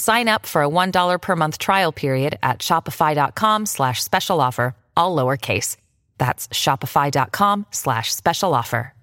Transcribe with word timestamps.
Sign 0.00 0.28
up 0.28 0.46
for 0.46 0.62
a 0.62 0.66
$1 0.66 1.20
per 1.20 1.36
month 1.36 1.58
trial 1.58 1.92
period 1.92 2.38
at 2.42 2.60
shopify.com 2.60 3.66
slash 3.66 4.02
special 4.02 4.40
offer, 4.40 4.74
all 4.96 5.14
lowercase. 5.14 5.76
That's 6.16 6.48
shopify.com 6.48 7.66
slash 7.70 8.10
special 8.10 8.54
offer. 8.54 8.94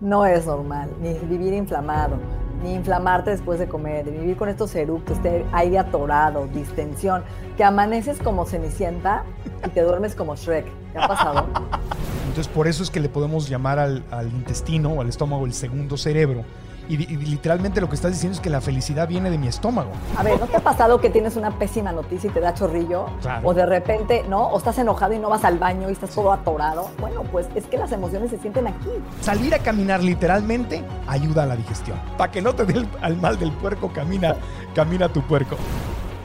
No 0.00 0.22
es 0.22 0.46
normal, 0.46 0.90
ni 1.00 1.14
vivir 1.14 1.52
inflamado, 1.52 2.16
ni 2.62 2.74
inflamarte 2.74 3.32
después 3.32 3.58
de 3.58 3.66
comer, 3.66 4.06
ni 4.06 4.12
vivir 4.12 4.36
con 4.36 4.48
estos 4.48 4.72
eructos, 4.76 5.16
este 5.16 5.44
aire 5.52 5.80
atorado, 5.80 6.46
distensión, 6.46 7.24
que 7.56 7.64
amaneces 7.64 8.20
como 8.20 8.46
cenicienta 8.46 9.24
y 9.66 9.70
te 9.70 9.82
duermes 9.82 10.14
como 10.14 10.36
Shrek. 10.36 10.66
¿Qué 10.92 10.98
ha 11.00 11.08
pasado? 11.08 11.48
Entonces, 12.28 12.46
por 12.46 12.68
eso 12.68 12.84
es 12.84 12.90
que 12.90 13.00
le 13.00 13.08
podemos 13.08 13.48
llamar 13.48 13.80
al, 13.80 14.04
al 14.12 14.28
intestino 14.28 14.92
o 14.92 15.00
al 15.00 15.08
estómago 15.08 15.44
el 15.44 15.52
segundo 15.52 15.96
cerebro 15.96 16.44
y, 16.88 16.94
y, 16.94 17.16
literalmente 17.16 17.80
lo 17.80 17.88
que 17.88 17.94
estás 17.94 18.12
diciendo 18.12 18.36
es 18.36 18.40
que 18.40 18.50
la 18.50 18.60
felicidad 18.60 19.06
viene 19.06 19.30
de 19.30 19.38
mi 19.38 19.48
estómago. 19.48 19.90
A 20.16 20.22
ver, 20.22 20.38
¿no 20.40 20.46
te 20.46 20.56
ha 20.56 20.60
pasado 20.60 21.00
que 21.00 21.10
tienes 21.10 21.36
una 21.36 21.50
pésima 21.58 21.92
noticia 21.92 22.30
y 22.30 22.32
te 22.32 22.40
da 22.40 22.54
chorrillo? 22.54 23.06
Claro. 23.20 23.48
O 23.48 23.54
de 23.54 23.66
repente, 23.66 24.24
¿no? 24.28 24.48
O 24.48 24.58
estás 24.58 24.78
enojado 24.78 25.12
y 25.14 25.18
no 25.18 25.28
vas 25.28 25.44
al 25.44 25.58
baño 25.58 25.88
y 25.88 25.92
estás 25.92 26.10
todo 26.10 26.32
atorado. 26.32 26.90
Bueno, 26.98 27.22
pues 27.30 27.46
es 27.54 27.66
que 27.66 27.76
las 27.76 27.92
emociones 27.92 28.30
se 28.30 28.38
sienten 28.38 28.66
aquí. 28.66 28.88
Salir 29.20 29.54
a 29.54 29.58
caminar 29.58 30.02
literalmente 30.02 30.82
ayuda 31.06 31.42
a 31.44 31.46
la 31.46 31.56
digestión. 31.56 31.98
Para 32.16 32.30
que 32.30 32.42
no 32.42 32.54
te 32.54 32.64
dé 32.64 32.86
al 33.00 33.16
mal 33.16 33.38
del 33.38 33.52
puerco, 33.52 33.92
camina, 33.92 34.34
camina 34.74 35.08
tu 35.08 35.22
puerco. 35.22 35.56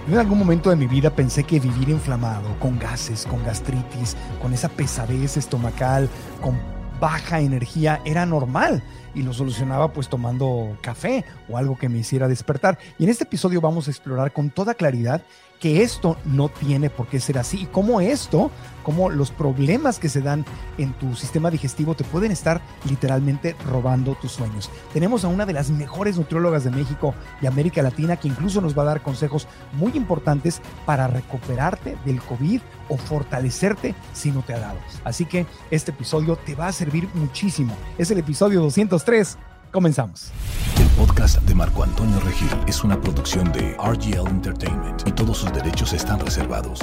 Yo 0.07 0.15
en 0.15 0.19
algún 0.19 0.37
momento 0.37 0.69
de 0.69 0.75
mi 0.75 0.85
vida 0.85 1.09
pensé 1.09 1.45
que 1.45 1.61
vivir 1.61 1.87
inflamado, 1.87 2.59
con 2.59 2.77
gases, 2.77 3.25
con 3.25 3.41
gastritis, 3.45 4.17
con 4.41 4.53
esa 4.53 4.67
pesadez 4.67 5.37
estomacal, 5.37 6.09
con 6.41 6.72
baja 7.03 7.41
energía, 7.41 7.99
era 8.05 8.25
normal 8.25 8.81
y 9.13 9.23
lo 9.23 9.33
solucionaba 9.33 9.91
pues 9.91 10.07
tomando 10.07 10.77
café 10.79 11.25
o 11.49 11.57
algo 11.57 11.77
que 11.77 11.89
me 11.89 11.97
hiciera 11.97 12.29
despertar. 12.29 12.79
Y 12.97 13.03
en 13.03 13.09
este 13.09 13.25
episodio 13.25 13.59
vamos 13.59 13.89
a 13.89 13.91
explorar 13.91 14.31
con 14.31 14.49
toda 14.49 14.73
claridad 14.73 15.21
que 15.59 15.81
esto 15.81 16.17
no 16.25 16.49
tiene 16.49 16.89
por 16.89 17.07
qué 17.07 17.19
ser 17.19 17.37
así 17.37 17.61
y 17.61 17.65
cómo 17.67 18.01
esto, 18.01 18.51
cómo 18.83 19.09
los 19.09 19.31
problemas 19.31 19.97
que 19.97 20.09
se 20.09 20.21
dan 20.21 20.45
en 20.77 20.93
tu 20.93 21.15
sistema 21.15 21.49
digestivo 21.49 21.95
te 21.95 22.03
pueden 22.03 22.31
estar 22.31 22.61
literalmente 22.89 23.55
robando 23.69 24.15
tus 24.15 24.33
sueños. 24.33 24.69
Tenemos 24.91 25.23
a 25.23 25.29
una 25.29 25.45
de 25.45 25.53
las 25.53 25.69
mejores 25.69 26.17
nutriólogas 26.17 26.63
de 26.63 26.71
México 26.71 27.15
y 27.41 27.47
América 27.47 27.81
Latina 27.81 28.17
que 28.17 28.27
incluso 28.27 28.59
nos 28.61 28.77
va 28.77 28.83
a 28.83 28.87
dar 28.87 29.01
consejos 29.01 29.47
muy 29.71 29.93
importantes 29.95 30.61
para 30.85 31.07
recuperarte 31.07 31.97
del 32.05 32.21
COVID 32.21 32.61
o 32.89 32.97
fortalecerte 32.97 33.95
si 34.13 34.31
no 34.31 34.41
te 34.41 34.53
ha 34.53 34.59
dado. 34.59 34.79
Así 35.03 35.25
que 35.25 35.45
este 35.71 35.91
episodio 35.91 36.35
te 36.35 36.55
va 36.55 36.67
a 36.67 36.73
servir 36.73 37.07
muchísimo. 37.13 37.73
Es 37.97 38.11
el 38.11 38.17
episodio 38.17 38.61
203. 38.61 39.37
Comenzamos. 39.73 40.31
El 40.79 40.87
podcast 40.89 41.41
de 41.41 41.55
Marco 41.55 41.83
Antonio 41.83 42.19
Regil 42.19 42.47
es 42.67 42.83
una 42.83 43.01
producción 43.01 43.51
de 43.51 43.75
RGL 43.83 44.27
Entertainment 44.27 45.01
y 45.07 45.11
todos 45.11 45.39
sus 45.39 45.51
derechos 45.51 45.93
están 45.93 46.19
reservados. 46.19 46.79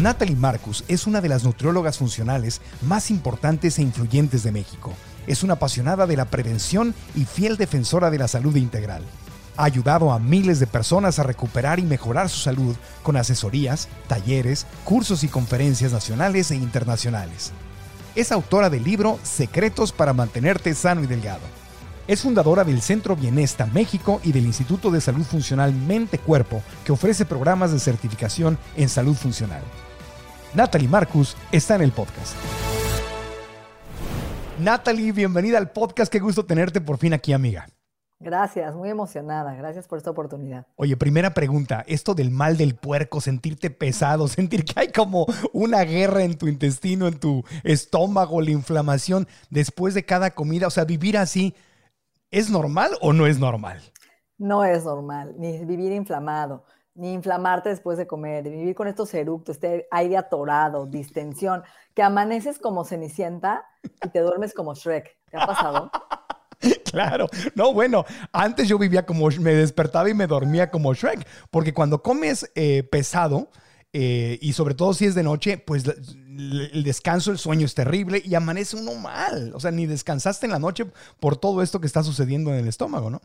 Natalie 0.00 0.34
Marcus 0.34 0.82
es 0.88 1.06
una 1.06 1.20
de 1.20 1.28
las 1.28 1.44
nutriólogas 1.44 1.98
funcionales 1.98 2.62
más 2.80 3.10
importantes 3.10 3.78
e 3.78 3.82
influyentes 3.82 4.42
de 4.42 4.50
México. 4.50 4.94
Es 5.26 5.42
una 5.42 5.54
apasionada 5.54 6.06
de 6.06 6.16
la 6.16 6.24
prevención 6.24 6.94
y 7.14 7.26
fiel 7.26 7.58
defensora 7.58 8.10
de 8.10 8.16
la 8.16 8.26
salud 8.26 8.56
integral. 8.56 9.02
Ha 9.58 9.64
ayudado 9.64 10.10
a 10.10 10.18
miles 10.18 10.58
de 10.58 10.66
personas 10.66 11.18
a 11.18 11.22
recuperar 11.22 11.78
y 11.78 11.82
mejorar 11.82 12.30
su 12.30 12.38
salud 12.38 12.74
con 13.02 13.18
asesorías, 13.18 13.88
talleres, 14.08 14.66
cursos 14.84 15.22
y 15.22 15.28
conferencias 15.28 15.92
nacionales 15.92 16.50
e 16.50 16.56
internacionales. 16.56 17.52
Es 18.14 18.32
autora 18.32 18.70
del 18.70 18.84
libro 18.84 19.18
Secretos 19.22 19.92
para 19.92 20.14
mantenerte 20.14 20.74
sano 20.74 21.04
y 21.04 21.08
delgado. 21.08 21.42
Es 22.08 22.22
fundadora 22.22 22.64
del 22.64 22.80
Centro 22.80 23.16
Bienesta 23.16 23.66
México 23.66 24.18
y 24.24 24.32
del 24.32 24.46
Instituto 24.46 24.90
de 24.90 25.02
Salud 25.02 25.24
Funcional 25.24 25.74
Mente 25.74 26.16
Cuerpo, 26.16 26.62
que 26.86 26.92
ofrece 26.92 27.26
programas 27.26 27.70
de 27.70 27.78
certificación 27.78 28.56
en 28.78 28.88
salud 28.88 29.14
funcional. 29.14 29.62
Natalie 30.52 30.88
Marcus 30.88 31.36
está 31.52 31.76
en 31.76 31.82
el 31.82 31.92
podcast. 31.92 32.34
Natalie, 34.58 35.12
bienvenida 35.12 35.58
al 35.58 35.70
podcast. 35.70 36.10
Qué 36.10 36.18
gusto 36.18 36.44
tenerte 36.44 36.80
por 36.80 36.98
fin 36.98 37.14
aquí, 37.14 37.32
amiga. 37.32 37.68
Gracias, 38.18 38.74
muy 38.74 38.90
emocionada. 38.90 39.54
Gracias 39.54 39.86
por 39.86 39.98
esta 39.98 40.10
oportunidad. 40.10 40.66
Oye, 40.74 40.96
primera 40.96 41.34
pregunta, 41.34 41.84
esto 41.86 42.14
del 42.14 42.32
mal 42.32 42.56
del 42.56 42.74
puerco, 42.74 43.20
sentirte 43.20 43.70
pesado, 43.70 44.26
sentir 44.28 44.64
que 44.64 44.80
hay 44.80 44.88
como 44.88 45.26
una 45.52 45.82
guerra 45.84 46.24
en 46.24 46.36
tu 46.36 46.48
intestino, 46.48 47.06
en 47.06 47.20
tu 47.20 47.44
estómago, 47.62 48.40
la 48.40 48.50
inflamación 48.50 49.28
después 49.50 49.94
de 49.94 50.04
cada 50.04 50.32
comida, 50.32 50.66
o 50.66 50.70
sea, 50.70 50.84
vivir 50.84 51.16
así, 51.16 51.54
¿es 52.32 52.50
normal 52.50 52.90
o 53.00 53.12
no 53.12 53.28
es 53.28 53.38
normal? 53.38 53.80
No 54.36 54.64
es 54.64 54.84
normal, 54.84 55.34
ni 55.38 55.64
vivir 55.64 55.92
inflamado 55.92 56.64
ni 56.94 57.12
inflamarte 57.12 57.68
después 57.68 57.98
de 57.98 58.06
comer, 58.06 58.44
ni 58.44 58.50
vivir 58.50 58.74
con 58.74 58.88
estos 58.88 59.12
eructos, 59.14 59.56
este 59.56 59.86
aire 59.90 60.16
atorado, 60.16 60.86
distensión, 60.86 61.62
que 61.94 62.02
amaneces 62.02 62.58
como 62.58 62.84
cenicienta 62.84 63.66
y 64.04 64.08
te 64.08 64.20
duermes 64.20 64.54
como 64.54 64.74
Shrek. 64.74 65.16
¿Te 65.30 65.36
ha 65.36 65.46
pasado? 65.46 65.90
Claro, 66.84 67.26
no, 67.54 67.72
bueno, 67.72 68.04
antes 68.32 68.68
yo 68.68 68.76
vivía 68.76 69.06
como, 69.06 69.28
me 69.40 69.54
despertaba 69.54 70.10
y 70.10 70.14
me 70.14 70.26
dormía 70.26 70.70
como 70.70 70.92
Shrek, 70.92 71.26
porque 71.50 71.72
cuando 71.72 72.02
comes 72.02 72.50
eh, 72.54 72.82
pesado, 72.82 73.48
eh, 73.92 74.38
y 74.40 74.52
sobre 74.52 74.74
todo 74.74 74.92
si 74.92 75.06
es 75.06 75.14
de 75.14 75.22
noche, 75.22 75.58
pues 75.58 75.84
el 75.86 76.82
descanso, 76.84 77.32
el 77.32 77.38
sueño 77.38 77.66
es 77.66 77.74
terrible 77.74 78.22
y 78.24 78.34
amanece 78.34 78.76
uno 78.76 78.94
mal. 78.94 79.52
O 79.54 79.60
sea, 79.60 79.70
ni 79.70 79.86
descansaste 79.86 80.46
en 80.46 80.52
la 80.52 80.58
noche 80.58 80.86
por 81.18 81.36
todo 81.36 81.62
esto 81.62 81.80
que 81.80 81.86
está 81.86 82.02
sucediendo 82.02 82.52
en 82.52 82.60
el 82.60 82.68
estómago, 82.68 83.10
¿no? 83.10 83.20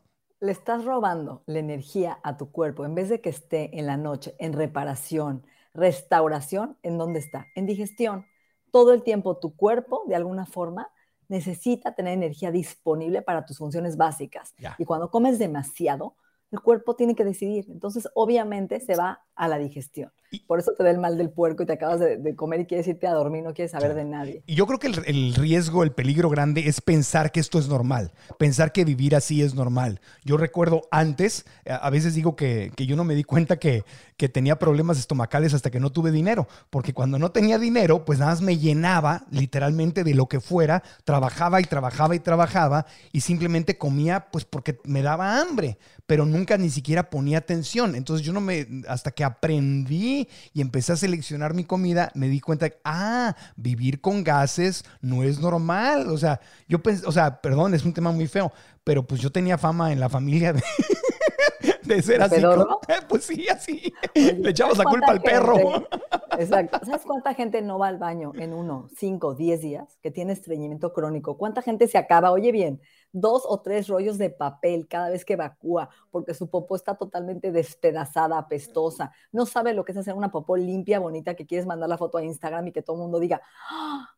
Le 0.45 0.51
estás 0.51 0.85
robando 0.85 1.43
la 1.45 1.59
energía 1.59 2.19
a 2.23 2.37
tu 2.37 2.51
cuerpo, 2.51 2.85
en 2.85 2.95
vez 2.95 3.09
de 3.09 3.19
que 3.19 3.29
esté 3.29 3.77
en 3.77 3.85
la 3.87 3.97
noche 3.97 4.35
en 4.39 4.53
reparación, 4.53 5.45
restauración, 5.73 6.77
¿en 6.83 6.97
dónde 6.97 7.19
está? 7.19 7.47
En 7.55 7.65
digestión. 7.65 8.25
Todo 8.71 8.93
el 8.93 9.03
tiempo 9.03 9.37
tu 9.37 9.55
cuerpo, 9.55 10.03
de 10.07 10.15
alguna 10.15 10.45
forma, 10.45 10.89
necesita 11.27 11.95
tener 11.95 12.13
energía 12.13 12.51
disponible 12.51 13.21
para 13.21 13.45
tus 13.45 13.57
funciones 13.57 13.97
básicas. 13.97 14.53
Y 14.77 14.85
cuando 14.85 15.09
comes 15.09 15.39
demasiado, 15.39 16.15
el 16.55 16.61
cuerpo 16.61 16.95
tiene 16.95 17.15
que 17.15 17.23
decidir. 17.23 17.65
Entonces, 17.69 18.07
obviamente, 18.13 18.79
se 18.79 18.95
va 18.95 19.21
a 19.35 19.47
la 19.47 19.57
digestión. 19.57 20.11
Por 20.47 20.59
eso 20.59 20.73
te 20.77 20.83
da 20.83 20.91
el 20.91 20.97
mal 20.97 21.17
del 21.17 21.29
puerco 21.29 21.63
y 21.63 21.65
te 21.65 21.73
acabas 21.73 21.99
de, 21.99 22.35
comer 22.35 22.61
y 22.61 22.65
quieres 22.65 22.87
irte 22.87 23.07
a 23.07 23.13
dormir, 23.13 23.43
no 23.43 23.53
quieres 23.53 23.71
saber 23.71 23.93
de 23.93 24.03
nadie. 24.03 24.43
Y 24.45 24.55
yo 24.55 24.67
creo 24.67 24.79
que 24.79 24.87
el, 24.87 25.33
riesgo, 25.33 25.83
el 25.83 25.91
peligro 25.91 26.29
grande 26.29 26.67
es 26.67 26.81
pensar 26.81 27.31
que 27.31 27.39
esto 27.39 27.57
es 27.57 27.69
normal, 27.69 28.11
pensar 28.37 28.71
que 28.71 28.83
vivir 28.83 29.15
así 29.15 29.41
es 29.41 29.55
normal. 29.55 30.01
Yo 30.25 30.35
recuerdo 30.35 30.81
antes, 30.91 31.45
a 31.65 31.89
veces 31.89 32.15
digo 32.15 32.35
que, 32.35 32.71
yo 32.75 32.95
no 32.95 33.03
me 33.03 33.15
di 33.15 33.23
cuenta 33.23 33.57
que, 33.57 33.85
que 34.17 34.27
tenía 34.27 34.57
problemas 34.57 34.99
estomacales 34.99 35.53
hasta 35.53 35.71
que 35.71 35.79
no 35.79 35.91
tuve 35.91 36.11
dinero, 36.11 36.47
porque 36.69 36.93
cuando 36.93 37.17
no 37.17 37.31
tenía 37.31 37.57
dinero, 37.57 38.03
pues 38.03 38.19
nada 38.19 38.31
más 38.31 38.41
me 38.41 38.57
llenaba 38.57 39.25
literalmente 39.31 40.03
de 40.03 40.15
lo 40.15 40.27
que 40.27 40.41
fuera, 40.41 40.83
trabajaba 41.05 41.61
y 41.61 41.63
trabajaba 41.65 42.15
y 42.15 42.19
trabajaba 42.19 42.85
y 43.13 43.21
simplemente 43.21 43.77
comía 43.77 44.27
pues 44.31 44.43
porque 44.43 44.79
me 44.83 45.01
daba 45.01 45.39
hambre, 45.39 45.77
pero 46.05 46.25
nunca 46.25 46.44
ni 46.57 46.69
siquiera 46.69 47.09
ponía 47.09 47.39
atención. 47.39 47.95
Entonces 47.95 48.25
yo 48.25 48.33
no 48.33 48.41
me, 48.41 48.67
hasta 48.87 49.11
que 49.11 49.23
aprendí 49.23 50.27
y 50.53 50.61
empecé 50.61 50.93
a 50.93 50.97
seleccionar 50.97 51.53
mi 51.53 51.63
comida, 51.63 52.11
me 52.15 52.27
di 52.27 52.39
cuenta 52.39 52.69
que, 52.69 52.77
ah, 52.83 53.35
vivir 53.55 54.01
con 54.01 54.23
gases 54.23 54.85
no 55.01 55.23
es 55.23 55.39
normal. 55.39 56.09
O 56.09 56.17
sea, 56.17 56.39
yo 56.67 56.81
pensé, 56.81 57.05
o 57.05 57.11
sea, 57.11 57.41
perdón, 57.41 57.73
es 57.73 57.85
un 57.85 57.93
tema 57.93 58.11
muy 58.11 58.27
feo, 58.27 58.51
pero 58.83 59.05
pues 59.05 59.21
yo 59.21 59.31
tenía 59.31 59.57
fama 59.57 59.91
en 59.91 59.99
la 59.99 60.09
familia 60.09 60.53
de, 60.53 60.63
de 61.83 62.01
ser 62.01 62.21
así. 62.21 62.41
Pues 63.07 63.25
sí, 63.25 63.47
así. 63.49 63.93
Le 64.13 64.49
echamos 64.49 64.77
la 64.77 64.85
culpa 64.85 65.11
al 65.11 65.21
perro. 65.21 65.55
Exacto. 66.39 66.79
¿Sabes 66.85 67.03
cuánta 67.05 67.33
gente 67.33 67.61
no 67.61 67.79
va 67.79 67.87
al 67.87 67.97
baño 67.97 68.33
en 68.35 68.53
uno, 68.53 68.89
cinco, 68.97 69.35
diez 69.35 69.61
días 69.61 69.97
que 70.01 70.11
tiene 70.11 70.33
estreñimiento 70.33 70.93
crónico? 70.93 71.37
¿Cuánta 71.37 71.61
gente 71.61 71.87
se 71.87 71.97
acaba? 71.97 72.31
Oye 72.31 72.51
bien, 72.51 72.81
dos 73.15 73.43
o 73.47 73.61
tres 73.61 73.87
rollos 73.87 74.17
de 74.17 74.29
papel 74.29 74.87
cada 74.87 75.09
vez 75.09 75.23
que 75.23 75.33
evacúa, 75.33 75.89
porque 76.11 76.33
su 76.33 76.49
popó 76.49 76.75
está 76.75 76.95
totalmente 76.95 77.51
despedazada, 77.51 78.37
apestosa. 78.37 79.11
No 79.31 79.45
sabe 79.45 79.73
lo 79.73 79.85
que 79.85 79.93
es 79.93 79.97
hacer 79.97 80.13
una 80.13 80.31
popó 80.31 80.57
limpia, 80.57 80.99
bonita, 80.99 81.33
que 81.33 81.45
quieres 81.45 81.65
mandar 81.65 81.87
la 81.87 81.97
foto 81.97 82.17
a 82.17 82.23
Instagram 82.23 82.67
y 82.67 82.71
que 82.73 82.81
todo 82.81 82.97
el 82.97 83.03
mundo 83.03 83.19
diga, 83.19 83.41
¡Ah! 83.69 84.09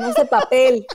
no 0.00 0.08
ese 0.08 0.24
papel. 0.24 0.86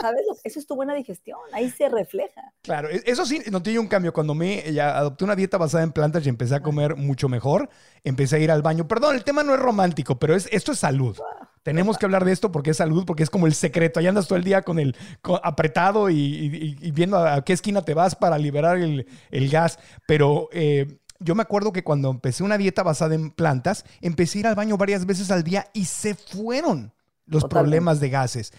¿Sabes? 0.00 0.22
Eso 0.44 0.60
es 0.60 0.66
tu 0.66 0.76
buena 0.76 0.94
digestión, 0.94 1.40
ahí 1.52 1.70
se 1.70 1.88
refleja. 1.88 2.52
Claro, 2.62 2.88
e, 2.88 3.02
eso 3.04 3.26
sí, 3.26 3.42
no 3.50 3.62
tiene 3.62 3.80
un 3.80 3.88
cambio. 3.88 4.12
Cuando 4.12 4.34
me 4.34 4.72
ya 4.72 4.96
adopté 4.96 5.24
una 5.24 5.34
dieta 5.34 5.58
basada 5.58 5.82
en 5.82 5.90
plantas 5.90 6.24
y 6.24 6.28
empecé 6.28 6.54
a 6.54 6.62
comer 6.62 6.94
mucho 6.94 7.28
mejor, 7.28 7.68
empecé 8.04 8.36
a 8.36 8.38
ir 8.38 8.52
al 8.52 8.62
baño. 8.62 8.86
Perdón, 8.86 9.16
el 9.16 9.24
tema 9.24 9.42
no 9.42 9.54
es 9.54 9.60
romántico, 9.60 10.20
pero 10.20 10.36
es, 10.36 10.48
esto 10.52 10.70
es 10.70 10.78
salud. 10.78 11.18
Tenemos 11.62 11.98
que 11.98 12.06
hablar 12.06 12.24
de 12.24 12.32
esto 12.32 12.52
porque 12.52 12.70
es 12.70 12.76
salud, 12.76 13.04
porque 13.06 13.22
es 13.22 13.30
como 13.30 13.46
el 13.46 13.54
secreto. 13.54 14.00
Ahí 14.00 14.06
andas 14.06 14.28
todo 14.28 14.38
el 14.38 14.44
día 14.44 14.62
con 14.62 14.78
el 14.78 14.96
apretado 15.42 16.10
y, 16.10 16.76
viendo 16.92 17.18
a 17.18 17.42
qué 17.44 17.52
esquina 17.52 17.82
te 17.82 17.94
vas 17.94 18.14
para 18.14 18.38
liberar 18.38 18.78
el, 18.78 19.06
gas. 19.50 19.78
Pero 20.06 20.48
eh, 20.52 20.98
yo 21.20 21.34
me 21.34 21.42
acuerdo 21.42 21.72
que 21.72 21.84
cuando 21.84 22.10
empecé 22.10 22.42
una 22.42 22.58
dieta 22.58 22.82
basada 22.82 23.14
en 23.14 23.30
plantas, 23.30 23.84
empecé 24.00 24.38
a 24.38 24.40
ir 24.40 24.46
al 24.46 24.54
baño 24.54 24.76
varias 24.76 25.06
veces 25.06 25.30
al 25.30 25.42
día 25.42 25.66
y 25.72 25.84
se 25.84 26.14
fueron 26.14 26.92
los 27.26 27.44
problemas 27.44 28.00
de 28.00 28.10
gases. 28.10 28.52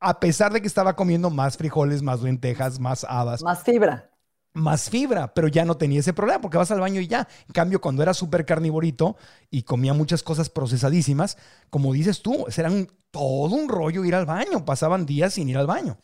A 0.00 0.20
pesar 0.20 0.52
de 0.52 0.60
que 0.60 0.66
estaba 0.66 0.96
comiendo 0.96 1.30
más 1.30 1.56
frijoles, 1.56 2.02
más 2.02 2.20
lentejas, 2.22 2.78
más 2.80 3.04
habas. 3.08 3.42
Más 3.42 3.62
fibra 3.62 4.10
más 4.56 4.90
fibra, 4.90 5.32
pero 5.34 5.48
ya 5.48 5.64
no 5.64 5.76
tenía 5.76 6.00
ese 6.00 6.12
problema 6.12 6.40
porque 6.40 6.58
vas 6.58 6.70
al 6.70 6.80
baño 6.80 7.00
y 7.00 7.06
ya. 7.06 7.28
En 7.46 7.52
cambio, 7.52 7.80
cuando 7.80 8.02
era 8.02 8.14
súper 8.14 8.44
carnivorito 8.44 9.16
y 9.50 9.62
comía 9.62 9.94
muchas 9.94 10.22
cosas 10.22 10.50
procesadísimas, 10.50 11.36
como 11.70 11.92
dices 11.92 12.22
tú, 12.22 12.46
era 12.56 12.70
todo 13.10 13.54
un 13.54 13.68
rollo 13.68 14.04
ir 14.04 14.14
al 14.14 14.26
baño, 14.26 14.64
pasaban 14.64 15.06
días 15.06 15.34
sin 15.34 15.48
ir 15.48 15.58
al 15.58 15.66
baño. 15.66 15.98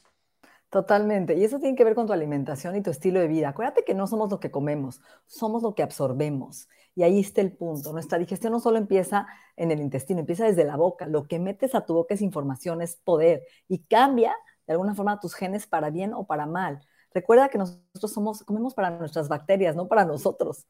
Totalmente. 0.70 1.36
Y 1.36 1.44
eso 1.44 1.58
tiene 1.58 1.76
que 1.76 1.84
ver 1.84 1.94
con 1.94 2.06
tu 2.06 2.14
alimentación 2.14 2.76
y 2.76 2.82
tu 2.82 2.90
estilo 2.90 3.20
de 3.20 3.28
vida. 3.28 3.50
Acuérdate 3.50 3.84
que 3.84 3.94
no 3.94 4.06
somos 4.06 4.30
lo 4.30 4.40
que 4.40 4.50
comemos, 4.50 5.02
somos 5.26 5.62
lo 5.62 5.74
que 5.74 5.82
absorbemos. 5.82 6.68
Y 6.94 7.02
ahí 7.02 7.20
está 7.20 7.42
el 7.42 7.52
punto. 7.52 7.92
Nuestra 7.92 8.18
digestión 8.18 8.52
no 8.52 8.60
solo 8.60 8.78
empieza 8.78 9.26
en 9.56 9.70
el 9.70 9.80
intestino, 9.80 10.20
empieza 10.20 10.46
desde 10.46 10.64
la 10.64 10.76
boca. 10.76 11.06
Lo 11.06 11.26
que 11.26 11.38
metes 11.38 11.74
a 11.74 11.84
tu 11.84 11.94
boca 11.94 12.14
es 12.14 12.22
información, 12.22 12.80
es 12.80 12.96
poder. 12.96 13.42
Y 13.68 13.84
cambia 13.84 14.34
de 14.66 14.72
alguna 14.72 14.94
forma 14.94 15.20
tus 15.20 15.34
genes 15.34 15.66
para 15.66 15.90
bien 15.90 16.14
o 16.14 16.26
para 16.26 16.46
mal. 16.46 16.80
Recuerda 17.14 17.48
que 17.48 17.58
nosotros 17.58 18.12
somos, 18.12 18.42
comemos 18.42 18.74
para 18.74 18.90
nuestras 18.90 19.28
bacterias, 19.28 19.76
no 19.76 19.88
para 19.88 20.04
nosotros. 20.04 20.66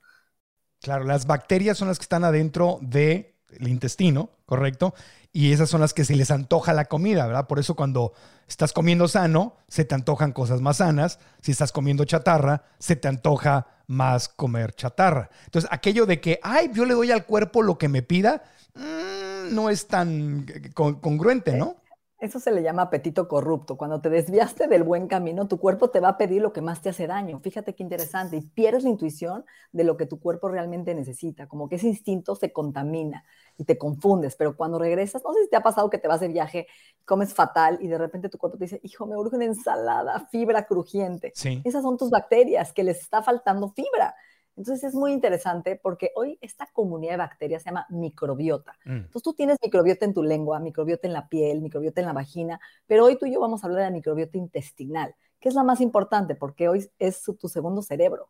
Claro, 0.81 1.05
las 1.05 1.27
bacterias 1.27 1.79
son 1.79 1.89
las 1.89 1.99
que 1.99 2.05
están 2.05 2.25
adentro 2.25 2.79
del 2.81 3.35
intestino, 3.61 4.31
¿correcto? 4.47 4.95
Y 5.33 5.53
esas 5.53 5.71
son 5.71 5.81
las 5.81 5.95
que 5.95 6.05
se 6.05 6.17
les 6.17 6.31
antoja 6.31 6.73
la 6.73 6.87
comida, 6.87 7.27
¿verdad? 7.27 7.47
Por 7.47 7.59
eso 7.59 7.77
cuando 7.77 8.13
estás 8.49 8.73
comiendo 8.73 9.07
sano, 9.09 9.57
se 9.69 9.85
te 9.85 9.95
antojan 9.95 10.33
cosas 10.33 10.61
más 10.61 10.79
sanas. 10.79 11.21
Si 11.41 11.53
estás 11.53 11.73
comiendo 11.73 12.05
chatarra, 12.05 12.65
se 12.79 12.97
te 12.97 13.09
antoja 13.09 13.69
más 13.87 14.29
comer 14.29 14.75
chatarra. 14.75 15.31
Entonces, 15.45 15.71
aquello 15.73 16.05
de 16.05 16.21
que, 16.21 16.41
ay, 16.43 16.71
yo 16.73 16.85
le 16.85 16.95
doy 16.95 17.13
al 17.13 17.25
cuerpo 17.25 17.63
lo 17.63 17.79
que 17.79 17.89
me 17.89 18.03
pida, 18.03 18.43
mm, 18.75 19.55
no 19.55 19.71
es 19.71 19.87
tan 19.87 20.47
congruente, 20.75 21.57
¿no? 21.57 21.82
Eso 22.23 22.39
se 22.39 22.53
le 22.53 22.63
llama 22.63 22.83
apetito 22.83 23.27
corrupto. 23.27 23.77
Cuando 23.77 24.01
te 24.01 24.09
desviaste 24.09 24.69
del 24.69 24.85
buen 24.85 25.09
camino, 25.09 25.49
tu 25.49 25.59
cuerpo 25.59 25.91
te 25.91 25.99
va 25.99 26.11
a 26.11 26.17
pedir 26.17 26.41
lo 26.41 26.53
que 26.53 26.61
más 26.61 26.81
te 26.81 26.91
hace 26.91 27.09
daño. 27.09 27.41
Fíjate 27.41 27.75
qué 27.75 27.83
interesante. 27.83 28.37
Y 28.37 28.43
pierdes 28.43 28.85
la 28.85 28.91
intuición 28.91 29.45
de 29.73 29.83
lo 29.83 29.97
que 29.97 30.07
tu 30.07 30.21
cuerpo 30.21 30.49
realmente 30.49 30.95
necesita. 30.95 31.49
Como 31.49 31.69
que 31.69 31.75
ese 31.75 31.89
instinto 31.89 32.37
se 32.37 32.53
contamina 32.53 33.25
y 33.59 33.65
te 33.65 33.77
confundes. 33.77 34.37
Pero 34.37 34.57
cuando 34.57 34.79
regresas, 34.79 35.25
no 35.25 35.33
sé 35.33 35.43
si 35.43 35.51
te 35.51 35.57
ha 35.57 35.65
pasado 35.65 35.91
que 35.91 35.99
te 35.99 36.07
vas 36.07 36.21
de 36.21 36.29
viaje, 36.29 36.69
comes 37.05 37.35
fatal 37.35 37.79
y 37.81 37.89
de 37.89 37.99
repente 37.99 38.29
tu 38.29 38.39
cuerpo 38.39 38.57
te 38.57 38.67
dice, 38.67 38.79
hijo, 38.85 39.05
me 39.05 39.17
urge 39.17 39.35
una 39.35 39.47
ensalada, 39.47 40.29
fibra 40.31 40.65
crujiente. 40.65 41.33
Esas 41.65 41.83
son 41.83 41.97
tus 41.97 42.11
bacterias 42.11 42.73
que 42.73 42.85
les 42.85 43.01
está 43.01 43.25
faltando 43.25 43.71
fibra. 43.71 44.15
Entonces 44.57 44.85
es 44.85 44.95
muy 44.95 45.13
interesante 45.13 45.81
porque 45.83 46.11
hoy 46.15 46.39
esta 46.41 46.69
comunidad 46.73 47.13
de 47.13 47.19
bacterias 47.19 47.63
se 47.63 47.71
llama 47.71 47.87
microbiota. 47.91 48.73
Mm. 48.85 48.97
Entonces 48.97 49.23
tú 49.23 49.33
tienes 49.33 49.57
microbiota 49.63 50.05
en 50.05 50.15
tu 50.15 50.23
lengua, 50.23 50.61
microbiota 50.61 51.07
en 51.07 51.15
la 51.15 51.29
piel, 51.29 51.61
microbiota 51.63 52.01
en 52.01 52.07
la 52.07 52.13
vagina, 52.13 52.61
pero 52.87 53.05
hoy 53.05 53.19
tú 53.19 53.27
y 53.27 53.33
yo 53.33 53.41
vamos 53.41 53.63
a 53.63 53.67
hablar 53.67 53.81
de 53.81 53.91
la 53.91 53.97
microbiota 53.97 54.37
intestinal, 54.39 55.15
que 55.41 55.49
es 55.49 55.55
la 55.55 55.65
más 55.65 55.81
importante 55.81 56.35
porque 56.35 56.69
hoy 56.69 56.91
es 56.99 57.23
tu 57.23 57.49
segundo 57.49 57.83
cerebro. 57.83 58.29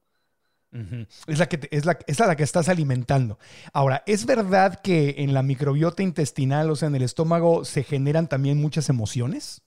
Es 1.26 1.38
la, 1.38 1.48
que 1.48 1.68
es, 1.70 1.84
la, 1.84 1.98
es 2.06 2.18
la 2.18 2.34
que 2.34 2.44
estás 2.44 2.70
alimentando. 2.70 3.38
Ahora, 3.74 4.02
¿es 4.06 4.24
verdad 4.24 4.80
que 4.80 5.16
en 5.18 5.34
la 5.34 5.42
microbiota 5.42 6.02
intestinal, 6.02 6.70
o 6.70 6.76
sea, 6.76 6.88
en 6.88 6.94
el 6.94 7.02
estómago, 7.02 7.66
se 7.66 7.82
generan 7.82 8.26
también 8.26 8.58
muchas 8.58 8.88
emociones? 8.88 9.60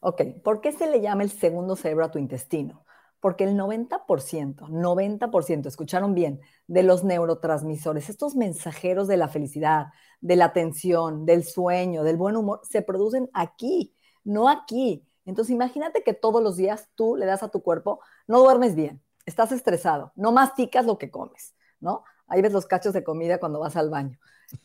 Ok, 0.00 0.22
¿por 0.42 0.62
qué 0.62 0.72
se 0.72 0.90
le 0.90 1.02
llama 1.02 1.24
el 1.24 1.30
segundo 1.30 1.76
cerebro 1.76 2.06
a 2.06 2.10
tu 2.10 2.18
intestino? 2.18 2.85
Porque 3.26 3.42
el 3.42 3.56
90%, 3.56 4.68
90%, 4.68 5.66
escucharon 5.66 6.14
bien, 6.14 6.40
de 6.68 6.84
los 6.84 7.02
neurotransmisores, 7.02 8.08
estos 8.08 8.36
mensajeros 8.36 9.08
de 9.08 9.16
la 9.16 9.26
felicidad, 9.26 9.86
de 10.20 10.36
la 10.36 10.44
atención, 10.44 11.26
del 11.26 11.42
sueño, 11.42 12.04
del 12.04 12.16
buen 12.16 12.36
humor, 12.36 12.60
se 12.62 12.82
producen 12.82 13.28
aquí, 13.34 13.92
no 14.22 14.48
aquí. 14.48 15.04
Entonces 15.24 15.52
imagínate 15.52 16.04
que 16.04 16.14
todos 16.14 16.40
los 16.40 16.56
días 16.56 16.88
tú 16.94 17.16
le 17.16 17.26
das 17.26 17.42
a 17.42 17.48
tu 17.48 17.64
cuerpo, 17.64 17.98
no 18.28 18.38
duermes 18.38 18.76
bien, 18.76 19.02
estás 19.24 19.50
estresado, 19.50 20.12
no 20.14 20.30
masticas 20.30 20.86
lo 20.86 20.96
que 20.96 21.10
comes, 21.10 21.56
¿no? 21.80 22.04
Ahí 22.28 22.42
ves 22.42 22.52
los 22.52 22.66
cachos 22.66 22.92
de 22.92 23.02
comida 23.02 23.40
cuando 23.40 23.58
vas 23.58 23.74
al 23.74 23.90
baño, 23.90 24.20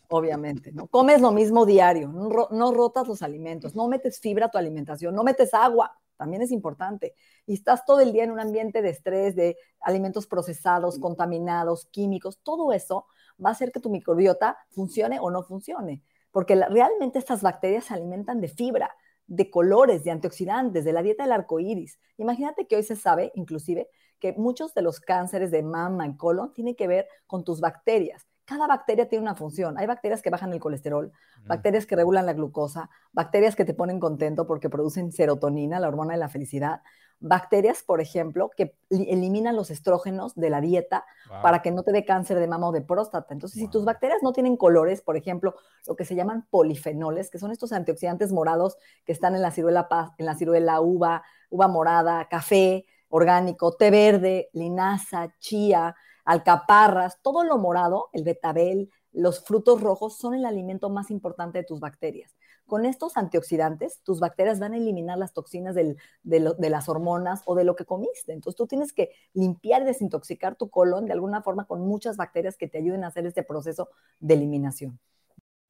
obviamente, 0.08 0.72
¿no? 0.72 0.86
Comes 0.86 1.20
lo 1.20 1.32
mismo 1.32 1.66
diario, 1.66 2.10
no, 2.10 2.48
no 2.52 2.72
rotas 2.76 3.08
los 3.08 3.24
alimentos, 3.24 3.74
no 3.74 3.88
metes 3.88 4.20
fibra 4.20 4.46
a 4.46 4.52
tu 4.52 4.60
alimentación, 4.60 5.16
no 5.16 5.24
metes 5.24 5.52
agua, 5.56 5.98
también 6.22 6.44
es 6.44 6.52
importante. 6.52 7.16
Y 7.48 7.56
estás 7.56 7.84
todo 7.84 8.00
el 8.00 8.14
día 8.14 8.24
en 8.24 8.30
un 8.30 8.40
ambiente 8.40 8.84
de 8.84 8.90
estrés, 8.90 9.36
de 9.36 9.58
alimentos 9.80 10.28
procesados, 10.28 11.00
contaminados, 11.00 11.88
químicos, 11.88 12.40
todo 12.44 12.74
eso 12.74 13.08
va 13.44 13.50
a 13.50 13.54
hacer 13.54 13.72
que 13.72 13.80
tu 13.80 13.90
microbiota 13.90 14.56
funcione 14.70 15.18
o 15.20 15.32
no 15.32 15.42
funcione, 15.42 16.04
porque 16.30 16.56
realmente 16.56 17.18
estas 17.18 17.42
bacterias 17.42 17.86
se 17.86 17.96
alimentan 17.96 18.40
de 18.40 18.50
fibra, 18.50 18.92
de 19.26 19.50
colores, 19.50 20.04
de 20.04 20.12
antioxidantes, 20.12 20.86
de 20.86 20.94
la 20.94 21.02
dieta 21.02 21.24
del 21.24 21.32
arco 21.32 21.60
iris. 21.60 21.98
Imagínate 22.18 22.68
que 22.68 22.76
hoy 22.76 22.84
se 22.84 22.96
sabe, 22.96 23.32
inclusive, 23.34 23.90
que 24.20 24.34
muchos 24.34 24.76
de 24.76 24.84
los 24.84 25.00
cánceres 25.00 25.50
de 25.50 25.64
mama 25.64 26.06
y 26.06 26.16
colon 26.18 26.54
tienen 26.54 26.76
que 26.76 26.86
ver 26.86 27.08
con 27.26 27.44
tus 27.44 27.62
bacterias 27.62 28.28
cada 28.52 28.68
bacteria 28.68 29.08
tiene 29.08 29.24
una 29.24 29.34
función. 29.34 29.78
Hay 29.78 29.88
bacterias 29.88 30.22
que 30.22 30.30
bajan 30.30 30.52
el 30.52 30.60
colesterol, 30.60 31.14
bacterias 31.46 31.86
que 31.86 31.96
regulan 31.96 32.26
la 32.26 32.34
glucosa, 32.34 32.90
bacterias 33.14 33.56
que 33.56 33.64
te 33.64 33.74
ponen 33.74 33.98
contento 33.98 34.46
porque 34.46 34.70
producen 34.70 35.14
serotonina, 35.14 35.80
la 35.80 35.88
hormona 35.88 36.16
de 36.16 36.20
la 36.20 36.28
felicidad, 36.28 36.82
bacterias, 37.22 37.82
por 37.82 38.02
ejemplo, 38.02 38.50
que 38.50 38.76
eliminan 38.90 39.56
los 39.56 39.72
estrógenos 39.72 40.36
de 40.36 40.50
la 40.50 40.60
dieta 40.60 41.06
para 41.42 41.62
que 41.62 41.72
no 41.72 41.84
te 41.84 41.94
dé 41.94 42.04
cáncer 42.04 42.40
de 42.40 42.48
mama 42.48 42.68
o 42.68 42.72
de 42.74 42.82
próstata. 42.82 43.34
Entonces, 43.34 43.62
si 43.62 43.70
tus 43.70 43.86
bacterias 43.86 44.22
no 44.22 44.34
tienen 44.34 44.58
colores, 44.58 45.02
por 45.02 45.16
ejemplo, 45.16 45.56
lo 45.88 45.96
que 45.96 46.04
se 46.04 46.16
llaman 46.16 46.46
polifenoles, 46.50 47.30
que 47.30 47.40
son 47.40 47.52
estos 47.52 47.72
antioxidantes 47.72 48.34
morados 48.34 48.78
que 49.06 49.14
están 49.14 49.34
en 49.34 49.44
la 49.44 49.52
ciruela, 49.52 49.88
en 50.18 50.26
la 50.26 50.36
ciruela 50.36 50.82
uva, 50.82 51.24
uva 51.50 51.70
morada, 51.70 52.28
café 52.28 52.86
orgánico, 53.08 53.78
té 53.78 53.92
verde, 53.92 54.50
linaza, 54.52 55.34
chía, 55.40 55.96
alcaparras, 56.26 57.18
todo 57.22 57.44
lo 57.44 57.58
morado, 57.58 58.10
el 58.14 58.24
betabel, 58.24 58.90
los 59.12 59.44
frutos 59.44 59.82
rojos 59.82 60.18
son 60.18 60.34
el 60.34 60.46
alimento 60.46 60.90
más 60.90 61.12
importante 61.12 61.60
de 61.60 61.64
tus 61.64 61.80
bacterias. 61.80 62.36
Con 62.66 62.86
estos 62.86 63.18
antioxidantes, 63.18 64.02
tus 64.04 64.22
bacterias 64.22 64.60
van 64.60 64.74
a 64.74 64.78
eliminar 64.78 65.18
las 65.18 65.34
toxinas 65.34 65.76
de, 65.76 65.98
de, 66.24 66.70
las 66.70 66.88
hormonas 66.88 67.42
o 67.46 67.56
de 67.56 67.66
lo 67.66 67.76
que 67.76 67.84
comiste. 67.84 68.32
Entonces 68.32 68.56
tú 68.56 68.66
tienes 68.68 68.94
que 68.94 69.12
limpiar 69.34 69.82
y 69.82 69.86
desintoxicar 69.86 70.56
tu 70.56 70.70
colon 70.70 71.06
de 71.06 71.14
alguna 71.14 71.42
forma 71.42 71.66
con 71.66 71.82
muchas 71.82 72.16
bacterias 72.16 72.56
que 72.56 72.70
te 72.70 72.78
ayuden 72.78 73.04
a 73.04 73.08
hacer 73.08 73.26
este 73.26 73.44
proceso 73.44 73.90
de 74.22 74.36
eliminación. 74.36 75.00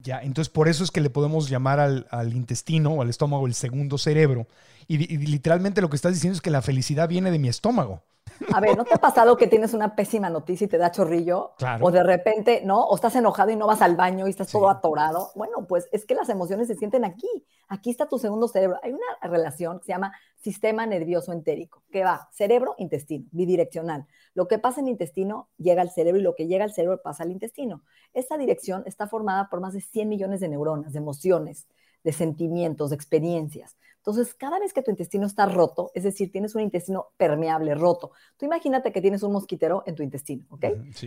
Ya, 0.02 0.20
entonces 0.20 0.52
por 0.52 0.68
eso 0.68 0.82
es 0.82 0.90
que 0.90 1.00
le 1.00 1.10
podemos 1.10 1.48
llamar 1.48 1.78
al, 1.78 2.32
intestino 2.34 2.92
o 2.92 3.02
al 3.02 3.10
estómago 3.10 3.46
el 3.46 3.54
segundo 3.54 3.98
cerebro. 3.98 4.48
Y, 4.88 4.98
literalmente 5.16 5.80
lo 5.80 5.90
que 5.90 5.96
estás 5.96 6.12
diciendo 6.12 6.36
es 6.36 6.42
que 6.42 6.50
la 6.50 6.62
felicidad 6.62 7.08
viene 7.08 7.30
de 7.30 7.38
mi 7.38 7.48
estómago. 7.48 8.02
A 8.52 8.60
ver, 8.60 8.76
¿no 8.76 8.84
te 8.84 8.94
ha 8.94 8.98
pasado 8.98 9.36
que 9.36 9.46
tienes 9.46 9.72
una 9.74 9.94
pésima 9.94 10.28
noticia 10.28 10.64
y 10.64 10.68
te 10.68 10.78
da 10.78 10.90
chorrillo? 10.90 11.52
Claro. 11.58 11.86
O 11.86 11.90
de 11.90 12.02
repente, 12.02 12.62
¿no? 12.64 12.84
O 12.84 12.94
estás 12.94 13.14
enojado 13.16 13.50
y 13.50 13.56
no 13.56 13.66
vas 13.66 13.82
al 13.82 13.96
baño 13.96 14.26
y 14.26 14.30
estás 14.30 14.50
todo 14.50 14.68
atorado. 14.68 15.30
Bueno, 15.34 15.66
pues 15.66 15.88
es 15.92 16.04
que 16.04 16.14
las 16.14 16.28
emociones 16.28 16.68
se 16.68 16.74
sienten 16.74 17.04
aquí. 17.04 17.28
Aquí 17.68 17.90
está 17.90 18.08
tu 18.08 18.18
segundo 18.18 18.48
cerebro. 18.48 18.78
Hay 18.82 18.92
una 18.92 19.06
relación 19.22 19.78
que 19.78 19.86
se 19.86 19.92
llama 19.92 20.12
sistema 20.36 20.86
nervioso 20.86 21.32
entérico, 21.32 21.82
que 21.90 22.04
va 22.04 22.28
cerebro-intestino, 22.32 23.26
bidireccional. 23.30 24.06
Lo 24.34 24.48
que 24.48 24.58
pasa 24.58 24.80
en 24.80 24.86
el 24.86 24.92
intestino 24.92 25.48
llega 25.56 25.82
al 25.82 25.90
cerebro 25.90 26.20
y 26.20 26.22
lo 26.22 26.34
que 26.34 26.46
llega 26.46 26.64
al 26.64 26.72
cerebro 26.72 27.00
pasa 27.00 27.22
al 27.22 27.30
intestino. 27.30 27.82
Esta 28.12 28.36
dirección 28.36 28.82
está 28.86 29.06
formada 29.06 29.48
por 29.48 29.60
más 29.60 29.72
de 29.72 29.80
100 29.80 30.08
millones 30.08 30.40
de 30.40 30.48
neuronas, 30.48 30.92
de 30.92 30.98
emociones, 30.98 31.66
de 32.04 32.12
sentimientos, 32.12 32.90
de 32.90 32.96
experiencias. 32.96 33.76
Entonces, 33.98 34.34
cada 34.34 34.58
vez 34.58 34.72
que 34.72 34.82
tu 34.82 34.90
intestino 34.90 35.26
está 35.26 35.46
roto, 35.46 35.92
es 35.94 36.02
decir, 36.02 36.32
tienes 36.32 36.56
un 36.56 36.62
intestino 36.62 37.12
permeable, 37.16 37.74
roto, 37.76 38.10
tú 38.36 38.46
imagínate 38.46 38.90
que 38.90 39.00
tienes 39.00 39.22
un 39.22 39.32
mosquitero 39.32 39.84
en 39.86 39.94
tu 39.94 40.02
intestino, 40.02 40.44
¿ok? 40.50 40.64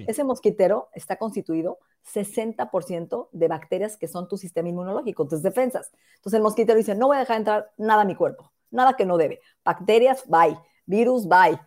Ese 0.07 0.23
mosquitero 0.23 0.89
está 0.93 1.17
constituido 1.17 1.79
60% 2.13 3.29
de 3.33 3.47
bacterias 3.49 3.97
que 3.97 4.07
son 4.07 4.29
tu 4.29 4.37
sistema 4.37 4.69
inmunológico, 4.69 5.27
tus 5.27 5.41
defensas. 5.41 5.91
Entonces, 6.15 6.37
el 6.37 6.43
mosquitero 6.43 6.77
dice, 6.77 6.95
no 6.95 7.07
voy 7.07 7.17
a 7.17 7.19
dejar 7.19 7.37
entrar 7.37 7.71
nada 7.77 8.03
a 8.03 8.05
mi 8.05 8.15
cuerpo 8.15 8.51
nada 8.75 8.95
que 8.95 9.05
no 9.05 9.17
debe. 9.17 9.41
Bacterias, 9.63 10.23
bye. 10.27 10.57
Virus, 10.85 11.27
bye. 11.27 11.59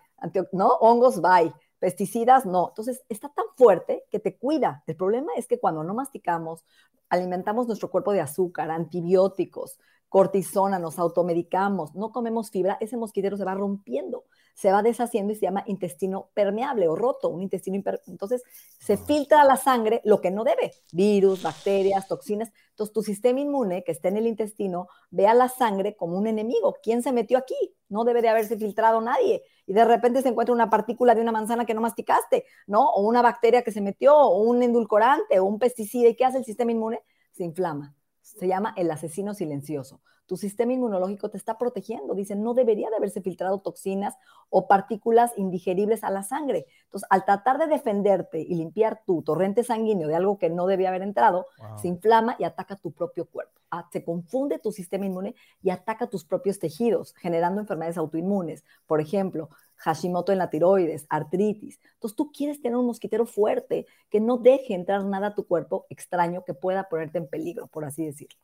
¿No? 0.52 0.68
Hongos, 0.80 1.20
bye. 1.20 1.52
Pesticidas, 1.78 2.44
no. 2.46 2.68
Entonces, 2.70 3.04
está 3.08 3.28
tan 3.28 3.44
fuerte 3.56 4.04
que 4.10 4.18
te 4.18 4.36
cuida. 4.36 4.82
El 4.86 4.96
problema 4.96 5.32
es 5.36 5.46
que 5.46 5.60
cuando 5.60 5.84
no 5.84 5.94
masticamos, 5.94 6.64
alimentamos 7.08 7.66
nuestro 7.66 7.90
cuerpo 7.90 8.12
de 8.12 8.20
azúcar, 8.20 8.70
antibióticos, 8.70 9.78
cortisona, 10.08 10.78
nos 10.78 10.98
automedicamos, 10.98 11.94
no 11.94 12.12
comemos 12.12 12.50
fibra, 12.50 12.78
ese 12.80 12.96
mosquitero 12.96 13.36
se 13.36 13.44
va 13.44 13.54
rompiendo 13.54 14.24
se 14.58 14.72
va 14.72 14.82
deshaciendo 14.82 15.32
y 15.32 15.36
se 15.36 15.42
llama 15.42 15.62
intestino 15.66 16.30
permeable 16.34 16.88
o 16.88 16.96
roto, 16.96 17.28
un 17.28 17.42
intestino 17.42 17.80
entonces 18.08 18.42
se 18.80 18.96
filtra 18.96 19.42
a 19.42 19.44
la 19.44 19.56
sangre 19.56 20.00
lo 20.02 20.20
que 20.20 20.32
no 20.32 20.42
debe, 20.42 20.72
virus, 20.92 21.44
bacterias, 21.44 22.08
toxinas. 22.08 22.50
Entonces 22.70 22.92
tu 22.92 23.04
sistema 23.04 23.38
inmune 23.38 23.84
que 23.84 23.92
está 23.92 24.08
en 24.08 24.16
el 24.16 24.26
intestino 24.26 24.88
ve 25.10 25.28
a 25.28 25.34
la 25.34 25.48
sangre 25.48 25.94
como 25.94 26.18
un 26.18 26.26
enemigo. 26.26 26.74
¿Quién 26.82 27.04
se 27.04 27.12
metió 27.12 27.38
aquí? 27.38 27.54
No 27.88 28.02
debe 28.02 28.20
de 28.20 28.30
haberse 28.30 28.58
filtrado 28.58 29.00
nadie. 29.00 29.44
Y 29.64 29.74
de 29.74 29.84
repente 29.84 30.22
se 30.22 30.28
encuentra 30.30 30.52
una 30.52 30.70
partícula 30.70 31.14
de 31.14 31.20
una 31.20 31.30
manzana 31.30 31.64
que 31.64 31.74
no 31.74 31.80
masticaste, 31.80 32.44
¿no? 32.66 32.90
O 32.90 33.02
una 33.02 33.22
bacteria 33.22 33.62
que 33.62 33.70
se 33.70 33.80
metió, 33.80 34.16
o 34.16 34.40
un 34.40 34.60
endulcorante, 34.64 35.38
o 35.38 35.44
un 35.44 35.60
pesticida. 35.60 36.08
¿Y 36.08 36.16
qué 36.16 36.24
hace 36.24 36.38
el 36.38 36.44
sistema 36.44 36.72
inmune? 36.72 37.00
Se 37.30 37.44
inflama. 37.44 37.94
Se 38.36 38.46
llama 38.46 38.74
el 38.76 38.90
asesino 38.90 39.34
silencioso 39.34 40.02
tu 40.28 40.36
sistema 40.36 40.74
inmunológico 40.74 41.30
te 41.30 41.38
está 41.38 41.56
protegiendo. 41.56 42.14
Dicen, 42.14 42.42
no 42.42 42.52
debería 42.52 42.90
de 42.90 42.96
haberse 42.96 43.22
filtrado 43.22 43.60
toxinas 43.60 44.14
o 44.50 44.68
partículas 44.68 45.32
indigeribles 45.36 46.04
a 46.04 46.10
la 46.10 46.22
sangre. 46.22 46.66
Entonces, 46.84 47.08
al 47.10 47.24
tratar 47.24 47.58
de 47.58 47.66
defenderte 47.66 48.38
y 48.40 48.54
limpiar 48.54 49.02
tu 49.06 49.22
torrente 49.22 49.64
sanguíneo 49.64 50.06
de 50.06 50.14
algo 50.14 50.38
que 50.38 50.50
no 50.50 50.66
debía 50.66 50.90
haber 50.90 51.02
entrado, 51.02 51.46
se 51.80 51.88
inflama 51.88 52.36
y 52.38 52.44
ataca 52.44 52.76
tu 52.76 52.92
propio 52.92 53.24
cuerpo. 53.24 53.58
Ah, 53.70 53.88
se 53.90 54.04
confunde 54.04 54.58
tu 54.58 54.70
sistema 54.70 55.06
inmune 55.06 55.34
y 55.62 55.70
ataca 55.70 56.06
tus 56.06 56.24
propios 56.24 56.58
tejidos, 56.58 57.14
generando 57.14 57.60
enfermedades 57.60 57.96
autoinmunes. 57.96 58.64
Por 58.86 59.00
ejemplo, 59.00 59.48
Hashimoto 59.76 60.32
en 60.32 60.38
la 60.38 60.50
tiroides, 60.50 61.06
artritis. 61.08 61.80
Entonces 61.94 62.16
tú 62.16 62.32
quieres 62.32 62.60
tener 62.60 62.76
un 62.76 62.86
mosquitero 62.86 63.26
fuerte 63.26 63.86
que 64.10 64.20
no 64.20 64.36
deje 64.36 64.74
entrar 64.74 65.04
nada 65.04 65.28
a 65.28 65.34
tu 65.34 65.46
cuerpo 65.46 65.86
extraño 65.88 66.44
que 66.44 66.52
pueda 66.52 66.88
ponerte 66.88 67.18
en 67.18 67.28
peligro, 67.28 67.68
por 67.68 67.84
así 67.84 68.04
decirlo. 68.04 68.36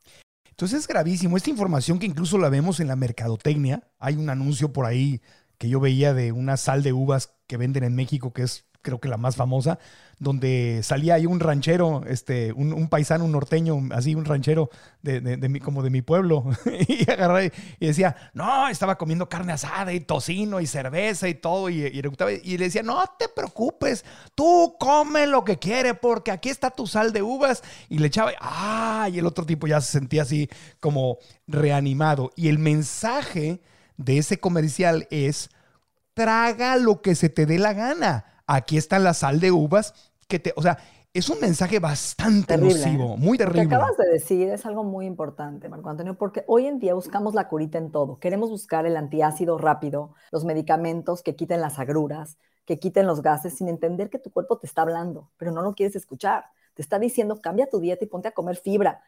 Entonces 0.54 0.78
es 0.78 0.87
gravísimo. 0.87 1.37
Esta 1.37 1.50
información 1.50 1.99
que 1.99 2.06
incluso 2.06 2.38
la 2.38 2.49
vemos 2.49 2.78
en 2.78 2.87
la 2.87 2.94
mercadotecnia, 2.94 3.88
hay 3.99 4.14
un 4.14 4.30
anuncio 4.30 4.73
por 4.73 4.87
ahí 4.87 5.20
que 5.58 5.68
yo 5.68 5.80
veía 5.80 6.14
de 6.14 6.30
una 6.30 6.56
sal 6.56 6.84
de 6.84 6.92
uvas 6.92 7.34
que 7.49 7.56
venden 7.56 7.82
en 7.82 7.96
México 7.96 8.32
que 8.32 8.42
es 8.42 8.64
creo 8.85 9.00
que 9.00 9.09
la 9.09 9.17
más 9.17 9.35
famosa, 9.35 9.79
donde 10.19 10.81
salía 10.85 11.14
ahí 11.14 11.26
un 11.26 11.41
ranchero, 11.41 12.05
este, 12.07 12.53
un, 12.53 12.88
paisano, 12.88 13.26
norteño, 13.26 13.81
así 13.91 14.14
un 14.14 14.26
ranchero 14.26 14.71
de, 15.03 15.21
de, 15.21 15.49
mi, 15.49 15.59
como 15.59 15.83
de 15.83 15.91
mi 15.91 16.03
pueblo, 16.03 16.45
y 16.87 17.11
agarré 17.11 17.53
y 17.81 17.87
decía, 17.87 18.14
no, 18.35 18.69
estaba 18.69 18.97
comiendo 18.97 19.29
carne 19.29 19.55
asada 19.55 19.93
y 19.93 20.00
tocino 20.00 20.61
y 20.61 20.67
cerveza 20.67 21.29
y 21.29 21.35
todo, 21.35 21.71
y, 21.71 21.87
y, 21.87 22.03
y 22.45 22.59
le 22.59 22.64
decía, 22.67 22.83
no 22.83 23.03
te 23.19 23.29
preocupes, 23.29 24.05
tú 24.35 24.76
come 24.79 25.26
lo 25.26 25.45
que 25.45 25.59
quieres, 25.59 25.95
porque 26.00 26.31
aquí 26.31 26.50
está 26.50 26.71
tu 26.71 26.87
sal 26.87 27.12
de 27.12 27.23
uvas, 27.23 27.62
y 27.88 27.99
le 27.99 28.07
echaba, 28.07 28.33
ah, 28.41 29.09
y 29.11 29.19
el 29.19 29.26
otro 29.26 29.47
tipo 29.47 29.67
ya 29.67 29.81
se 29.81 29.93
sentía 29.93 30.23
así 30.23 30.49
como 30.79 31.19
reanimado, 31.47 32.31
y 32.37 32.49
el 32.49 32.59
mensaje 32.59 33.62
de 33.97 34.19
ese 34.19 34.38
comercial 34.38 35.09
es, 35.11 35.49
traga 36.12 36.76
lo 36.76 37.00
que 37.00 37.14
se 37.14 37.31
te 37.31 37.47
dé 37.47 37.59
la 37.59 37.73
gana 37.73 38.26
aquí 38.47 38.77
está 38.77 38.99
la 38.99 39.15
sal 39.15 39.41
de 39.41 39.51
uvas, 39.51 39.95
que 40.29 40.39
te, 40.39 40.53
o 40.57 40.63
sea, 40.63 40.79
es 41.13 41.29
un 41.31 41.41
mensaje 41.41 41.79
bastante 41.79 42.59
nocivo, 42.59 43.17
muy 43.17 43.39
terrible. 43.39 43.65
Lo 43.65 43.69
que 43.69 43.75
acabas 43.77 43.97
de 43.97 44.09
decir 44.09 44.49
es 44.49 44.67
algo 44.67 44.83
muy 44.83 45.07
importante, 45.07 45.69
Marco 45.69 45.89
Antonio, 45.89 46.17
porque 46.19 46.45
hoy 46.49 46.67
en 46.67 46.81
día 46.81 46.95
buscamos 46.95 47.35
la 47.35 47.47
curita 47.47 47.79
en 47.79 47.93
todo. 47.93 48.19
Queremos 48.19 48.51
buscar 48.51 48.85
el 48.85 48.97
antiácido 48.97 49.57
rápido, 49.57 50.15
los 50.33 50.45
medicamentos 50.45 51.23
que 51.23 51.37
quiten 51.37 51.61
las 51.61 51.79
agruras, 51.79 52.37
que 52.65 52.81
quiten 52.81 53.07
los 53.07 53.23
gases, 53.23 53.57
sin 53.57 53.69
entender 53.69 54.11
que 54.11 54.19
tu 54.19 54.33
cuerpo 54.33 54.59
te 54.59 54.67
está 54.67 54.83
hablando, 54.83 55.31
pero 55.37 55.53
no 55.53 55.63
lo 55.63 55.75
quieres 55.75 55.95
escuchar. 55.95 56.47
Te 56.75 56.83
está 56.83 56.99
diciendo, 56.99 57.41
cambia 57.41 57.69
tu 57.69 57.79
dieta 57.79 58.05
y 58.05 58.09
ponte 58.09 58.27
a 58.27 58.33
comer 58.33 58.57
fibra, 58.57 59.01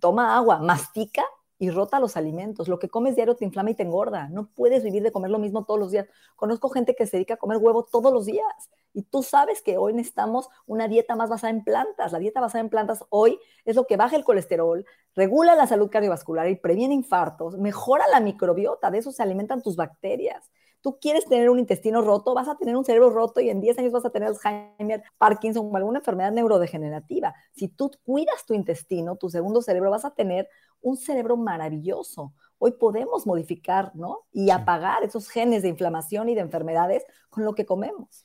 toma 0.00 0.36
agua, 0.36 0.60
mastica 0.60 1.22
y 1.60 1.68
rota 1.68 2.00
los 2.00 2.16
alimentos. 2.16 2.68
Lo 2.68 2.78
que 2.78 2.88
comes 2.88 3.14
diario 3.14 3.36
te 3.36 3.44
inflama 3.44 3.70
y 3.70 3.74
te 3.74 3.82
engorda. 3.82 4.30
No 4.30 4.48
puedes 4.48 4.82
vivir 4.82 5.02
de 5.02 5.12
comer 5.12 5.30
lo 5.30 5.38
mismo 5.38 5.66
todos 5.66 5.78
los 5.78 5.90
días. 5.90 6.08
Conozco 6.34 6.70
gente 6.70 6.96
que 6.96 7.06
se 7.06 7.18
dedica 7.18 7.34
a 7.34 7.36
comer 7.36 7.58
huevo 7.58 7.84
todos 7.84 8.10
los 8.12 8.24
días 8.24 8.70
y 8.94 9.02
tú 9.02 9.22
sabes 9.22 9.60
que 9.60 9.76
hoy 9.76 9.92
necesitamos 9.92 10.48
una 10.66 10.88
dieta 10.88 11.16
más 11.16 11.28
basada 11.28 11.50
en 11.50 11.62
plantas. 11.62 12.12
La 12.12 12.18
dieta 12.18 12.40
basada 12.40 12.62
en 12.62 12.70
plantas 12.70 13.04
hoy 13.10 13.38
es 13.66 13.76
lo 13.76 13.86
que 13.86 13.98
baja 13.98 14.16
el 14.16 14.24
colesterol, 14.24 14.86
regula 15.14 15.54
la 15.54 15.66
salud 15.66 15.90
cardiovascular 15.90 16.48
y 16.48 16.56
previene 16.56 16.94
infartos, 16.94 17.58
mejora 17.58 18.08
la 18.08 18.20
microbiota, 18.20 18.90
de 18.90 18.98
eso 18.98 19.12
se 19.12 19.22
alimentan 19.22 19.62
tus 19.62 19.76
bacterias. 19.76 20.50
Tú 20.82 20.98
quieres 21.00 21.26
tener 21.26 21.50
un 21.50 21.58
intestino 21.58 22.00
roto, 22.00 22.34
vas 22.34 22.48
a 22.48 22.56
tener 22.56 22.76
un 22.76 22.84
cerebro 22.84 23.10
roto 23.10 23.40
y 23.40 23.50
en 23.50 23.60
10 23.60 23.78
años 23.78 23.92
vas 23.92 24.04
a 24.04 24.10
tener 24.10 24.28
Alzheimer, 24.28 25.02
Parkinson 25.18 25.68
o 25.70 25.76
alguna 25.76 25.98
enfermedad 25.98 26.32
neurodegenerativa. 26.32 27.34
Si 27.52 27.68
tú 27.68 27.90
cuidas 28.02 28.46
tu 28.46 28.54
intestino, 28.54 29.16
tu 29.16 29.28
segundo 29.28 29.60
cerebro, 29.60 29.90
vas 29.90 30.04
a 30.04 30.14
tener 30.14 30.48
un 30.80 30.96
cerebro 30.96 31.36
maravilloso. 31.36 32.32
Hoy 32.58 32.72
podemos 32.72 33.26
modificar, 33.26 33.92
¿no? 33.94 34.20
Y 34.32 34.50
apagar 34.50 35.02
esos 35.02 35.28
genes 35.28 35.62
de 35.62 35.68
inflamación 35.68 36.28
y 36.28 36.34
de 36.34 36.40
enfermedades 36.40 37.04
con 37.28 37.44
lo 37.44 37.54
que 37.54 37.66
comemos. 37.66 38.24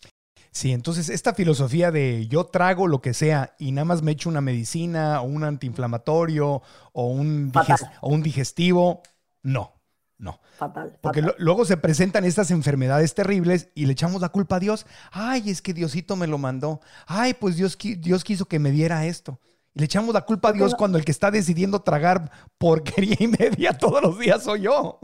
Sí, 0.52 0.72
entonces 0.72 1.10
esta 1.10 1.34
filosofía 1.34 1.92
de 1.92 2.28
yo 2.28 2.46
trago 2.46 2.88
lo 2.88 3.02
que 3.02 3.14
sea 3.14 3.56
y 3.60 3.74
nada 3.74 3.84
más 3.84 4.02
me 4.02 4.12
echo 4.12 4.30
una 4.30 4.40
medicina 4.40 5.22
o 5.22 5.26
un 5.26 5.44
antiinflamatorio 5.44 6.62
o 6.94 7.08
un, 7.08 7.52
o 8.02 8.10
un 8.10 8.24
digestivo, 8.24 9.02
no, 9.44 9.75
no. 10.18 10.40
Fatal. 10.58 10.98
Porque 11.02 11.24
luego 11.38 11.66
se 11.66 11.78
presentan 11.78 12.26
estas 12.26 12.52
enfermedades 12.52 13.14
terribles 13.14 13.70
y 13.76 13.86
le 13.86 13.94
echamos 13.94 14.22
la 14.22 14.30
culpa 14.30 14.58
a 14.58 14.60
Dios. 14.60 14.86
Ay, 15.12 15.50
es 15.50 15.62
que 15.62 15.74
Diosito 15.74 16.16
me 16.16 16.28
lo 16.28 16.38
mandó. 16.38 16.82
Ay, 17.06 17.34
pues 17.34 17.58
Dios, 17.58 17.78
Dios 17.78 18.24
quiso 18.24 18.46
que 18.46 18.60
me 18.60 18.72
diera 18.72 19.06
esto. 19.06 19.40
Y 19.74 19.80
le 19.80 19.86
echamos 19.86 20.14
la 20.14 20.22
culpa 20.22 20.50
a 20.50 20.54
Dios 20.54 20.74
cuando 20.76 20.98
el 20.98 21.06
que 21.06 21.12
está 21.12 21.32
decidiendo 21.32 21.82
tragar 21.82 22.32
porquería 22.58 23.18
y 23.20 23.28
media 23.28 23.74
todos 23.78 24.02
los 24.02 24.20
días 24.20 24.44
soy 24.44 24.62
yo. 24.62 25.00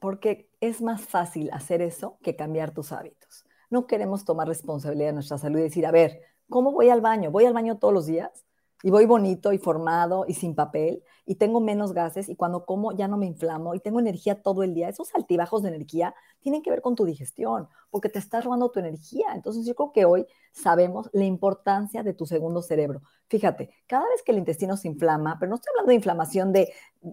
Porque 0.00 0.50
es 0.60 0.82
más 0.82 1.02
fácil 1.02 1.50
hacer 1.52 1.80
eso 1.80 2.18
que 2.22 2.36
cambiar 2.36 2.72
tus 2.72 2.92
hábitos 2.92 3.44
no 3.70 3.86
queremos 3.86 4.24
tomar 4.24 4.48
responsabilidad 4.48 5.08
de 5.08 5.14
nuestra 5.14 5.38
salud 5.38 5.60
y 5.60 5.62
decir, 5.62 5.86
a 5.86 5.92
ver, 5.92 6.20
¿cómo 6.48 6.72
voy 6.72 6.90
al 6.90 7.00
baño? 7.00 7.30
¿Voy 7.30 7.46
al 7.46 7.54
baño 7.54 7.78
todos 7.78 7.94
los 7.94 8.06
días? 8.06 8.44
Y 8.82 8.90
voy 8.90 9.04
bonito 9.04 9.52
y 9.52 9.58
formado 9.58 10.24
y 10.26 10.34
sin 10.34 10.54
papel 10.54 11.02
y 11.26 11.34
tengo 11.34 11.60
menos 11.60 11.92
gases 11.92 12.28
y 12.28 12.36
cuando 12.36 12.64
como 12.64 12.92
ya 12.92 13.06
no 13.06 13.16
me 13.18 13.26
inflamo 13.26 13.74
y 13.74 13.80
tengo 13.80 14.00
energía 14.00 14.42
todo 14.42 14.62
el 14.62 14.74
día. 14.74 14.88
Esos 14.88 15.14
altibajos 15.14 15.62
de 15.62 15.68
energía 15.68 16.14
tienen 16.40 16.62
que 16.62 16.70
ver 16.70 16.80
con 16.80 16.94
tu 16.94 17.04
digestión 17.04 17.68
porque 17.90 18.08
te 18.08 18.18
estás 18.18 18.44
robando 18.44 18.70
tu 18.70 18.80
energía. 18.80 19.26
Entonces 19.34 19.66
yo 19.66 19.74
creo 19.74 19.92
que 19.92 20.04
hoy 20.06 20.26
sabemos 20.52 21.10
la 21.12 21.24
importancia 21.24 22.02
de 22.02 22.14
tu 22.14 22.26
segundo 22.26 22.62
cerebro. 22.62 23.02
Fíjate, 23.28 23.70
cada 23.86 24.08
vez 24.08 24.22
que 24.24 24.32
el 24.32 24.38
intestino 24.38 24.76
se 24.76 24.88
inflama, 24.88 25.36
pero 25.38 25.50
no 25.50 25.56
estoy 25.56 25.70
hablando 25.72 25.90
de 25.90 25.96
inflamación 25.96 26.52
de, 26.52 26.72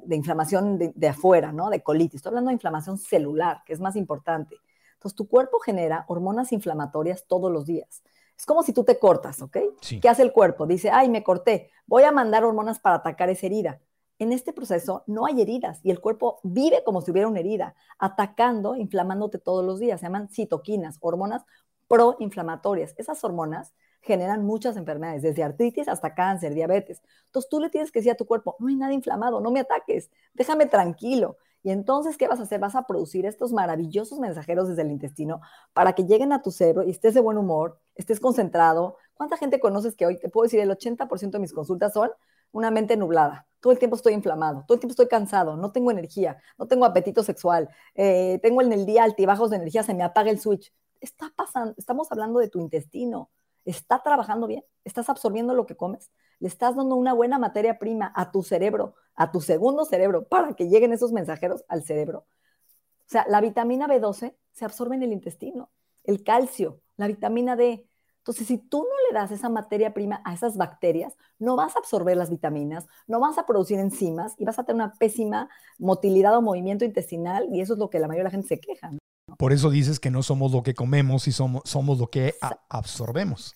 inflamación 0.09 0.77
de, 0.77 0.93
de 0.95 1.07
afuera, 1.09 1.51
¿no? 1.51 1.69
De 1.69 1.83
colitis, 1.83 2.15
estoy 2.15 2.31
hablando 2.31 2.49
de 2.49 2.55
inflamación 2.55 2.97
celular, 2.97 3.61
que 3.65 3.73
es 3.73 3.79
más 3.79 3.95
importante. 3.95 4.55
Entonces, 4.93 5.15
tu 5.15 5.27
cuerpo 5.27 5.59
genera 5.59 6.05
hormonas 6.07 6.51
inflamatorias 6.51 7.27
todos 7.27 7.51
los 7.51 7.67
días. 7.67 8.01
Es 8.37 8.45
como 8.45 8.63
si 8.63 8.73
tú 8.73 8.83
te 8.83 8.99
cortas, 8.99 9.41
¿ok? 9.41 9.57
Sí. 9.81 9.99
¿Qué 9.99 10.09
hace 10.09 10.21
el 10.21 10.31
cuerpo? 10.31 10.67
Dice, 10.67 10.89
ay, 10.91 11.09
me 11.09 11.23
corté, 11.23 11.71
voy 11.85 12.03
a 12.03 12.11
mandar 12.11 12.43
hormonas 12.43 12.79
para 12.79 12.97
atacar 12.97 13.29
esa 13.29 13.45
herida. 13.47 13.81
En 14.19 14.31
este 14.31 14.53
proceso 14.53 15.03
no 15.05 15.25
hay 15.25 15.41
heridas 15.41 15.79
y 15.83 15.91
el 15.91 15.99
cuerpo 15.99 16.39
vive 16.43 16.83
como 16.83 17.01
si 17.01 17.11
hubiera 17.11 17.27
una 17.27 17.39
herida, 17.39 17.75
atacando, 17.99 18.75
inflamándote 18.75 19.37
todos 19.37 19.63
los 19.63 19.79
días. 19.79 19.99
Se 19.99 20.05
llaman 20.05 20.29
citoquinas, 20.29 20.97
hormonas 21.01 21.43
proinflamatorias. 21.87 22.93
Esas 22.97 23.23
hormonas 23.23 23.73
generan 24.01 24.45
muchas 24.45 24.77
enfermedades, 24.77 25.21
desde 25.21 25.43
artritis 25.43 25.87
hasta 25.87 26.15
cáncer, 26.15 26.53
diabetes. 26.53 27.01
Entonces 27.25 27.49
tú 27.49 27.59
le 27.59 27.69
tienes 27.69 27.91
que 27.91 27.99
decir 27.99 28.11
a 28.11 28.17
tu 28.17 28.25
cuerpo, 28.25 28.55
no 28.59 28.67
hay 28.67 28.75
nada 28.75 28.93
inflamado, 28.93 29.39
no 29.41 29.51
me 29.51 29.59
ataques, 29.59 30.09
déjame 30.33 30.65
tranquilo. 30.65 31.37
Y 31.63 31.71
entonces, 31.71 32.17
¿qué 32.17 32.27
vas 32.27 32.39
a 32.39 32.43
hacer? 32.43 32.59
Vas 32.59 32.75
a 32.75 32.83
producir 32.83 33.25
estos 33.25 33.51
maravillosos 33.51 34.19
mensajeros 34.19 34.69
desde 34.69 34.83
el 34.83 34.91
intestino 34.91 35.41
para 35.73 35.93
que 35.93 36.05
lleguen 36.05 36.31
a 36.31 36.41
tu 36.41 36.51
cerebro 36.51 36.83
y 36.83 36.91
estés 36.91 37.13
de 37.13 37.19
buen 37.19 37.37
humor, 37.37 37.79
estés 37.97 38.19
concentrado. 38.19 38.97
¿Cuánta 39.13 39.37
gente 39.37 39.59
conoces 39.59 39.95
que 39.95 40.05
hoy 40.05 40.19
te 40.19 40.29
puedo 40.29 40.43
decir 40.43 40.59
el 40.59 40.69
80% 40.69 41.31
de 41.31 41.39
mis 41.39 41.53
consultas 41.53 41.93
son 41.93 42.11
una 42.51 42.71
mente 42.71 42.97
nublada? 42.97 43.47
Todo 43.59 43.73
el 43.73 43.79
tiempo 43.79 43.95
estoy 43.95 44.13
inflamado, 44.13 44.63
todo 44.67 44.75
el 44.75 44.79
tiempo 44.79 44.91
estoy 44.91 45.07
cansado, 45.07 45.57
no 45.57 45.71
tengo 45.71 45.91
energía, 45.91 46.37
no 46.57 46.67
tengo 46.67 46.85
apetito 46.85 47.23
sexual, 47.23 47.69
eh, 47.95 48.39
tengo 48.43 48.61
en 48.61 48.71
el 48.71 48.85
día 48.85 49.03
altibajos 49.03 49.49
de 49.49 49.57
energía, 49.57 49.83
se 49.83 49.93
me 49.93 50.03
apaga 50.03 50.29
el 50.29 50.39
switch. 50.39 50.71
Está 51.01 51.31
pasando, 51.35 51.73
estamos 51.77 52.11
hablando 52.11 52.39
de 52.39 52.49
tu 52.49 52.59
intestino 52.59 53.29
está 53.67 54.01
trabajando 54.01 54.47
bien, 54.47 54.63
estás 54.85 55.09
absorbiendo 55.09 55.53
lo 55.53 55.65
que 55.65 55.75
comes, 55.75 56.09
le 56.39 56.47
estás 56.47 56.75
dando 56.75 56.95
una 56.95 57.13
buena 57.13 57.37
materia 57.37 57.77
prima 57.79 58.11
a 58.15 58.31
tu 58.31 58.41
cerebro, 58.41 58.95
a 59.15 59.31
tu 59.31 59.41
segundo 59.41 59.83
cerebro, 59.85 60.27
para 60.27 60.53
que 60.53 60.69
lleguen 60.69 60.93
esos 60.93 61.11
mensajeros 61.11 61.65
al 61.67 61.83
cerebro. 61.83 62.19
O 62.19 63.09
sea, 63.09 63.25
la 63.27 63.41
vitamina 63.41 63.87
B12 63.87 64.35
se 64.53 64.65
absorbe 64.65 64.95
en 64.95 65.03
el 65.03 65.11
intestino, 65.11 65.69
el 66.03 66.23
calcio, 66.23 66.79
la 66.95 67.07
vitamina 67.07 67.55
D. 67.55 67.86
Entonces, 68.27 68.47
si 68.47 68.57
tú 68.57 68.79
no 68.79 69.09
le 69.09 69.17
das 69.17 69.31
esa 69.31 69.47
materia 69.47 69.93
prima 69.93 70.21
a 70.25 70.33
esas 70.33 70.57
bacterias, 70.57 71.15
no 71.39 71.55
vas 71.55 71.77
a 71.77 71.79
absorber 71.79 72.17
las 72.17 72.29
vitaminas, 72.29 72.85
no 73.07 73.21
vas 73.21 73.37
a 73.37 73.45
producir 73.45 73.79
enzimas 73.79 74.33
y 74.37 74.43
vas 74.43 74.59
a 74.59 74.65
tener 74.65 74.83
una 74.83 74.93
pésima 74.95 75.47
motilidad 75.79 76.35
o 76.35 76.41
movimiento 76.41 76.83
intestinal 76.83 77.47
y 77.49 77.61
eso 77.61 77.73
es 77.73 77.79
lo 77.79 77.89
que 77.89 77.99
la 77.99 78.07
mayoría 78.09 78.23
de 78.23 78.25
la 78.25 78.31
gente 78.31 78.47
se 78.49 78.59
queja. 78.59 78.91
¿no? 78.91 78.97
Por 79.37 79.53
eso 79.53 79.69
dices 79.69 80.01
que 80.01 80.11
no 80.11 80.23
somos 80.23 80.51
lo 80.51 80.61
que 80.61 80.73
comemos 80.73 81.29
y 81.29 81.31
somos, 81.31 81.61
somos 81.63 81.99
lo 81.99 82.09
que 82.09 82.33
absorbemos. 82.67 83.55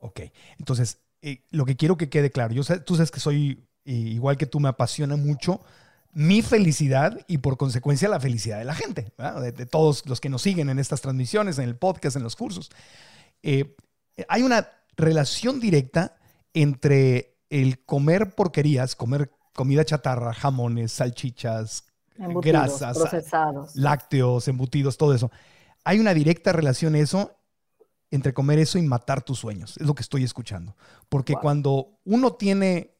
Ok, 0.00 0.20
entonces, 0.58 0.98
eh, 1.22 1.44
lo 1.50 1.64
que 1.64 1.76
quiero 1.76 1.96
que 1.96 2.08
quede 2.08 2.30
claro, 2.30 2.52
yo 2.54 2.62
sé, 2.62 2.80
tú 2.80 2.96
sabes 2.96 3.10
que 3.10 3.20
soy, 3.20 3.66
eh, 3.84 3.92
igual 3.92 4.36
que 4.36 4.46
tú, 4.46 4.60
me 4.60 4.68
apasiona 4.68 5.16
mucho 5.16 5.60
mi 6.12 6.42
felicidad 6.42 7.24
y 7.28 7.38
por 7.38 7.56
consecuencia 7.56 8.08
la 8.08 8.18
felicidad 8.18 8.58
de 8.58 8.64
la 8.64 8.74
gente, 8.74 9.12
de, 9.16 9.52
de, 9.52 9.66
todos 9.66 10.06
los 10.06 10.20
que 10.20 10.28
nos 10.28 10.42
siguen 10.42 10.68
en 10.68 10.78
estas 10.78 11.00
transmisiones, 11.00 11.58
en 11.58 11.64
el 11.64 11.76
podcast, 11.76 12.16
en 12.16 12.22
los 12.22 12.34
cursos. 12.34 12.70
Eh, 13.42 13.76
hay 14.28 14.42
una 14.42 14.68
relación 14.96 15.60
directa 15.60 16.16
entre 16.52 17.38
el 17.48 17.84
comer 17.84 18.34
porquerías, 18.34 18.96
comer 18.96 19.30
comida 19.54 19.84
chatarra, 19.84 20.32
jamones, 20.32 20.92
salchichas, 20.92 21.84
Embutidos, 22.18 22.80
grasas, 22.80 22.98
procesados. 22.98 23.76
lácteos, 23.76 24.46
embutidos, 24.48 24.98
todo 24.98 25.14
eso. 25.14 25.30
Hay 25.84 25.98
una 25.98 26.12
directa 26.12 26.52
relación 26.52 26.94
eso 26.94 27.39
entre 28.10 28.34
comer 28.34 28.58
eso 28.58 28.78
y 28.78 28.82
matar 28.82 29.22
tus 29.22 29.38
sueños. 29.38 29.76
Es 29.78 29.86
lo 29.86 29.94
que 29.94 30.02
estoy 30.02 30.24
escuchando. 30.24 30.76
Porque 31.08 31.34
Wow. 31.34 31.42
cuando 31.42 32.00
uno 32.04 32.32
tiene, 32.32 32.96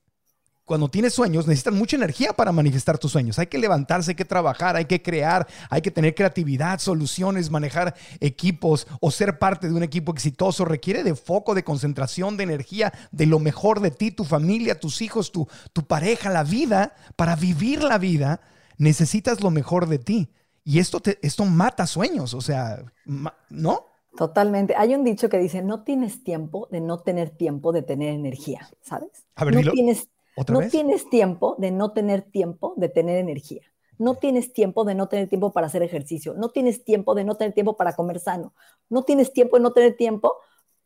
cuando 0.64 0.88
tiene 0.88 1.10
sueños, 1.10 1.48
necesitas 1.48 1.74
mucha 1.74 1.96
energía 1.96 2.32
para 2.32 2.52
manifestar 2.52 2.96
tus 2.96 3.10
sueños. 3.10 3.36
Hay 3.40 3.48
que 3.48 3.58
levantarse, 3.58 4.12
hay 4.12 4.14
que 4.14 4.24
trabajar, 4.24 4.76
hay 4.76 4.84
que 4.84 5.02
crear, 5.02 5.48
hay 5.68 5.82
que 5.82 5.90
tener 5.90 6.14
creatividad, 6.14 6.78
soluciones, 6.78 7.50
manejar 7.50 7.96
equipos 8.20 8.86
o 9.00 9.10
ser 9.10 9.40
parte 9.40 9.68
de 9.68 9.74
un 9.74 9.82
equipo 9.82 10.12
exitoso. 10.12 10.64
Requiere 10.64 11.02
de 11.02 11.16
foco, 11.16 11.56
de 11.56 11.64
concentración, 11.64 12.36
de 12.36 12.44
energía, 12.44 12.92
de 13.10 13.26
lo 13.26 13.40
mejor 13.40 13.80
de 13.80 13.90
ti, 13.90 14.12
tu 14.12 14.24
familia, 14.24 14.78
tus 14.78 15.02
hijos, 15.02 15.32
tu, 15.32 15.48
tu 15.72 15.84
pareja, 15.88 16.30
la 16.30 16.44
vida. 16.44 16.94
Para 17.16 17.34
vivir 17.34 17.82
la 17.82 17.98
vida, 17.98 18.40
necesitas 18.78 19.40
lo 19.40 19.50
mejor 19.50 19.88
de 19.88 19.98
ti. 19.98 20.30
Y 20.62 20.78
esto, 20.78 21.00
te, 21.00 21.18
esto 21.22 21.44
mata 21.46 21.84
sueños, 21.88 22.32
o 22.32 22.40
sea, 22.40 22.84
ma- 23.06 23.34
¿no? 23.48 23.86
Totalmente. 24.16 24.74
Hay 24.76 24.94
un 24.94 25.04
dicho 25.04 25.28
que 25.28 25.38
dice, 25.38 25.62
no 25.62 25.84
tienes 25.84 26.24
tiempo 26.24 26.68
de 26.70 26.80
no 26.80 26.98
tener 27.00 27.30
tiempo 27.30 27.72
de 27.72 27.82
tener 27.82 28.10
energía, 28.10 28.68
¿sabes? 28.80 29.26
A 29.36 29.44
ver, 29.44 29.54
no 29.54 29.60
dilo 29.60 29.72
tienes, 29.72 30.08
otra 30.36 30.52
no 30.54 30.60
vez. 30.60 30.70
tienes 30.70 31.08
tiempo 31.08 31.56
de 31.58 31.70
no 31.70 31.92
tener 31.92 32.22
tiempo 32.22 32.74
de 32.76 32.88
tener 32.88 33.18
energía. 33.18 33.62
No 33.98 34.14
tienes 34.14 34.52
tiempo 34.52 34.84
de 34.84 34.94
no 34.94 35.08
tener 35.08 35.28
tiempo 35.28 35.52
para 35.52 35.66
hacer 35.66 35.82
ejercicio. 35.82 36.34
No 36.34 36.48
tienes 36.48 36.84
tiempo 36.84 37.14
de 37.14 37.24
no 37.24 37.36
tener 37.36 37.52
tiempo 37.52 37.76
para 37.76 37.94
comer 37.94 38.18
sano. 38.18 38.54
No 38.88 39.02
tienes 39.02 39.32
tiempo 39.32 39.56
de 39.56 39.62
no 39.62 39.72
tener 39.72 39.96
tiempo, 39.96 40.34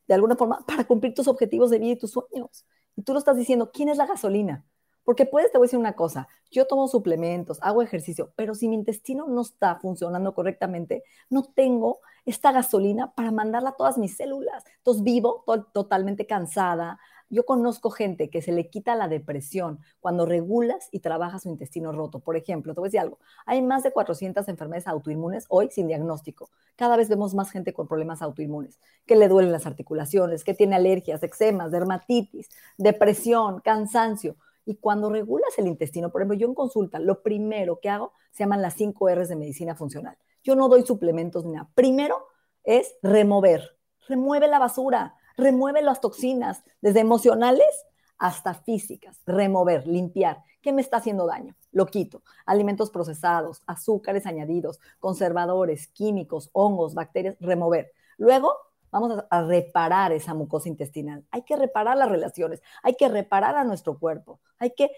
de 0.08 0.14
alguna 0.14 0.36
forma, 0.36 0.64
para 0.66 0.84
cumplir 0.84 1.14
tus 1.14 1.28
objetivos 1.28 1.70
de 1.70 1.78
vida 1.78 1.92
y 1.92 1.96
tus 1.96 2.10
sueños. 2.10 2.66
Y 2.96 3.02
tú 3.02 3.12
lo 3.12 3.20
estás 3.20 3.36
diciendo, 3.36 3.70
¿quién 3.72 3.88
es 3.88 3.98
la 3.98 4.06
gasolina? 4.06 4.64
Porque 5.04 5.26
puedes, 5.26 5.52
te 5.52 5.58
voy 5.58 5.66
a 5.66 5.68
decir 5.68 5.78
una 5.78 5.94
cosa, 5.94 6.28
yo 6.50 6.66
tomo 6.66 6.88
suplementos, 6.88 7.58
hago 7.62 7.82
ejercicio, 7.82 8.32
pero 8.36 8.54
si 8.54 8.68
mi 8.68 8.74
intestino 8.76 9.26
no 9.28 9.42
está 9.42 9.76
funcionando 9.76 10.34
correctamente, 10.34 11.04
no 11.28 11.42
tengo 11.44 12.00
esta 12.24 12.52
gasolina 12.52 13.12
para 13.14 13.30
mandarla 13.30 13.70
a 13.70 13.76
todas 13.76 13.98
mis 13.98 14.16
células. 14.16 14.64
Entonces 14.78 15.02
vivo 15.02 15.42
to- 15.46 15.64
totalmente 15.64 16.26
cansada. 16.26 16.98
Yo 17.28 17.44
conozco 17.44 17.90
gente 17.90 18.30
que 18.30 18.42
se 18.42 18.52
le 18.52 18.68
quita 18.70 18.94
la 18.94 19.08
depresión 19.08 19.80
cuando 20.00 20.24
regulas 20.26 20.88
y 20.92 21.00
trabajas 21.00 21.42
su 21.42 21.48
intestino 21.48 21.92
roto. 21.92 22.20
Por 22.20 22.36
ejemplo, 22.36 22.74
te 22.74 22.80
voy 22.80 22.86
a 22.86 22.88
decir 22.88 23.00
algo, 23.00 23.18
hay 23.46 23.60
más 23.62 23.82
de 23.82 23.92
400 23.92 24.48
enfermedades 24.48 24.86
autoinmunes 24.86 25.46
hoy 25.48 25.68
sin 25.70 25.86
diagnóstico. 25.88 26.50
Cada 26.76 26.96
vez 26.96 27.08
vemos 27.08 27.34
más 27.34 27.50
gente 27.50 27.72
con 27.72 27.88
problemas 27.88 28.22
autoinmunes, 28.22 28.78
que 29.06 29.16
le 29.16 29.28
duelen 29.28 29.52
las 29.52 29.66
articulaciones, 29.66 30.44
que 30.44 30.54
tiene 30.54 30.76
alergias, 30.76 31.22
eczemas, 31.22 31.70
dermatitis, 31.72 32.48
depresión, 32.78 33.60
cansancio. 33.60 34.36
Y 34.64 34.76
cuando 34.76 35.10
regulas 35.10 35.58
el 35.58 35.66
intestino, 35.66 36.10
por 36.10 36.22
ejemplo, 36.22 36.38
yo 36.38 36.46
en 36.46 36.54
consulta, 36.54 36.98
lo 36.98 37.22
primero 37.22 37.80
que 37.80 37.90
hago 37.90 38.12
se 38.30 38.44
llaman 38.44 38.62
las 38.62 38.74
5 38.74 39.08
R's 39.10 39.28
de 39.28 39.36
medicina 39.36 39.74
funcional. 39.74 40.16
Yo 40.42 40.56
no 40.56 40.68
doy 40.68 40.84
suplementos 40.84 41.44
ni 41.44 41.52
nada. 41.52 41.70
Primero 41.74 42.26
es 42.62 42.94
remover. 43.02 43.76
Remueve 44.08 44.48
la 44.48 44.58
basura, 44.58 45.16
remueve 45.36 45.82
las 45.82 46.00
toxinas, 46.00 46.62
desde 46.80 47.00
emocionales 47.00 47.86
hasta 48.18 48.54
físicas. 48.54 49.20
Remover, 49.26 49.86
limpiar. 49.86 50.42
¿Qué 50.60 50.72
me 50.72 50.80
está 50.80 50.98
haciendo 50.98 51.26
daño? 51.26 51.56
Lo 51.72 51.86
quito. 51.86 52.22
Alimentos 52.46 52.90
procesados, 52.90 53.62
azúcares 53.66 54.26
añadidos, 54.26 54.80
conservadores, 54.98 55.88
químicos, 55.88 56.50
hongos, 56.52 56.94
bacterias, 56.94 57.36
remover. 57.40 57.92
Luego 58.16 58.56
vamos 59.00 59.18
a, 59.18 59.26
a 59.30 59.42
reparar 59.42 60.12
esa 60.12 60.34
mucosa 60.34 60.68
intestinal. 60.68 61.24
Hay 61.30 61.42
que 61.42 61.56
reparar 61.56 61.96
las 61.96 62.08
relaciones, 62.08 62.62
hay 62.82 62.94
que 62.94 63.08
reparar 63.08 63.56
a 63.56 63.64
nuestro 63.64 63.98
cuerpo, 63.98 64.40
hay 64.58 64.70
que 64.70 64.90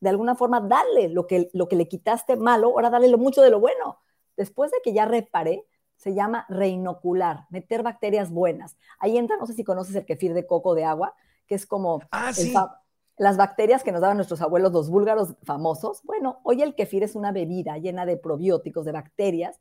de 0.00 0.08
alguna 0.08 0.36
forma 0.36 0.60
darle 0.60 1.08
lo 1.08 1.26
que, 1.26 1.50
lo 1.52 1.68
que 1.68 1.76
le 1.76 1.88
quitaste 1.88 2.36
malo, 2.36 2.68
ahora 2.68 2.90
darle 2.90 3.08
lo 3.08 3.18
mucho 3.18 3.42
de 3.42 3.50
lo 3.50 3.60
bueno. 3.60 3.98
Después 4.36 4.70
de 4.70 4.78
que 4.84 4.92
ya 4.92 5.04
reparé, 5.04 5.66
se 5.96 6.14
llama 6.14 6.46
reinocular, 6.48 7.46
meter 7.50 7.82
bacterias 7.82 8.30
buenas. 8.30 8.76
Ahí 9.00 9.18
entra, 9.18 9.36
no 9.36 9.46
sé 9.46 9.52
si 9.54 9.64
conoces 9.64 9.94
el 9.96 10.06
kefir 10.06 10.32
de 10.32 10.46
coco 10.46 10.74
de 10.74 10.84
agua, 10.84 11.14
que 11.46 11.56
es 11.56 11.66
como 11.66 12.00
Ah, 12.12 12.32
sí. 12.32 12.54
las 13.18 13.36
bacterias 13.36 13.82
que 13.82 13.92
nos 13.92 14.00
daban 14.00 14.16
nuestros 14.16 14.40
abuelos, 14.40 14.72
los 14.72 14.88
búlgaros 14.88 15.34
famosos. 15.42 16.02
Bueno, 16.04 16.38
hoy 16.44 16.62
el 16.62 16.74
kefir 16.74 17.02
es 17.02 17.16
una 17.16 17.32
bebida 17.32 17.76
llena 17.76 18.06
de 18.06 18.16
probióticos, 18.16 18.86
de 18.86 18.92
bacterias, 18.92 19.58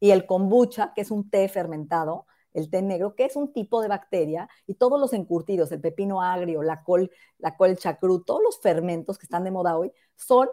y 0.00 0.10
el 0.10 0.26
kombucha, 0.26 0.92
que 0.94 1.00
es 1.02 1.10
un 1.10 1.30
té 1.30 1.48
fermentado, 1.48 2.26
el 2.58 2.70
té 2.70 2.82
negro, 2.82 3.14
que 3.14 3.24
es 3.24 3.36
un 3.36 3.52
tipo 3.52 3.80
de 3.80 3.88
bacteria, 3.88 4.48
y 4.66 4.74
todos 4.74 5.00
los 5.00 5.12
encurtidos, 5.12 5.72
el 5.72 5.80
pepino 5.80 6.22
agrio, 6.22 6.62
la 6.62 6.82
col, 6.82 7.10
la 7.38 7.56
col 7.56 7.76
chacrú, 7.76 8.22
todos 8.22 8.42
los 8.42 8.60
fermentos 8.60 9.16
que 9.18 9.26
están 9.26 9.44
de 9.44 9.50
moda 9.50 9.78
hoy, 9.78 9.92
son 10.16 10.48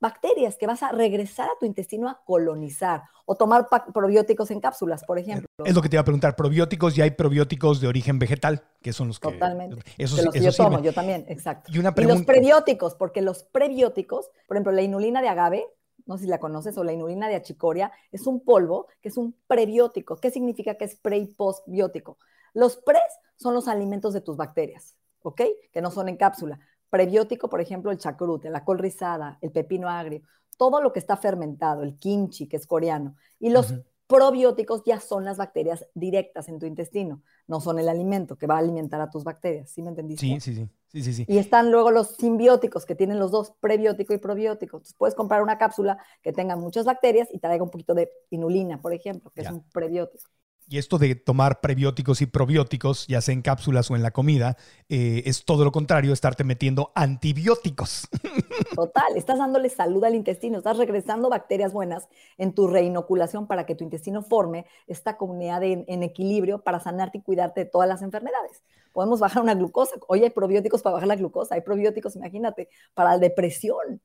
bacterias 0.00 0.56
que 0.56 0.66
vas 0.66 0.82
a 0.82 0.92
regresar 0.92 1.48
a 1.48 1.58
tu 1.58 1.64
intestino 1.64 2.08
a 2.08 2.20
colonizar 2.26 3.04
o 3.24 3.36
tomar 3.36 3.68
probióticos 3.94 4.50
en 4.50 4.60
cápsulas, 4.60 5.02
por 5.04 5.18
ejemplo. 5.18 5.46
Es 5.64 5.74
lo 5.74 5.80
que 5.80 5.88
te 5.88 5.96
iba 5.96 6.02
a 6.02 6.04
preguntar. 6.04 6.36
Probióticos 6.36 6.98
y 6.98 7.00
hay 7.00 7.12
probióticos 7.12 7.80
de 7.80 7.88
origen 7.88 8.18
vegetal, 8.18 8.64
que 8.82 8.92
son 8.92 9.08
los 9.08 9.18
que. 9.18 9.32
Totalmente. 9.32 9.76
Eso, 9.96 10.16
de 10.16 10.20
sí- 10.22 10.26
los 10.26 10.34
que 10.34 10.40
yo 10.42 10.52
tomo, 10.52 10.82
yo 10.82 10.92
también, 10.92 11.24
exacto. 11.28 11.72
Y 11.72 11.78
una 11.78 11.94
Y 11.96 12.02
los 12.02 12.22
prebióticos, 12.22 12.94
porque 12.96 13.22
los 13.22 13.44
prebióticos, 13.44 14.30
por 14.46 14.56
ejemplo, 14.56 14.72
la 14.72 14.82
inulina 14.82 15.22
de 15.22 15.28
agave, 15.28 15.66
no 16.06 16.16
sé 16.16 16.24
si 16.24 16.30
la 16.30 16.38
conoces, 16.38 16.76
o 16.78 16.84
la 16.84 16.92
inulina 16.92 17.28
de 17.28 17.36
achicoria, 17.36 17.92
es 18.12 18.26
un 18.26 18.40
polvo 18.40 18.88
que 19.00 19.08
es 19.08 19.16
un 19.16 19.34
prebiótico. 19.46 20.16
¿Qué 20.16 20.30
significa 20.30 20.74
que 20.74 20.84
es 20.84 20.96
pre 20.96 21.18
y 21.18 21.26
postbiótico? 21.26 22.18
Los 22.52 22.76
pres 22.76 23.02
son 23.36 23.54
los 23.54 23.68
alimentos 23.68 24.12
de 24.12 24.20
tus 24.20 24.36
bacterias, 24.36 24.96
¿ok? 25.22 25.42
Que 25.72 25.82
no 25.82 25.90
son 25.90 26.08
en 26.08 26.16
cápsula. 26.16 26.60
Prebiótico, 26.90 27.48
por 27.48 27.60
ejemplo, 27.60 27.90
el 27.90 27.98
chacrute, 27.98 28.50
la 28.50 28.64
col 28.64 28.78
rizada, 28.78 29.38
el 29.40 29.50
pepino 29.50 29.88
agrio, 29.88 30.22
todo 30.56 30.80
lo 30.80 30.92
que 30.92 31.00
está 31.00 31.16
fermentado, 31.16 31.82
el 31.82 31.98
kimchi, 31.98 32.46
que 32.46 32.56
es 32.56 32.66
coreano. 32.66 33.16
Y 33.40 33.50
los 33.50 33.74
probióticos 34.06 34.82
ya 34.84 35.00
son 35.00 35.24
las 35.24 35.38
bacterias 35.38 35.86
directas 35.94 36.48
en 36.48 36.58
tu 36.58 36.66
intestino, 36.66 37.22
no 37.48 37.60
son 37.60 37.78
el 37.78 37.88
alimento 37.88 38.36
que 38.36 38.46
va 38.46 38.56
a 38.56 38.58
alimentar 38.58 39.00
a 39.00 39.10
tus 39.10 39.24
bacterias, 39.24 39.70
¿sí 39.70 39.82
me 39.82 39.88
entendiste? 39.88 40.26
Sí, 40.26 40.40
sí, 40.40 40.54
sí. 40.54 40.68
Sí, 40.94 41.02
sí, 41.02 41.12
sí. 41.12 41.24
Y 41.26 41.38
están 41.38 41.72
luego 41.72 41.90
los 41.90 42.10
simbióticos 42.14 42.86
que 42.86 42.94
tienen 42.94 43.18
los 43.18 43.32
dos, 43.32 43.52
prebiótico 43.58 44.14
y 44.14 44.18
probiótico. 44.18 44.76
Entonces 44.76 44.94
puedes 44.96 45.16
comprar 45.16 45.42
una 45.42 45.58
cápsula 45.58 45.98
que 46.22 46.32
tenga 46.32 46.54
muchas 46.54 46.84
bacterias 46.84 47.28
y 47.32 47.40
traiga 47.40 47.64
un 47.64 47.70
poquito 47.70 47.94
de 47.94 48.12
inulina, 48.30 48.80
por 48.80 48.94
ejemplo, 48.94 49.32
que 49.34 49.40
es 49.40 49.50
un 49.50 49.64
prebiótico. 49.70 50.30
Y 50.68 50.78
esto 50.78 50.96
de 50.98 51.16
tomar 51.16 51.60
prebióticos 51.60 52.22
y 52.22 52.26
probióticos, 52.26 53.08
ya 53.08 53.20
sea 53.20 53.34
en 53.34 53.42
cápsulas 53.42 53.90
o 53.90 53.96
en 53.96 54.02
la 54.02 54.12
comida, 54.12 54.56
eh, 54.88 55.24
es 55.26 55.44
todo 55.44 55.64
lo 55.64 55.72
contrario, 55.72 56.12
estarte 56.12 56.44
metiendo 56.44 56.92
antibióticos. 56.94 58.08
Total, 58.76 59.16
estás 59.16 59.38
dándole 59.38 59.70
salud 59.70 60.04
al 60.04 60.14
intestino, 60.14 60.58
estás 60.58 60.78
regresando 60.78 61.28
bacterias 61.28 61.72
buenas 61.72 62.08
en 62.38 62.54
tu 62.54 62.68
reinoculación 62.68 63.48
para 63.48 63.66
que 63.66 63.74
tu 63.74 63.82
intestino 63.82 64.22
forme 64.22 64.64
esta 64.86 65.16
comunidad 65.16 65.62
en 65.64 66.02
equilibrio 66.04 66.62
para 66.62 66.78
sanarte 66.78 67.18
y 67.18 67.22
cuidarte 67.22 67.64
de 67.64 67.70
todas 67.70 67.88
las 67.88 68.00
enfermedades. 68.00 68.62
Podemos 68.94 69.18
bajar 69.18 69.42
una 69.42 69.54
glucosa. 69.54 69.96
Hoy 70.06 70.22
hay 70.22 70.30
probióticos 70.30 70.80
para 70.80 70.94
bajar 70.94 71.08
la 71.08 71.16
glucosa, 71.16 71.56
hay 71.56 71.62
probióticos, 71.62 72.14
imagínate, 72.14 72.68
para 72.94 73.10
la 73.10 73.18
depresión. 73.18 74.00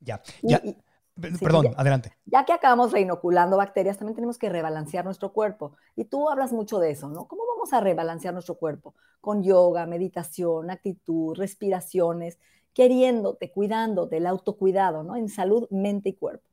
Ya, 0.00 0.20
ya. 0.42 0.60
Perdón, 1.40 1.72
adelante. 1.76 2.18
Ya 2.24 2.44
que 2.44 2.52
acabamos 2.52 2.90
reinoculando 2.90 3.56
bacterias, 3.56 3.98
también 3.98 4.16
tenemos 4.16 4.38
que 4.38 4.48
rebalancear 4.48 5.04
nuestro 5.04 5.32
cuerpo. 5.32 5.76
Y 5.94 6.06
tú 6.06 6.28
hablas 6.28 6.52
mucho 6.52 6.80
de 6.80 6.90
eso, 6.90 7.08
¿no? 7.08 7.28
¿Cómo 7.28 7.44
vamos 7.46 7.72
a 7.72 7.80
rebalancear 7.80 8.34
nuestro 8.34 8.56
cuerpo? 8.56 8.96
Con 9.20 9.44
yoga, 9.44 9.86
meditación, 9.86 10.70
actitud, 10.70 11.36
respiraciones, 11.36 12.40
queriéndote, 12.74 13.52
cuidándote, 13.52 14.16
el 14.16 14.26
autocuidado, 14.26 15.04
¿no? 15.04 15.14
En 15.14 15.28
salud, 15.28 15.68
mente 15.70 16.08
y 16.08 16.14
cuerpo. 16.14 16.48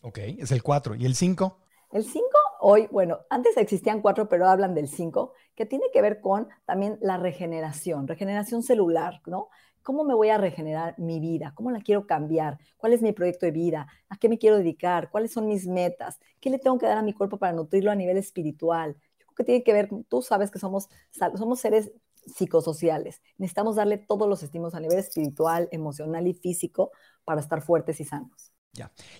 Ok, 0.00 0.18
es 0.38 0.50
el 0.50 0.62
4. 0.62 0.94
¿Y 0.94 1.04
el 1.04 1.14
5? 1.14 1.58
El 1.92 2.04
5, 2.04 2.26
hoy, 2.60 2.88
bueno, 2.90 3.20
antes 3.30 3.56
existían 3.56 4.02
cuatro, 4.02 4.28
pero 4.28 4.46
hablan 4.48 4.74
del 4.74 4.88
5, 4.88 5.32
que 5.54 5.66
tiene 5.66 5.86
que 5.92 6.02
ver 6.02 6.20
con 6.20 6.48
también 6.64 6.98
la 7.00 7.16
regeneración, 7.16 8.06
regeneración 8.06 8.62
celular, 8.62 9.22
¿no? 9.26 9.48
¿Cómo 9.82 10.02
me 10.02 10.14
voy 10.14 10.30
a 10.30 10.38
regenerar 10.38 10.98
mi 10.98 11.20
vida? 11.20 11.52
¿Cómo 11.54 11.70
la 11.70 11.80
quiero 11.80 12.06
cambiar? 12.06 12.58
¿Cuál 12.76 12.92
es 12.92 13.02
mi 13.02 13.12
proyecto 13.12 13.46
de 13.46 13.52
vida? 13.52 13.86
¿A 14.08 14.16
qué 14.16 14.28
me 14.28 14.36
quiero 14.36 14.58
dedicar? 14.58 15.10
¿Cuáles 15.10 15.32
son 15.32 15.46
mis 15.46 15.66
metas? 15.66 16.18
¿Qué 16.40 16.50
le 16.50 16.58
tengo 16.58 16.76
que 16.76 16.86
dar 16.86 16.98
a 16.98 17.02
mi 17.02 17.12
cuerpo 17.12 17.38
para 17.38 17.52
nutrirlo 17.52 17.92
a 17.92 17.94
nivel 17.94 18.16
espiritual? 18.16 18.96
Yo 19.20 19.26
que 19.36 19.44
tiene 19.44 19.62
que 19.62 19.72
ver, 19.72 19.88
tú 20.08 20.22
sabes 20.22 20.50
que 20.50 20.58
somos, 20.58 20.88
somos 21.12 21.60
seres 21.60 21.92
psicosociales. 22.26 23.22
Necesitamos 23.38 23.76
darle 23.76 23.98
todos 23.98 24.28
los 24.28 24.42
estímulos 24.42 24.74
a 24.74 24.80
nivel 24.80 24.98
espiritual, 24.98 25.68
emocional 25.70 26.26
y 26.26 26.34
físico 26.34 26.90
para 27.24 27.40
estar 27.40 27.62
fuertes 27.62 28.00
y 28.00 28.04
sanos. 28.04 28.55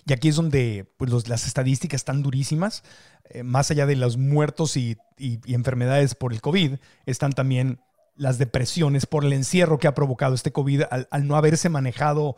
Y 0.05 0.13
aquí 0.13 0.29
es 0.29 0.35
donde 0.35 0.91
pues, 0.97 1.27
las 1.27 1.47
estadísticas 1.47 2.01
están 2.01 2.23
durísimas. 2.23 2.83
Eh, 3.29 3.43
más 3.43 3.71
allá 3.71 3.85
de 3.85 3.95
los 3.95 4.17
muertos 4.17 4.77
y, 4.77 4.97
enfermedades 5.17 6.15
por 6.15 6.33
el 6.33 6.41
COVID, 6.41 6.75
están 7.05 7.33
también 7.33 7.79
las 8.15 8.37
depresiones 8.37 9.05
por 9.05 9.25
el 9.25 9.33
encierro 9.33 9.79
que 9.79 9.87
ha 9.87 9.93
provocado 9.93 10.33
este 10.33 10.51
COVID 10.51 10.83
al, 10.89 11.27
no 11.27 11.35
haberse 11.35 11.69
manejado 11.69 12.35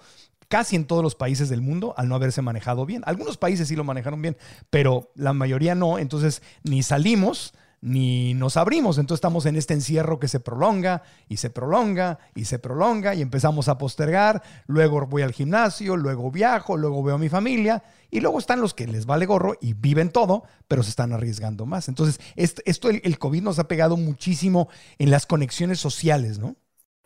casi 0.47 0.75
en 0.75 0.86
todos 0.86 1.03
los 1.03 1.15
países 1.15 1.47
del 1.49 1.62
mundo, 1.62 1.93
al 1.97 2.10
no 2.10 2.15
haberse 2.15 2.41
manejado 2.41 2.86
bien. 2.86 3.03
Algunos 3.05 3.38
países 3.38 3.67
sí 3.67 3.75
lo 3.75 3.84
manejaron 3.84 4.21
bien, 4.21 4.36
pero 4.69 5.12
la 5.15 5.34
mayoría 5.34 5.75
no. 5.75 5.99
Entonces, 5.99 6.41
ni 6.63 6.84
salimos, 6.84 7.53
ni 7.82 8.34
nos 8.34 8.58
abrimos. 8.58 8.98
Entonces 8.98 9.20
estamos 9.20 9.46
en 9.46 9.56
este 9.56 9.74
encierro 9.74 10.20
que 10.20 10.28
se 10.28 10.39
prolonga 10.39 11.04
y 11.28 11.38
se 11.38 11.50
prolonga 11.50 12.20
y 12.36 12.46
se 12.46 12.60
prolonga 12.60 13.15
y 13.15 13.22
empezamos 13.22 13.68
a 13.68 13.78
postergar. 13.78 14.42
Luego 14.68 15.06
voy 15.08 15.22
al 15.22 15.34
gimnasio, 15.34 15.98
luego 15.98 16.32
viajo, 16.32 16.78
luego 16.78 17.04
veo 17.04 17.15
a 17.15 17.20
mi 17.20 17.30
familia 17.30 17.84
y 18.12 18.20
luego 18.20 18.39
están 18.39 18.62
los 18.62 18.74
que 18.74 18.88
les 18.88 19.06
vale 19.06 19.26
gorro 19.26 19.56
y 19.62 19.74
viven 19.74 20.12
todo, 20.12 20.44
pero 20.68 20.84
se 20.84 20.89
están 20.89 21.13
arriesgando 21.13 21.65
más. 21.65 21.88
Entonces, 21.88 22.20
esto, 22.36 22.89
el, 22.89 23.02
el 23.04 23.20
COVID 23.20 23.42
nos 23.44 23.60
ha 23.60 23.68
pegado 23.68 23.98
muchísimo 23.98 24.70
en 24.98 25.12
las 25.12 25.26
conexiones 25.26 25.80
sociales, 25.80 26.39
¿no? 26.39 26.56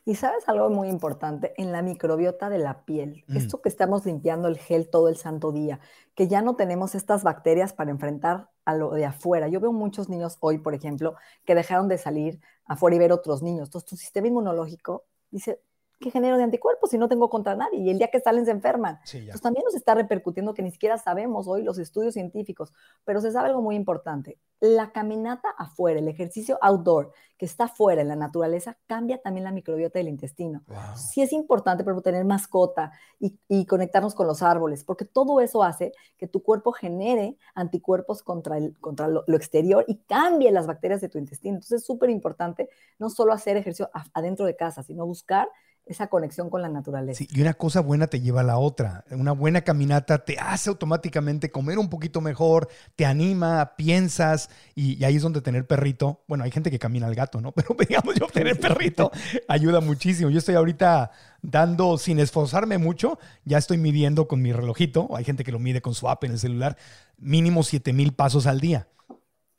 Y 0.06 0.16
sabes 0.16 0.50
algo 0.50 0.70
muy 0.70 0.90
importante, 0.90 1.54
en 1.58 1.72
la 1.72 1.82
microbiota 1.82 2.50
de 2.50 2.58
la 2.58 2.84
piel, 2.84 3.24
mm. 3.28 3.38
esto 3.38 3.62
que 3.62 3.70
estamos 3.70 4.06
limpiando 4.06 4.50
el 4.50 4.58
gel 4.58 4.90
todo 4.90 5.08
el 5.08 5.16
santo 5.16 5.52
día, 5.54 5.80
que 6.14 6.28
ya 6.28 6.42
no 6.42 6.56
tenemos 6.56 6.94
estas 6.94 7.24
bacterias 7.24 7.72
para 7.72 7.92
enfrentar 7.92 8.50
a 8.66 8.76
lo 8.76 8.92
de 8.92 9.06
afuera. 9.06 9.48
Yo 9.48 9.62
veo 9.62 9.72
muchos 9.72 10.10
niños 10.10 10.38
hoy, 10.42 10.58
por 10.58 10.74
ejemplo, 10.74 11.16
que 11.46 11.56
dejaron 11.56 11.88
de 11.88 11.98
salir 11.98 12.42
afuera 12.66 12.96
y 12.96 13.00
ver 13.00 13.14
otros 13.14 13.42
niños. 13.42 13.70
Entonces, 13.70 13.90
tu 13.90 13.96
sistema 13.96 14.28
inmunológico 14.28 15.06
dice, 15.32 15.62
¿qué 16.04 16.12
genero 16.12 16.38
de 16.38 16.44
anticuerpos 16.44 16.90
si 16.90 16.98
no 16.98 17.08
tengo 17.08 17.30
contra 17.30 17.56
nadie? 17.56 17.80
Y 17.80 17.90
el 17.90 17.98
día 17.98 18.10
que 18.10 18.20
salen 18.20 18.46
se 18.46 18.52
enferman. 18.52 19.00
pues 19.10 19.42
también 19.42 19.64
nos 19.64 19.74
está 19.74 19.96
repercutiendo 19.96 20.54
que 20.54 20.62
ni 20.62 20.70
siquiera 20.70 20.98
sabemos 20.98 21.48
hoy 21.48 21.64
los 21.64 21.80
estudios 21.80 22.14
científicos, 22.14 22.74
pero 23.06 23.22
se 23.22 23.32
sabe 23.32 23.48
algo 23.48 23.62
muy 23.62 23.76
importante. 23.76 24.38
La 24.60 24.92
caminata 24.92 25.50
afuera, 25.58 26.00
el 26.00 26.08
ejercicio 26.10 26.60
outdoor, 26.62 27.14
que 27.38 27.46
está 27.46 27.66
afuera 27.66 28.02
en 28.02 28.10
la 28.10 28.18
naturaleza, 28.18 28.78
cambia 28.86 29.22
también 29.22 29.46
la 29.46 29.52
microbiota 29.52 29.98
del 29.98 30.10
intestino. 30.10 30.62
Sí 30.96 31.22
es 31.22 31.32
importante, 31.32 31.86
por 31.86 32.02
tener 32.02 32.26
mascota 32.26 32.92
y, 33.20 33.66
conectarnos 33.66 34.14
con 34.14 34.28
los 34.28 34.44
árboles, 34.44 34.84
porque 34.84 35.06
todo 35.06 35.40
eso 35.40 35.64
hace 35.64 35.94
que 36.18 36.28
tu 36.28 36.44
cuerpo 36.44 36.74
genere 36.74 37.38
anticuerpos 37.56 38.24
contra, 38.24 38.58
el, 38.58 38.78
contra 38.80 39.08
lo, 39.08 39.24
exterior 39.28 39.86
y 39.88 40.00
cambie 40.00 40.52
las 40.52 40.68
bacterias 40.68 41.00
de 41.00 41.08
tu 41.08 41.18
intestino. 41.18 41.56
Entonces 41.56 41.82
es 41.82 41.86
súper 41.86 42.10
importante 42.10 42.70
no 43.00 43.10
solo 43.10 43.32
hacer 43.32 43.56
ejercicio 43.56 43.90
adentro 44.14 44.46
de 44.46 44.58
casa, 44.58 44.84
sino 44.84 45.06
buscar 45.06 45.48
esa 45.86 46.08
conexión 46.08 46.50
con 46.50 46.62
la 46.62 46.70
naturaleza. 46.70 47.18
Sí, 47.18 47.28
y 47.32 47.42
una 47.42 47.54
cosa 47.54 47.82
buena 47.82 48.08
te 48.08 48.22
lleva 48.22 48.42
a 48.42 48.44
la 48.44 48.58
otra. 48.58 49.04
Una 49.12 49.34
buena 49.34 49.62
caminata 49.62 50.24
te 50.24 50.40
hace 50.40 50.70
automáticamente 50.70 51.52
comer 51.52 51.78
un 51.78 51.90
poquito 51.90 52.22
mejor, 52.22 52.70
te 52.96 53.06
anima, 53.06 53.76
piensas, 53.76 54.50
y, 54.76 55.04
ahí 55.04 55.18
es 55.18 55.22
donde 55.22 55.42
tener 55.42 55.68
perrito, 55.68 56.24
bueno, 56.28 56.44
hay 56.46 56.52
gente 56.52 56.72
que 56.72 56.80
camina 56.80 57.08
al 57.08 57.16
gato, 57.16 57.42
¿no? 57.42 57.52
Pero 57.56 57.76
digamos, 57.78 58.16
yo 58.16 58.28
tener 58.28 58.60
perrito 58.60 59.12
ayuda 59.48 59.82
muchísimo. 59.82 60.30
Yo 60.30 60.40
estoy 60.40 60.56
ahorita 60.56 61.12
dando, 61.42 61.98
sin 61.98 62.20
esforzarme 62.20 62.78
mucho, 62.78 63.20
ya 63.44 63.58
estoy 63.58 63.78
midiendo 63.78 64.28
con 64.28 64.42
mi 64.42 64.54
relojito, 64.54 65.10
hay 65.16 65.26
gente 65.26 65.44
que 65.44 65.52
lo 65.52 65.60
mide 65.60 65.82
con 65.82 65.94
su 65.94 66.08
app 66.08 66.24
en 66.24 66.32
el 66.32 66.40
celular, 66.40 66.78
mínimo 67.18 67.64
7 67.64 67.92
mil 67.92 68.14
pasos 68.14 68.48
al 68.48 68.62
día. 68.62 68.88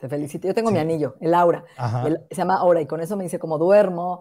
Te 0.04 0.08
felicito. 0.10 0.46
Yo 0.46 0.52
tengo 0.52 0.70
mi 0.70 0.78
anillo, 0.78 1.16
el 1.18 1.32
aura. 1.32 1.64
se 2.30 2.36
llama 2.36 2.56
aura 2.58 2.78
y 2.82 2.86
con 2.86 3.00
eso 3.00 3.16
me 3.16 3.24
dice 3.24 3.38
cómo 3.38 3.56
duermo, 3.56 4.20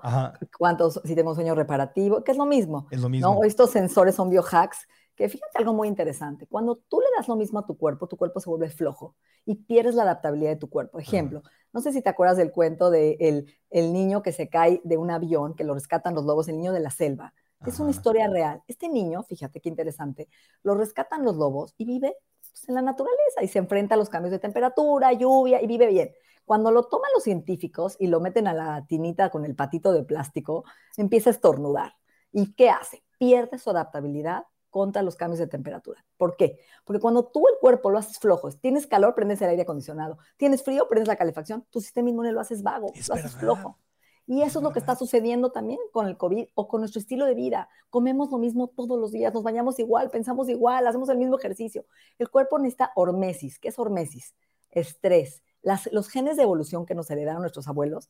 cuántos, 0.57 1.01
si 1.03 1.13
tengo 1.13 1.35
sueño 1.35 1.55
reparativo, 1.55 2.23
que 2.23 2.31
es 2.31 2.37
lo 2.37 2.45
mismo. 2.45 2.87
Es 2.89 3.01
lo 3.01 3.09
mismo. 3.09 3.43
Estos 3.43 3.71
sensores 3.71 4.15
son 4.15 4.29
biohacks, 4.29 4.87
que 5.13 5.27
fíjate 5.27 5.57
algo 5.57 5.73
muy 5.73 5.89
interesante. 5.89 6.47
Cuando 6.47 6.77
tú 6.87 7.01
le 7.01 7.07
das 7.17 7.27
lo 7.27 7.35
mismo 7.35 7.59
a 7.59 7.65
tu 7.65 7.75
cuerpo, 7.75 8.07
tu 8.07 8.15
cuerpo 8.15 8.39
se 8.39 8.49
vuelve 8.49 8.69
flojo 8.69 9.17
y 9.45 9.55
pierdes 9.55 9.95
la 9.95 10.03
adaptabilidad 10.03 10.51
de 10.51 10.55
tu 10.55 10.69
cuerpo. 10.69 10.99
Ejemplo, 10.99 11.41
no 11.73 11.81
sé 11.81 11.91
si 11.91 12.01
te 12.01 12.07
acuerdas 12.07 12.37
del 12.37 12.53
cuento 12.53 12.89
de 12.89 13.17
el, 13.19 13.53
el, 13.69 13.91
niño 13.91 14.23
que 14.23 14.31
se 14.31 14.47
cae 14.47 14.79
de 14.85 14.95
un 14.95 15.11
avión, 15.11 15.53
que 15.53 15.65
lo 15.65 15.73
rescatan 15.73 16.15
los 16.15 16.23
lobos, 16.23 16.47
el 16.47 16.55
niño 16.55 16.71
de 16.71 16.79
la 16.79 16.91
selva. 16.91 17.33
Es 17.65 17.77
una 17.81 17.91
historia 17.91 18.29
real. 18.29 18.63
Este 18.67 18.87
niño, 18.87 19.23
fíjate 19.23 19.59
qué 19.59 19.67
interesante, 19.67 20.29
lo 20.63 20.75
rescatan 20.75 21.25
los 21.25 21.35
lobos 21.35 21.73
y 21.77 21.83
vive 21.83 22.15
pues, 22.53 22.69
en 22.69 22.75
la 22.75 22.81
naturaleza 22.81 23.43
y 23.43 23.47
se 23.47 23.59
enfrenta 23.59 23.95
a 23.95 23.97
los 23.97 24.09
cambios 24.09 24.31
de 24.31 24.39
temperatura, 24.39 25.11
lluvia 25.11 25.61
y 25.61 25.67
vive 25.67 25.87
bien. 25.87 26.11
Cuando 26.45 26.71
lo 26.71 26.83
toman 26.83 27.09
los 27.13 27.23
científicos 27.23 27.95
y 27.99 28.07
lo 28.07 28.19
meten 28.19 28.47
a 28.47 28.53
la 28.53 28.85
tinita 28.85 29.29
con 29.29 29.45
el 29.45 29.55
patito 29.55 29.91
de 29.91 30.03
plástico, 30.03 30.63
empieza 30.97 31.29
a 31.29 31.33
estornudar. 31.33 31.95
¿Y 32.31 32.53
qué 32.53 32.69
hace? 32.69 33.03
Pierde 33.17 33.57
su 33.57 33.69
adaptabilidad 33.69 34.43
contra 34.69 35.03
los 35.03 35.15
cambios 35.15 35.39
de 35.39 35.47
temperatura. 35.47 36.03
¿Por 36.17 36.35
qué? 36.35 36.59
Porque 36.83 36.99
cuando 36.99 37.25
tú 37.25 37.47
el 37.47 37.55
cuerpo 37.59 37.91
lo 37.91 37.99
haces 37.99 38.19
flojo, 38.19 38.51
tienes 38.51 38.87
calor, 38.87 39.15
prendes 39.15 39.41
el 39.41 39.49
aire 39.49 39.61
acondicionado, 39.61 40.17
tienes 40.37 40.63
frío, 40.63 40.87
prendes 40.89 41.07
la 41.07 41.15
calefacción, 41.15 41.65
tu 41.69 41.79
sistema 41.79 42.09
inmune 42.09 42.31
lo 42.31 42.41
haces 42.41 42.63
vago, 42.63 42.91
lo 43.07 43.13
haces 43.13 43.35
flojo. 43.35 43.77
Y 44.25 44.41
eso 44.41 44.59
es 44.59 44.63
lo 44.63 44.71
que 44.71 44.79
está 44.79 44.95
sucediendo 44.95 45.51
también 45.51 45.79
con 45.91 46.07
el 46.07 46.17
COVID 46.17 46.47
o 46.55 46.67
con 46.67 46.81
nuestro 46.81 46.99
estilo 46.99 47.25
de 47.25 47.36
vida. 47.36 47.69
Comemos 47.89 48.31
lo 48.31 48.38
mismo 48.38 48.67
todos 48.67 48.97
los 48.97 49.12
días, 49.12 49.33
nos 49.33 49.43
bañamos 49.43 49.79
igual, 49.79 50.09
pensamos 50.09 50.47
igual, 50.49 50.88
hacemos 50.88 51.09
el 51.09 51.17
mismo 51.17 51.38
ejercicio. 51.38 51.86
El 52.17 52.29
cuerpo 52.29 52.57
necesita 52.57 52.91
hormesis. 52.95 53.59
¿Qué 53.59 53.69
es 53.69 53.79
hormesis? 53.79 54.33
Estrés. 54.71 55.43
los 55.91 56.09
genes 56.09 56.38
de 56.38 56.43
evolución 56.43 56.86
que 56.86 56.95
nos 56.95 57.09
heredaron 57.12 57.41
nuestros 57.41 57.67
abuelos. 57.67 58.09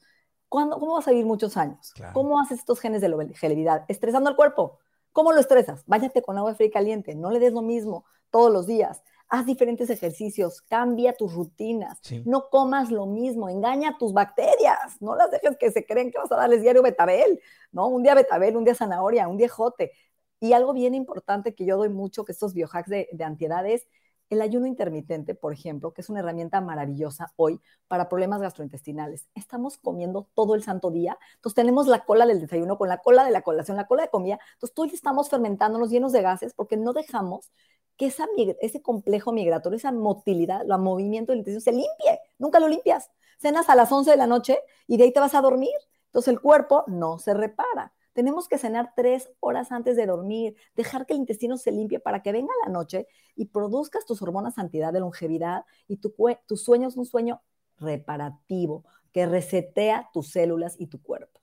¿cuándo, 0.50 0.80
¿Cómo 0.80 0.94
vas 0.94 1.08
a 1.08 1.12
vivir 1.12 1.26
muchos 1.26 1.58
años? 1.58 1.94
¿Cómo 2.14 2.40
haces 2.40 2.60
estos 2.60 2.80
genes 2.80 3.02
de 3.02 3.10
longevidad? 3.10 3.86
Estresando 3.88 4.30
al 4.30 4.36
cuerpo. 4.36 4.78
¿Cómo 5.12 5.32
lo 5.32 5.40
estresas? 5.40 5.84
Báñate 5.88 6.22
con 6.22 6.38
agua 6.38 6.54
fría 6.54 6.68
y 6.68 6.72
caliente. 6.72 7.16
No 7.16 7.32
le 7.32 7.40
des 7.40 7.54
lo 7.54 7.64
mismo 7.64 8.06
todos 8.30 8.52
los 8.52 8.68
días 8.68 9.04
haz 9.30 9.46
diferentes 9.46 9.90
ejercicios, 9.90 10.62
cambia 10.62 11.14
tus 11.14 11.34
rutinas, 11.34 12.00
no 12.26 12.50
comas 12.50 12.92
lo 12.92 13.06
mismo, 13.06 13.50
engaña 13.50 13.90
a 13.90 13.98
tus 13.98 14.14
bacterias, 14.14 15.02
no 15.02 15.16
las 15.16 15.32
dejes 15.32 15.58
que 15.58 15.72
se 15.72 15.86
creen 15.86 16.12
que 16.12 16.20
vas 16.20 16.32
a 16.32 16.36
darles 16.36 16.62
diario 16.62 16.84
betabel, 16.84 17.40
¿no? 17.72 17.88
Un 17.88 18.04
día 18.04 18.14
betabel, 18.16 18.56
un 18.58 18.64
día 18.64 18.76
zanahoria, 18.76 19.28
un 19.28 19.38
día 19.38 19.50
jote. 19.50 19.92
Y 20.40 20.54
algo 20.54 20.74
bien 20.74 20.94
importante 20.94 21.56
que 21.56 21.66
yo 21.66 21.78
doy 21.78 21.90
mucho, 21.90 22.26
que 22.26 22.34
estos 22.34 22.54
biohacks 22.54 22.90
de, 22.90 23.10
de 23.12 23.24
antiedad 23.24 23.66
es 23.66 23.88
el 24.30 24.42
ayuno 24.42 24.68
intermitente, 24.68 25.36
por 25.36 25.54
ejemplo, 25.54 25.94
que 25.94 26.02
es 26.02 26.10
una 26.10 26.20
herramienta 26.20 26.60
maravillosa 26.62 27.32
hoy 27.36 27.62
para 27.88 28.10
problemas 28.10 28.42
gastrointestinales. 28.42 29.28
Estamos 29.36 29.78
comiendo 29.78 30.28
todo 30.34 30.56
el 30.56 30.64
santo 30.64 30.92
día, 30.92 31.18
entonces 31.36 31.56
tenemos 31.56 31.88
la 31.88 32.04
cola 32.06 32.26
del 32.26 32.42
desayuno 32.42 32.78
con 32.78 32.90
la 32.90 32.98
cola 33.00 33.24
de 33.24 33.32
la 33.32 33.42
colación, 33.42 33.78
la 33.78 33.88
cola 33.88 34.04
de 34.04 34.10
comida, 34.10 34.40
entonces 34.54 34.74
todo 34.74 34.86
el 34.86 34.92
día 34.92 34.98
estamos 34.98 35.30
fermentándonos 35.30 35.90
llenos 35.90 36.12
de 36.12 36.22
gases 36.22 36.54
porque 36.54 36.78
no 36.78 36.94
dejamos 36.94 37.52
que 37.98 38.08
esa, 38.08 38.28
ese 38.62 38.82
complejo 38.82 39.32
migratorio, 39.32 39.78
esa 39.78 39.92
motilidad, 39.92 40.62
el 40.62 40.78
movimiento 40.80 41.32
del 41.32 41.40
intestino 41.40 41.62
se 41.62 41.72
limpie, 41.72 42.20
nunca 42.40 42.60
lo 42.60 42.68
limpias. 42.68 43.12
Cenas 43.40 43.70
a 43.70 43.76
las 43.76 43.92
11 43.92 44.12
de 44.12 44.18
la 44.18 44.28
noche 44.28 44.60
y 44.88 44.98
de 44.98 45.06
ahí 45.06 45.14
te 45.14 45.20
vas 45.20 45.36
a 45.36 45.42
dormir, 45.42 45.74
entonces 46.06 46.34
el 46.34 46.40
cuerpo 46.40 46.84
no 46.88 47.20
se 47.20 47.34
repara. 47.34 47.94
Tenemos 48.14 48.48
que 48.48 48.60
cenar 48.60 48.94
tres 48.96 49.32
horas 49.40 49.72
antes 49.72 49.96
de 49.96 50.06
dormir, 50.06 50.56
dejar 50.76 51.06
que 51.06 51.14
el 51.14 51.20
intestino 51.20 51.58
se 51.58 51.72
limpie 51.72 52.00
para 52.00 52.22
que 52.22 52.32
venga 52.32 52.54
la 52.66 52.72
noche 52.72 53.08
y 53.36 53.46
produzcas 53.46 54.06
tus 54.06 54.22
hormonas 54.22 54.60
antiedad 54.60 54.94
de 54.94 55.00
longevidad 55.00 55.66
y 55.88 55.98
tu, 55.98 56.14
tu 56.46 56.56
sueño 56.56 56.88
es 56.88 56.96
un 56.96 57.06
sueño 57.06 57.42
reparativo 57.80 58.86
que 59.12 59.26
resetea 59.26 60.10
tus 60.14 60.32
células 60.32 60.76
y 60.80 60.88
tu 60.88 61.02
cuerpo. 61.02 61.43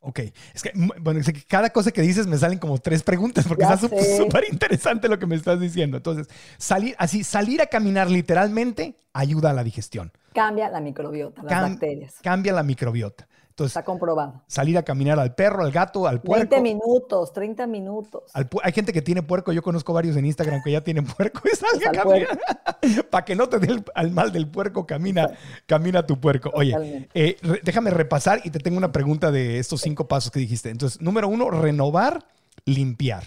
Ok. 0.00 0.20
Es 0.54 0.62
que, 0.62 0.72
bueno, 1.00 1.20
es 1.20 1.26
que 1.26 1.42
cada 1.42 1.70
cosa 1.70 1.90
que 1.90 2.02
dices 2.02 2.26
me 2.26 2.38
salen 2.38 2.58
como 2.58 2.78
tres 2.78 3.02
preguntas 3.02 3.46
porque 3.46 3.64
está 3.64 3.76
súper 3.78 4.44
interesante 4.50 5.08
lo 5.08 5.18
que 5.18 5.26
me 5.26 5.36
estás 5.36 5.60
diciendo. 5.60 5.96
Entonces, 5.96 6.28
salir 6.56 6.94
así, 6.98 7.24
salir 7.24 7.60
a 7.60 7.66
caminar 7.66 8.10
literalmente 8.10 8.96
ayuda 9.12 9.50
a 9.50 9.52
la 9.52 9.64
digestión. 9.64 10.12
Cambia 10.34 10.68
la 10.68 10.80
microbiota, 10.80 11.42
las 11.42 11.70
bacterias. 11.70 12.14
Cambia 12.22 12.52
la 12.52 12.62
microbiota. 12.62 13.26
Está 13.66 13.84
comprobado. 13.84 14.42
Salir 14.46 14.78
a 14.78 14.82
caminar 14.82 15.18
al 15.18 15.34
perro, 15.34 15.64
al 15.64 15.72
gato, 15.72 16.06
al 16.06 16.20
puerco. 16.20 16.56
20 16.56 16.60
minutos, 16.60 17.32
30 17.32 17.66
minutos. 17.66 18.30
hay 18.34 18.72
gente 18.72 18.92
que 18.92 19.02
tiene 19.02 19.22
puerco, 19.22 19.52
yo 19.52 19.62
conozco 19.62 19.92
varios 19.92 20.16
en 20.16 20.26
Instagram 20.26 20.62
que 20.62 20.72
ya 20.72 20.82
tienen 20.82 21.04
puerco 21.04 21.40
y 21.44 21.56
salga 21.56 21.90
a 21.90 21.92
caminar. 21.92 22.40
Para 23.10 23.24
que 23.24 23.34
no 23.34 23.48
te 23.48 23.58
dé 23.58 23.82
al 23.94 24.10
mal 24.10 24.32
del 24.32 24.48
puerco, 24.48 24.86
camina, 24.86 25.30
camina 25.66 26.06
tu 26.06 26.20
puerco. 26.20 26.50
Oye, 26.54 27.08
eh, 27.14 27.36
déjame 27.62 27.90
repasar 27.90 28.40
y 28.44 28.50
te 28.50 28.58
tengo 28.58 28.78
una 28.78 28.92
pregunta 28.92 29.30
de 29.30 29.58
estos 29.58 29.80
cinco 29.80 30.06
pasos 30.08 30.30
que 30.30 30.40
dijiste. 30.40 30.70
Entonces, 30.70 31.00
número 31.00 31.28
uno, 31.28 31.50
renovar, 31.50 32.24
limpiar. 32.64 33.24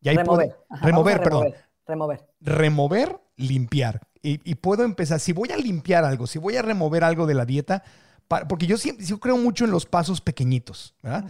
Y 0.00 0.10
remover. 0.10 0.56
remover, 0.82 1.22
perdón. 1.22 1.54
Remover. 1.86 2.26
Remover, 2.40 3.20
limpiar. 3.36 4.00
Y, 4.22 4.40
y 4.50 4.54
puedo 4.56 4.84
empezar, 4.84 5.18
si 5.20 5.32
voy 5.32 5.50
a 5.50 5.56
limpiar 5.56 6.04
algo, 6.04 6.26
si 6.26 6.38
voy 6.38 6.56
a 6.56 6.62
remover 6.62 7.04
algo 7.04 7.26
de 7.26 7.34
la 7.34 7.46
dieta, 7.46 7.82
porque 8.48 8.66
yo 8.66 8.76
siempre, 8.76 9.04
yo 9.04 9.18
creo 9.18 9.36
mucho 9.36 9.64
en 9.64 9.70
los 9.70 9.86
pasos 9.86 10.20
pequeñitos, 10.20 10.94
¿verdad? 11.02 11.24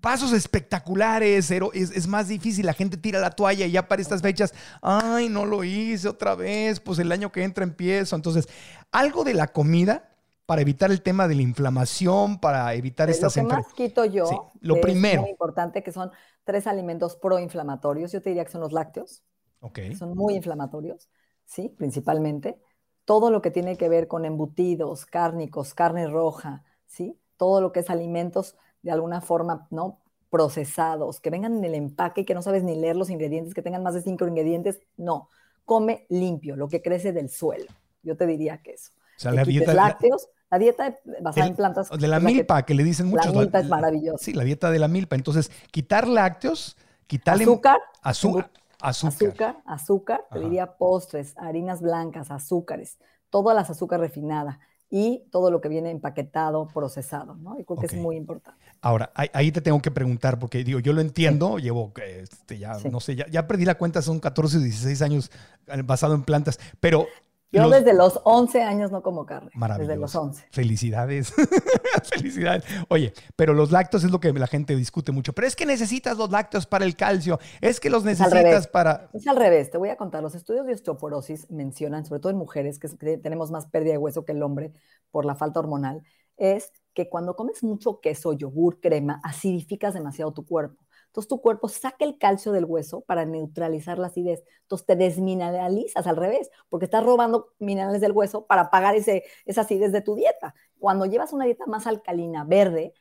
Pasos 0.00 0.34
espectaculares, 0.34 1.50
es, 1.50 1.90
es, 1.90 2.06
más 2.06 2.28
difícil, 2.28 2.66
la 2.66 2.74
gente 2.74 2.98
tira 2.98 3.18
la 3.20 3.30
toalla 3.30 3.64
y 3.64 3.70
ya 3.70 3.88
para 3.88 4.02
estas 4.02 4.20
fechas, 4.20 4.52
ay, 4.82 5.30
no 5.30 5.46
lo 5.46 5.64
hice 5.64 6.08
otra 6.08 6.34
vez, 6.34 6.78
pues 6.80 6.98
el 6.98 7.10
año 7.10 7.32
que 7.32 7.42
entra 7.42 7.64
empiezo. 7.64 8.14
Entonces, 8.14 8.46
algo 8.92 9.24
de 9.24 9.32
la 9.32 9.46
comida 9.46 10.10
para 10.44 10.60
evitar 10.60 10.90
el 10.90 11.00
tema 11.00 11.26
de 11.26 11.36
la 11.36 11.40
inflamación, 11.40 12.38
para 12.38 12.74
evitar 12.74 13.08
estas 13.08 13.34
enfermedades. 13.38 13.70
Lo 13.70 13.74
que 13.74 13.82
más 13.82 13.88
quito 13.88 14.04
yo, 14.04 14.52
lo 14.60 14.78
primero. 14.82 15.14
es 15.14 15.20
muy 15.22 15.30
importante, 15.30 15.82
que 15.82 15.92
son 15.92 16.10
tres 16.44 16.66
alimentos 16.66 17.16
proinflamatorios, 17.16 18.12
yo 18.12 18.20
te 18.20 18.28
diría 18.28 18.44
que 18.44 18.52
son 18.52 18.60
los 18.60 18.72
lácteos, 18.72 19.22
okay. 19.60 19.94
son 19.94 20.14
muy 20.14 20.34
inflamatorios, 20.34 21.08
¿sí? 21.46 21.70
Principalmente 21.70 22.58
todo 23.04 23.30
lo 23.30 23.42
que 23.42 23.50
tiene 23.50 23.76
que 23.76 23.88
ver 23.88 24.08
con 24.08 24.24
embutidos, 24.24 25.06
cárnicos, 25.06 25.74
carne 25.74 26.06
roja, 26.08 26.64
¿sí? 26.86 27.18
Todo 27.36 27.60
lo 27.60 27.72
que 27.72 27.80
es 27.80 27.90
alimentos 27.90 28.56
de 28.82 28.92
alguna 28.92 29.20
forma, 29.20 29.66
¿no? 29.70 30.00
Procesados, 30.30 31.20
que 31.20 31.30
vengan 31.30 31.58
en 31.58 31.64
el 31.64 31.74
empaque 31.74 32.22
y 32.22 32.24
que 32.24 32.34
no 32.34 32.42
sabes 32.42 32.62
ni 32.62 32.74
leer 32.76 32.96
los 32.96 33.10
ingredientes, 33.10 33.54
que 33.54 33.62
tengan 33.62 33.82
más 33.82 33.94
de 33.94 34.02
cinco 34.02 34.26
ingredientes, 34.26 34.80
no. 34.96 35.28
Come 35.64 36.06
limpio, 36.08 36.56
lo 36.56 36.68
que 36.68 36.82
crece 36.82 37.12
del 37.12 37.30
suelo. 37.30 37.66
Yo 38.02 38.16
te 38.16 38.26
diría 38.26 38.58
que 38.58 38.72
eso. 38.72 38.92
O 39.16 39.20
sea, 39.20 39.32
la 39.32 39.44
dieta, 39.44 39.72
lácteos, 39.74 40.28
la 40.50 40.58
dieta 40.58 40.94
basada 41.20 41.46
en 41.46 41.56
plantas. 41.56 41.88
De 41.90 42.08
la 42.08 42.20
milpa, 42.20 42.64
que, 42.64 42.74
le 42.74 42.84
dicen 42.84 43.06
muchos. 43.06 43.32
La 43.32 43.40
milpa 43.40 43.60
es 43.60 43.68
maravillosa. 43.68 44.24
Sí, 44.24 44.32
la 44.32 44.44
dieta 44.44 44.70
de 44.70 44.78
la 44.78 44.88
milpa. 44.88 45.14
Entonces, 45.16 45.50
quitar 45.70 46.08
lácteos, 46.08 46.76
quitarle. 47.06 47.44
Azúcar. 47.44 47.78
Azúcar. 48.02 48.50
Azúcar. 48.88 49.62
Azúcar, 49.64 50.26
te 50.32 50.40
diría 50.40 50.76
postres, 50.76 51.34
harinas 51.38 51.80
blancas, 51.80 52.30
azúcares, 52.30 52.98
todas 53.30 53.56
las 53.56 53.70
azúcar 53.70 54.00
refinada 54.00 54.60
y 54.90 55.24
todo 55.30 55.50
lo 55.50 55.60
que 55.60 55.68
viene 55.68 55.90
empaquetado, 55.90 56.68
procesado, 56.68 57.34
¿no? 57.34 57.58
Y 57.58 57.64
creo 57.64 57.78
que 57.78 57.86
es 57.86 57.94
muy 57.94 58.16
importante. 58.16 58.60
Ahora, 58.80 59.10
ahí 59.14 59.50
te 59.50 59.60
tengo 59.60 59.80
que 59.80 59.90
preguntar, 59.90 60.38
porque 60.38 60.62
digo, 60.62 60.78
yo 60.78 60.92
lo 60.92 61.00
entiendo, 61.00 61.58
llevo, 61.58 61.92
este, 61.96 62.58
ya, 62.58 62.78
no 62.90 63.00
sé, 63.00 63.16
ya, 63.16 63.26
ya, 63.28 63.46
perdí 63.46 63.64
la 63.64 63.76
cuenta, 63.76 64.02
son 64.02 64.20
14 64.20 64.58
o 64.58 64.60
16 64.60 65.02
años 65.02 65.30
eh, 65.66 65.82
basado 65.82 66.14
en 66.14 66.22
plantas, 66.22 66.60
pero 66.78 67.06
yo 67.54 67.70
desde 67.70 67.94
los 67.94 68.20
11 68.24 68.62
años 68.62 68.90
no 68.90 69.02
como 69.02 69.26
carne. 69.26 69.50
Maravilloso. 69.54 69.88
Desde 69.88 70.00
los 70.00 70.14
11. 70.14 70.46
Felicidades. 70.50 71.32
Felicidades. 72.10 72.64
Oye, 72.88 73.12
pero 73.36 73.54
los 73.54 73.70
lácteos 73.70 74.04
es 74.04 74.10
lo 74.10 74.20
que 74.20 74.32
la 74.32 74.46
gente 74.46 74.76
discute 74.76 75.12
mucho. 75.12 75.32
Pero 75.32 75.46
es 75.46 75.56
que 75.56 75.66
necesitas 75.66 76.16
los 76.16 76.30
lácteos 76.30 76.66
para 76.66 76.84
el 76.84 76.96
calcio. 76.96 77.38
Es 77.60 77.80
que 77.80 77.90
los 77.90 78.04
necesitas 78.04 78.66
para. 78.66 79.08
Es 79.12 79.26
al 79.26 79.36
revés. 79.36 79.70
Te 79.70 79.78
voy 79.78 79.88
a 79.88 79.96
contar. 79.96 80.22
Los 80.22 80.34
estudios 80.34 80.66
de 80.66 80.74
osteoporosis 80.74 81.50
mencionan, 81.50 82.04
sobre 82.04 82.20
todo 82.20 82.30
en 82.30 82.38
mujeres, 82.38 82.78
que 82.78 82.88
tenemos 83.18 83.50
más 83.50 83.66
pérdida 83.66 83.92
de 83.92 83.98
hueso 83.98 84.24
que 84.24 84.32
el 84.32 84.42
hombre 84.42 84.72
por 85.10 85.24
la 85.24 85.34
falta 85.34 85.60
hormonal, 85.60 86.02
es 86.36 86.72
que 86.92 87.08
cuando 87.08 87.36
comes 87.36 87.62
mucho 87.62 88.00
queso, 88.00 88.32
yogur, 88.32 88.80
crema, 88.80 89.20
acidificas 89.22 89.94
demasiado 89.94 90.32
tu 90.32 90.44
cuerpo. 90.44 90.82
Entonces 91.14 91.28
tu 91.28 91.40
cuerpo 91.40 91.68
saca 91.68 92.04
el 92.04 92.18
calcio 92.18 92.50
del 92.50 92.64
hueso 92.64 93.02
para 93.02 93.24
neutralizar 93.24 94.00
la 94.00 94.08
acidez. 94.08 94.42
Entonces 94.62 94.84
te 94.84 94.96
desmineralizas 94.96 96.08
al 96.08 96.16
revés, 96.16 96.50
porque 96.68 96.86
estás 96.86 97.04
robando 97.04 97.52
minerales 97.60 98.00
del 98.00 98.10
hueso 98.10 98.46
para 98.46 98.68
pagar 98.68 98.96
ese, 98.96 99.22
esa 99.44 99.60
acidez 99.60 99.92
de 99.92 100.00
tu 100.00 100.16
dieta. 100.16 100.56
Cuando 100.80 101.06
llevas 101.06 101.32
una 101.32 101.44
dieta 101.44 101.66
más 101.66 101.86
alcalina, 101.86 102.42
verde, 102.42 102.94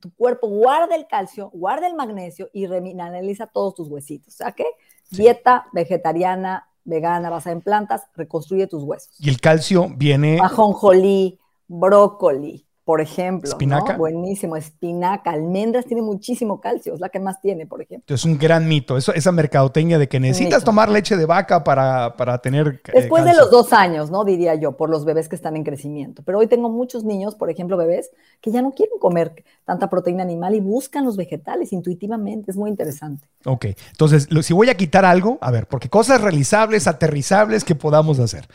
tu 0.00 0.12
cuerpo 0.12 0.48
guarda 0.48 0.96
el 0.96 1.06
calcio, 1.06 1.50
guarda 1.54 1.86
el 1.86 1.94
magnesio 1.94 2.50
y 2.52 2.66
remineraliza 2.66 3.46
todos 3.46 3.76
tus 3.76 3.86
huesitos. 3.86 4.34
O 4.34 4.36
sea 4.38 4.50
que 4.50 4.66
dieta 5.10 5.68
vegetariana, 5.72 6.68
vegana, 6.82 7.30
basada 7.30 7.54
en 7.54 7.62
plantas, 7.62 8.08
reconstruye 8.16 8.66
tus 8.66 8.82
huesos. 8.82 9.14
Y 9.20 9.28
el 9.28 9.40
calcio 9.40 9.86
viene... 9.96 10.40
Ajonjolí, 10.42 11.38
brócoli, 11.68 12.66
por 12.84 13.00
ejemplo. 13.00 13.48
Espinaca. 13.48 13.96
Buenísimo, 13.96 14.56
espinaca, 14.56 15.30
almendras 15.30 15.86
tiene 15.86 16.02
muchísimo 16.02 16.60
calcio, 16.60 16.94
es 16.94 17.00
la 17.00 17.08
que 17.08 17.20
más 17.20 17.40
tiene, 17.40 17.66
por 17.66 17.80
ejemplo. 17.80 18.14
Es 18.14 18.24
un 18.24 18.38
gran 18.38 18.66
mito, 18.66 18.96
eso, 18.96 19.14
esa 19.14 19.30
mercadotecnia 19.30 19.98
de 19.98 20.08
que 20.08 20.18
necesitas 20.18 20.64
tomar 20.64 20.88
leche 20.88 21.16
de 21.16 21.26
vaca 21.26 21.62
para, 21.62 22.16
para 22.16 22.38
tener... 22.38 22.80
Eh, 22.88 22.92
Después 23.02 23.24
de 23.24 23.34
los 23.34 23.50
dos 23.50 23.72
años, 23.72 24.10
¿no? 24.10 24.24
Diría 24.24 24.54
yo, 24.56 24.76
por 24.76 24.90
los 24.90 25.04
bebés 25.04 25.28
que 25.28 25.36
están 25.36 25.56
en 25.56 25.64
crecimiento. 25.64 26.22
Pero 26.24 26.38
hoy 26.38 26.48
tengo 26.48 26.68
muchos 26.68 27.04
niños, 27.04 27.34
por 27.34 27.50
ejemplo, 27.50 27.76
bebés, 27.76 28.10
que 28.40 28.50
ya 28.50 28.62
no 28.62 28.72
quieren 28.72 28.98
comer 28.98 29.44
tanta 29.64 29.88
proteína 29.88 30.22
animal 30.22 30.54
y 30.54 30.60
buscan 30.60 31.04
los 31.04 31.16
vegetales 31.16 31.72
intuitivamente, 31.72 32.50
es 32.50 32.56
muy 32.56 32.70
interesante. 32.70 33.26
Ok, 33.44 33.66
entonces, 33.90 34.28
si 34.42 34.52
voy 34.52 34.70
a 34.70 34.76
quitar 34.76 35.04
algo, 35.04 35.38
a 35.40 35.50
ver, 35.50 35.66
porque 35.66 35.88
cosas 35.88 36.20
realizables, 36.20 36.86
aterrizables 36.86 37.64
que 37.64 37.74
podamos 37.74 38.18
hacer. 38.18 38.46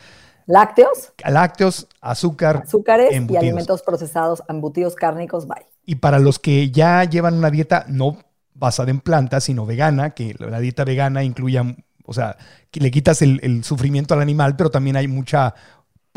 Lácteos. 0.48 1.12
Lácteos, 1.26 1.88
azúcar. 2.00 2.62
Azúcares 2.64 3.10
y 3.12 3.36
alimentos 3.36 3.82
procesados, 3.82 4.42
embutidos 4.48 4.94
cárnicos, 4.94 5.46
bye. 5.46 5.66
Y 5.84 5.96
para 5.96 6.18
los 6.18 6.38
que 6.38 6.70
ya 6.70 7.04
llevan 7.04 7.34
una 7.34 7.50
dieta 7.50 7.84
no 7.86 8.16
basada 8.54 8.90
en 8.90 9.00
plantas, 9.00 9.44
sino 9.44 9.66
vegana, 9.66 10.10
que 10.10 10.34
la 10.38 10.58
dieta 10.58 10.84
vegana 10.84 11.22
incluya, 11.22 11.76
o 12.02 12.14
sea, 12.14 12.38
que 12.70 12.80
le 12.80 12.90
quitas 12.90 13.20
el, 13.20 13.40
el 13.42 13.62
sufrimiento 13.62 14.14
al 14.14 14.22
animal, 14.22 14.56
pero 14.56 14.70
también 14.70 14.96
hay 14.96 15.06
mucha 15.06 15.54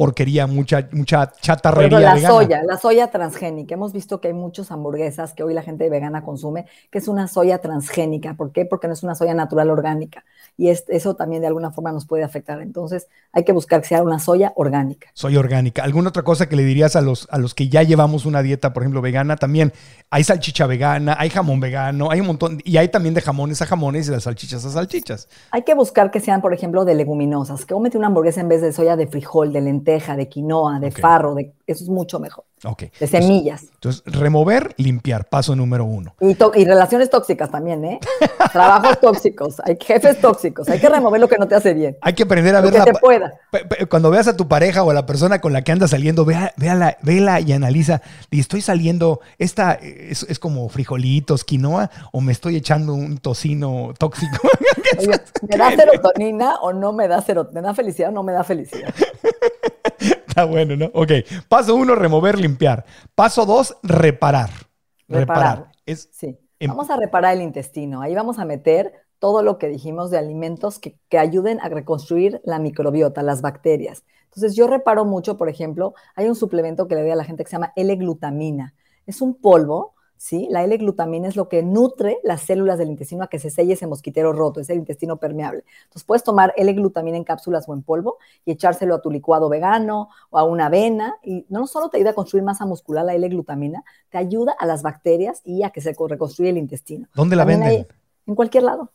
porquería, 0.01 0.47
mucha, 0.47 0.89
mucha 0.93 1.31
chatarrería. 1.31 1.99
la 1.99 2.19
soya, 2.19 2.63
la 2.63 2.79
soya 2.79 3.11
transgénica. 3.11 3.75
Hemos 3.75 3.93
visto 3.93 4.19
que 4.19 4.29
hay 4.29 4.33
muchas 4.33 4.71
hamburguesas 4.71 5.35
que 5.35 5.43
hoy 5.43 5.53
la 5.53 5.61
gente 5.61 5.87
vegana 5.91 6.23
consume, 6.23 6.65
que 6.89 6.97
es 6.97 7.07
una 7.07 7.27
soya 7.27 7.59
transgénica. 7.59 8.33
¿Por 8.33 8.51
qué? 8.51 8.65
Porque 8.65 8.87
no 8.87 8.93
es 8.93 9.03
una 9.03 9.13
soya 9.13 9.35
natural 9.35 9.69
orgánica. 9.69 10.25
Y 10.57 10.69
eso 10.69 11.15
también 11.15 11.41
de 11.41 11.47
alguna 11.47 11.69
forma 11.69 11.91
nos 11.91 12.07
puede 12.07 12.23
afectar. 12.23 12.63
Entonces 12.63 13.09
hay 13.31 13.43
que 13.43 13.51
buscar 13.51 13.81
que 13.81 13.89
sea 13.89 14.01
una 14.01 14.17
soya 14.17 14.53
orgánica. 14.55 15.07
Soya 15.13 15.37
orgánica. 15.37 15.83
¿Alguna 15.83 16.09
otra 16.09 16.23
cosa 16.23 16.49
que 16.49 16.55
le 16.55 16.63
dirías 16.63 16.95
a 16.95 17.01
los, 17.01 17.27
a 17.29 17.37
los 17.37 17.53
que 17.53 17.69
ya 17.69 17.83
llevamos 17.83 18.25
una 18.25 18.41
dieta, 18.41 18.73
por 18.73 18.81
ejemplo, 18.81 19.03
vegana? 19.03 19.35
También 19.35 19.71
hay 20.09 20.23
salchicha 20.23 20.65
vegana, 20.65 21.15
hay 21.19 21.29
jamón 21.29 21.59
vegano, 21.59 22.09
hay 22.09 22.21
un 22.21 22.27
montón. 22.27 22.59
Y 22.63 22.77
hay 22.77 22.87
también 22.87 23.13
de 23.13 23.21
jamones 23.21 23.61
a 23.61 23.67
jamones 23.67 24.07
y 24.07 24.11
de 24.11 24.19
salchichas 24.19 24.65
a 24.65 24.71
salchichas. 24.71 25.29
Hay 25.51 25.61
que 25.61 25.75
buscar 25.75 26.09
que 26.09 26.19
sean, 26.19 26.41
por 26.41 26.55
ejemplo, 26.55 26.85
de 26.85 26.95
leguminosas. 26.95 27.65
Que 27.65 27.75
cómete 27.75 27.99
una 27.99 28.07
hamburguesa 28.07 28.41
en 28.41 28.49
vez 28.49 28.63
de 28.63 28.73
soya 28.73 28.95
de 28.95 29.05
frijol, 29.05 29.53
de 29.53 29.61
lenteja 29.61 29.90
lenteja, 29.91 30.15
de 30.15 30.27
quinoa, 30.27 30.79
de 30.79 30.91
farro, 30.91 31.35
de, 31.35 31.53
eso 31.67 31.83
es 31.83 31.89
mucho 31.89 32.19
mejor. 32.19 32.45
Ok. 32.63 32.83
De 32.99 33.07
semillas. 33.07 33.63
Entonces, 33.73 34.03
remover, 34.05 34.75
limpiar, 34.77 35.27
paso 35.27 35.55
número 35.55 35.83
uno. 35.83 36.13
Y, 36.19 36.35
relaciones 36.63 37.09
tóxicas 37.09 37.49
también, 37.49 37.83
¿eh? 37.83 37.99
Trabajos 38.53 38.99
tóxicos, 38.99 39.59
hay 39.65 39.77
jefes 39.81 40.21
tóxicos, 40.21 40.69
hay 40.69 40.79
que 40.79 40.87
remover 40.87 41.19
lo 41.19 41.27
que 41.27 41.37
no 41.39 41.47
te 41.47 41.55
hace 41.55 41.73
bien. 41.73 41.97
Hay 42.01 42.13
que 42.13 42.23
aprender 42.23 42.55
a 42.55 42.61
Lo 42.61 42.69
ver 42.69 42.83
que 42.83 42.91
la 42.91 42.99
pueda. 42.99 43.33
Cuando 43.89 44.11
veas 44.11 44.27
a 44.27 44.37
tu 44.37 44.47
pareja 44.47 44.83
o 44.83 44.91
a 44.91 44.93
la 44.93 45.07
persona 45.07 45.41
con 45.41 45.53
la 45.53 45.63
que 45.63 45.71
andas 45.71 45.89
saliendo, 45.89 46.23
vea, 46.23 46.53
véala, 46.55 46.97
vela 47.01 47.39
y 47.39 47.51
analiza. 47.51 48.01
Y 48.29 48.39
estoy 48.39 48.61
saliendo, 48.61 49.21
esta 49.39 49.73
es, 49.73 50.23
es 50.23 50.37
como 50.37 50.69
frijolitos, 50.69 51.43
quinoa, 51.43 51.89
o 52.11 52.21
me 52.21 52.31
estoy 52.31 52.57
echando 52.57 52.93
un 52.93 53.17
tocino 53.17 53.93
tóxico. 53.97 54.37
Oye, 54.99 55.19
¿me 55.49 55.57
da 55.57 55.71
serotonina 55.75 56.55
o 56.61 56.73
no 56.73 56.93
me 56.93 57.07
da 57.07 57.21
serotonina? 57.21 57.61
¿Me 57.61 57.67
da 57.67 57.73
felicidad 57.73 58.09
o 58.09 58.13
no 58.13 58.21
me 58.21 58.33
da 58.33 58.43
felicidad? 58.43 58.93
Está 60.31 60.45
bueno, 60.45 60.77
¿no? 60.77 60.85
Ok. 60.93 61.11
Paso 61.49 61.75
uno, 61.75 61.93
remover, 61.93 62.39
limpiar. 62.39 62.85
Paso 63.15 63.45
dos, 63.45 63.75
reparar. 63.83 64.49
Reparar. 65.09 65.57
Reparar. 65.57 65.71
Es, 65.85 66.07
Sí. 66.13 66.39
Em- 66.57 66.69
Vamos 66.69 66.89
a 66.89 66.95
reparar 66.95 67.33
el 67.35 67.41
intestino. 67.41 68.01
Ahí 68.01 68.15
vamos 68.15 68.39
a 68.39 68.45
meter 68.45 68.93
todo 69.19 69.43
lo 69.43 69.57
que 69.57 69.67
dijimos 69.67 70.09
de 70.09 70.17
alimentos 70.17 70.79
que, 70.79 70.97
que 71.09 71.17
ayuden 71.17 71.59
a 71.59 71.67
reconstruir 71.67 72.39
la 72.45 72.59
microbiota, 72.59 73.23
las 73.23 73.41
bacterias. 73.41 74.05
Entonces, 74.25 74.55
yo 74.55 74.67
reparo 74.67 75.03
mucho, 75.03 75.37
por 75.37 75.49
ejemplo, 75.49 75.95
hay 76.15 76.27
un 76.29 76.35
suplemento 76.35 76.87
que 76.87 76.95
le 76.95 77.01
doy 77.01 77.11
a 77.11 77.15
la 77.17 77.25
gente 77.25 77.43
que 77.43 77.49
se 77.49 77.57
llama 77.57 77.73
L-glutamina. 77.75 78.73
Es 79.05 79.21
un 79.21 79.33
polvo, 79.35 79.95
¿sí? 80.21 80.47
La 80.51 80.63
L-glutamina 80.63 81.27
es 81.27 81.35
lo 81.35 81.49
que 81.49 81.63
nutre 81.63 82.19
las 82.23 82.41
células 82.41 82.77
del 82.77 82.89
intestino 82.89 83.23
a 83.23 83.27
que 83.27 83.39
se 83.39 83.49
selle 83.49 83.73
ese 83.73 83.87
mosquitero 83.87 84.33
roto, 84.33 84.59
es 84.59 84.69
el 84.69 84.77
intestino 84.77 85.17
permeable. 85.17 85.63
Entonces, 85.85 86.03
puedes 86.03 86.23
tomar 86.23 86.53
L-glutamina 86.57 87.17
en 87.17 87.23
cápsulas 87.23 87.67
o 87.67 87.73
en 87.73 87.81
polvo 87.81 88.17
y 88.45 88.51
echárselo 88.51 88.93
a 88.93 89.01
tu 89.01 89.09
licuado 89.09 89.49
vegano 89.49 90.09
o 90.29 90.37
a 90.37 90.43
una 90.43 90.67
avena. 90.67 91.15
Y 91.23 91.47
no 91.49 91.65
solo 91.65 91.89
te 91.89 91.97
ayuda 91.97 92.11
a 92.11 92.13
construir 92.13 92.43
masa 92.43 92.67
muscular 92.67 93.03
la 93.03 93.15
L-glutamina, 93.15 93.83
te 94.09 94.19
ayuda 94.19 94.55
a 94.59 94.67
las 94.67 94.83
bacterias 94.83 95.41
y 95.43 95.63
a 95.63 95.71
que 95.71 95.81
se 95.81 95.95
co- 95.95 96.07
reconstruya 96.07 96.51
el 96.51 96.59
intestino. 96.59 97.07
¿Dónde 97.15 97.35
la 97.35 97.41
También 97.41 97.61
venden? 97.61 97.79
hay- 97.79 97.87
en 98.27 98.35
cualquier 98.35 98.63
lado. 98.63 98.91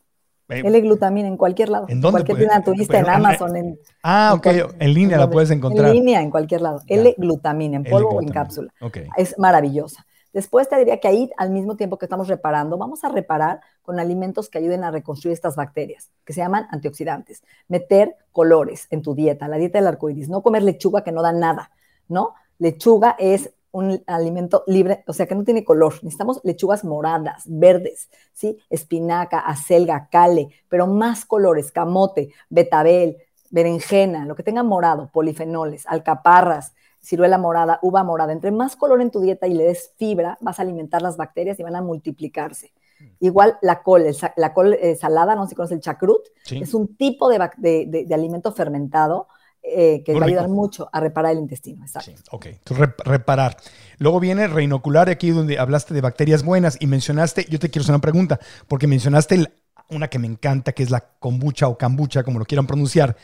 Eh, 0.49 0.62
L-glutamina 0.65 1.27
en 1.27 1.37
cualquier 1.37 1.71
lado. 1.71 1.87
¿En 1.89 2.01
dónde 2.01 2.19
cualquier 2.25 2.39
tienda 2.39 2.62
turista, 2.62 3.01
en 3.01 3.09
Amazon, 3.09 3.57
en, 3.57 3.81
ah, 4.05 4.33
ok. 4.37 4.47
En 4.79 4.95
línea 4.95 5.19
la 5.19 5.29
puedes 5.29 5.51
encontrar. 5.51 5.89
En 5.89 5.93
línea, 5.95 6.23
en 6.23 6.31
cualquier 6.31 6.61
lado. 6.62 6.83
L-glutamina, 6.87 7.79
en 7.79 7.85
polvo 7.85 8.11
o 8.11 8.21
en 8.23 8.29
cápsula. 8.29 8.73
Ok. 8.81 8.99
Es 9.17 9.37
maravillosa. 9.39 10.07
Después 10.37 10.68
te 10.68 10.77
diría 10.77 11.01
que 11.01 11.09
ahí, 11.09 11.31
al 11.38 11.49
mismo 11.49 11.77
tiempo 11.77 11.96
que 11.96 12.05
estamos 12.05 12.29
reparando, 12.29 12.77
vamos 12.77 13.03
a 13.05 13.09
reparar 13.09 13.62
con 13.81 13.99
alimentos 13.99 14.51
que 14.51 14.59
ayuden 14.59 14.85
a 14.85 14.90
reconstruir 14.90 15.33
estas 15.33 15.57
bacterias, 15.57 16.11
que 16.27 16.35
se 16.35 16.42
llaman 16.42 16.66
antioxidantes. 16.72 17.42
Meter 17.68 18.18
colores 18.33 18.87
en 18.90 19.01
tu 19.01 19.14
dieta, 19.14 19.49
la 19.49 19.57
dieta 19.57 19.79
del 19.79 19.87
arco 19.87 20.11
iris. 20.11 20.29
No 20.29 20.42
comer 20.42 20.62
lechuga 20.62 21.03
que 21.03 21.11
no 21.11 21.22
da 21.22 21.33
nada, 21.33 21.70
¿no? 22.07 22.35
Lechuga 22.59 23.16
es 23.18 23.55
un 23.72 24.03
alimento 24.07 24.62
libre, 24.66 25.05
o 25.07 25.14
sea, 25.14 25.25
que 25.25 25.35
no 25.35 25.42
tiene 25.42 25.64
color. 25.64 25.94
Necesitamos 26.03 26.42
lechugas 26.44 26.85
moradas, 26.85 27.44
verdes, 27.46 28.11
¿sí? 28.35 28.59
Espinaca, 28.68 29.38
acelga, 29.38 30.11
cale, 30.11 30.51
pero 30.68 30.87
más 30.87 31.25
colores, 31.25 31.72
camote, 31.72 32.35
betabel, 32.51 33.16
berenjena, 33.49 34.27
lo 34.27 34.35
que 34.37 34.42
tenga 34.42 34.62
morado, 34.62 35.09
polifenoles, 35.11 35.87
alcaparras, 35.87 36.75
ciruela 37.07 37.38
morada, 37.38 37.79
uva 37.83 38.03
morada. 38.03 38.33
Entre 38.33 38.51
más 38.51 38.75
color 38.75 39.01
en 39.01 39.11
tu 39.11 39.21
dieta 39.21 39.47
y 39.47 39.55
le 39.55 39.64
des 39.64 39.92
fibra, 39.97 40.37
vas 40.40 40.59
a 40.59 40.62
alimentar 40.62 41.03
las 41.03 41.16
bacterias 41.16 41.59
y 41.61 41.62
van 41.62 41.77
a 41.77 41.83
multiplicarse. 41.83 42.73
Igual 43.21 43.59
la 43.62 43.83
col, 43.83 44.03
el 44.07 44.16
la 44.37 44.53
col 44.55 44.73
eh, 44.75 44.97
salada, 44.97 45.35
no 45.37 45.45
sé 45.45 45.51
si 45.51 45.55
conoces 45.55 45.77
el 45.77 45.83
chacrut, 45.83 46.23
Sí. 46.45 46.59
es 46.62 46.75
un 46.75 46.97
tipo 46.97 47.29
de, 47.29 47.38
bac- 47.38 47.57
de- 47.59 47.85
de- 47.87 48.05
de 48.07 48.14
alimento 48.14 48.51
fermentado 48.53 49.29
eh, 49.62 50.03
que 50.05 50.12
Muy 50.12 50.21
va 50.21 50.27
a 50.27 50.29
ayudar 50.29 50.49
mucho 50.49 50.88
a 50.92 51.01
reparar 51.01 51.33
el 51.33 51.38
intestino. 51.38 51.83
Exacto. 51.85 52.11
Sí, 52.11 52.23
ok. 52.31 52.47
Entonces, 52.47 52.87
rep- 52.88 53.03
reparar. 53.05 53.57
Luego 53.99 54.19
viene 54.21 54.47
reinocular, 54.47 55.09
aquí 55.11 55.31
donde 55.31 55.59
hablaste 55.59 55.92
de 55.92 56.01
bacterias 56.01 56.42
buenas 56.45 56.77
y 56.81 56.87
mencionaste, 56.87 57.47
yo 57.51 57.59
te 57.59 57.69
quiero 57.69 57.83
hacer 57.83 57.95
una 57.95 58.01
pregunta, 58.01 58.38
porque 58.69 58.87
mencionaste 58.87 59.35
el- 59.35 59.53
una 59.90 60.09
que 60.09 60.19
me 60.19 60.27
encanta, 60.29 60.73
que 60.73 60.83
es 60.85 60.90
la 60.90 61.01
kombucha 61.19 61.69
o 61.69 61.77
kombucha, 61.79 62.23
como 62.23 62.38
lo 62.38 62.45
quieran 62.45 62.66
pronunciar, 62.66 63.16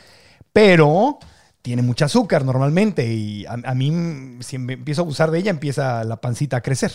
pero 0.51 1.17
tiene 1.63 1.83
mucho 1.83 2.05
azúcar 2.05 2.45
normalmente 2.45 3.07
y 3.13 3.45
a, 3.47 3.53
a 3.65 3.75
mí, 3.75 3.91
si 4.41 4.57
empiezo 4.57 5.01
a 5.03 5.05
abusar 5.05 5.31
de 5.31 5.39
ella, 5.39 5.51
empieza 5.51 6.05
la 6.05 6.21
pancita 6.21 6.57
a 6.57 6.63
crecer. 6.63 6.93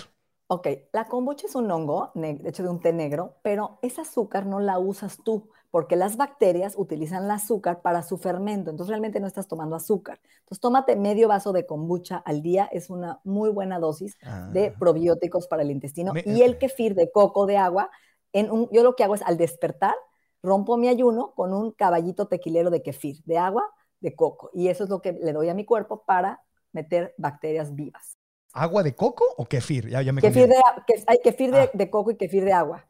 Ok, 0.51 0.67
la 0.93 1.09
kombucha 1.09 1.47
es 1.47 1.55
un 1.55 1.71
hongo, 1.71 2.11
ne- 2.15 2.41
hecho 2.47 2.63
de 2.63 2.71
un 2.71 2.81
té 2.81 2.93
negro, 2.93 3.37
pero 3.43 3.79
ese 3.83 4.01
azúcar 4.01 4.47
no 4.47 4.61
la 4.61 4.79
usas 4.79 5.19
tú, 5.23 5.51
porque 5.71 5.95
las 5.97 6.17
bacterias 6.17 6.75
utilizan 6.79 7.25
el 7.25 7.31
azúcar 7.31 7.83
para 7.83 8.03
su 8.03 8.17
fermento, 8.17 8.71
entonces 8.71 8.89
realmente 8.89 9.21
no 9.21 9.27
estás 9.27 9.47
tomando 9.47 9.77
azúcar. 9.77 10.21
Entonces 10.41 10.61
tómate 10.61 10.97
medio 10.97 11.29
vaso 11.29 11.53
de 11.53 11.67
kombucha 11.67 12.17
al 12.25 12.41
día, 12.43 12.67
es 12.73 12.89
una 12.89 13.21
muy 13.25 13.51
buena 13.51 13.79
dosis 13.79 14.17
de 14.47 14.71
probióticos 14.79 15.47
para 15.49 15.63
el 15.63 15.71
intestino. 15.71 16.15
Me- 16.15 16.23
y 16.25 16.41
el 16.43 16.57
kefir 16.59 16.95
de 16.95 17.11
coco 17.13 17.45
de 17.45 17.59
agua, 17.59 17.91
en 18.33 18.51
un, 18.51 18.69
yo 18.73 18.83
lo 18.83 18.97
que 18.97 19.05
hago 19.05 19.15
es 19.17 19.23
al 19.23 19.37
despertar, 19.37 19.95
rompo 20.43 20.77
mi 20.79 20.89
ayuno 20.89 21.35
con 21.35 21.53
un 21.53 21.73
caballito 21.73 22.27
tequilero 22.29 22.71
de 22.71 22.83
kefir, 22.83 23.23
de 23.25 23.37
agua, 23.39 23.65
de 24.01 24.15
coco. 24.15 24.51
Y 24.55 24.69
eso 24.69 24.85
es 24.85 24.91
lo 24.91 25.01
que 25.01 25.13
le 25.13 25.33
doy 25.33 25.49
a 25.49 25.55
mi 25.55 25.65
cuerpo 25.65 26.05
para 26.07 26.43
meter 26.73 27.15
bacterias 27.19 27.75
vivas. 27.75 28.17
¿Agua 28.53 28.83
de 28.83 28.95
coco 28.95 29.25
o 29.37 29.45
kefir? 29.47 29.89
Ya, 29.89 30.03
ya 30.03 30.13
me 30.13 30.21
Kefir 30.23 30.49
de, 30.49 30.55
que- 30.87 31.03
hay 31.07 31.19
kefir 31.23 31.51
de, 31.53 31.61
Ah. 31.61 31.71
de 31.73 31.91
coco 31.91 32.11
y 32.11 32.17
kefir 32.17 32.45
de 32.45 32.53
agua. 32.53 32.85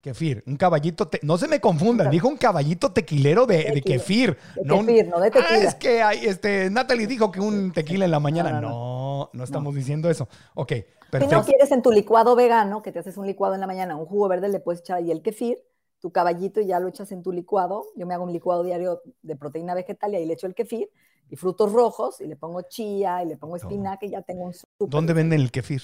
Kefir, 0.00 0.42
un 0.48 0.56
caballito, 0.56 1.06
te- 1.06 1.20
no 1.22 1.38
se 1.38 1.46
me 1.46 1.60
confundan, 1.60 2.08
Un- 2.08 2.10
dijo 2.10 2.26
un 2.26 2.36
caballito 2.36 2.92
tequilero 2.92 3.46
de, 3.46 3.70
de 3.72 3.82
kefir. 3.82 4.36
De 4.56 4.72
un- 4.72 4.84
kefir, 4.86 5.08
no 5.08 5.20
de 5.20 5.28
Ah, 5.28 5.30
tequila. 5.30 5.58
es 5.68 5.74
que 5.76 6.02
hay, 6.02 6.26
este, 6.26 6.70
Natalie 6.70 7.06
dijo 7.06 7.30
que 7.30 7.38
un 7.40 7.72
tequila 7.72 8.04
en 8.04 8.10
la 8.10 8.18
mañana. 8.20 8.50
No, 8.52 8.60
no, 8.60 8.68
no, 8.70 9.30
no, 9.32 9.44
estamos 9.44 9.74
diciendo 9.74 10.10
eso. 10.10 10.28
Ok, 10.54 10.72
Si 11.20 11.26
no 11.28 11.44
quieres 11.44 11.70
en 11.70 11.82
tu 11.82 11.92
licuado 11.92 12.34
vegano, 12.34 12.82
que 12.82 12.90
te 12.90 12.98
haces 12.98 13.16
un 13.16 13.26
licuado 13.26 13.54
en 13.54 13.60
la 13.60 13.66
mañana, 13.68 13.96
un 13.96 14.06
jugo 14.06 14.26
verde, 14.28 14.48
le 14.48 14.58
puedes 14.60 14.80
echar 14.80 14.96
ahí 14.98 15.10
el 15.12 15.22
kefir, 15.22 15.58
tu 16.02 16.10
caballito 16.10 16.60
y 16.60 16.66
ya 16.66 16.80
lo 16.80 16.88
echas 16.88 17.12
en 17.12 17.22
tu 17.22 17.32
licuado. 17.32 17.86
Yo 17.94 18.06
me 18.06 18.12
hago 18.12 18.24
un 18.24 18.32
licuado 18.32 18.64
diario 18.64 19.00
de 19.22 19.36
proteína 19.36 19.72
vegetal 19.72 20.12
y 20.12 20.16
ahí 20.16 20.26
le 20.26 20.34
echo 20.34 20.48
el 20.48 20.54
kefir 20.54 20.90
y 21.30 21.36
frutos 21.36 21.72
rojos 21.72 22.20
y 22.20 22.26
le 22.26 22.36
pongo 22.36 22.60
chía 22.62 23.22
y 23.22 23.26
le 23.26 23.36
pongo 23.38 23.56
espinaca 23.56 24.04
y 24.04 24.10
ya 24.10 24.20
tengo 24.22 24.44
un 24.44 24.52
súper. 24.52 24.88
¿Dónde 24.90 25.14
venden 25.14 25.40
el 25.40 25.50
kefir? 25.50 25.82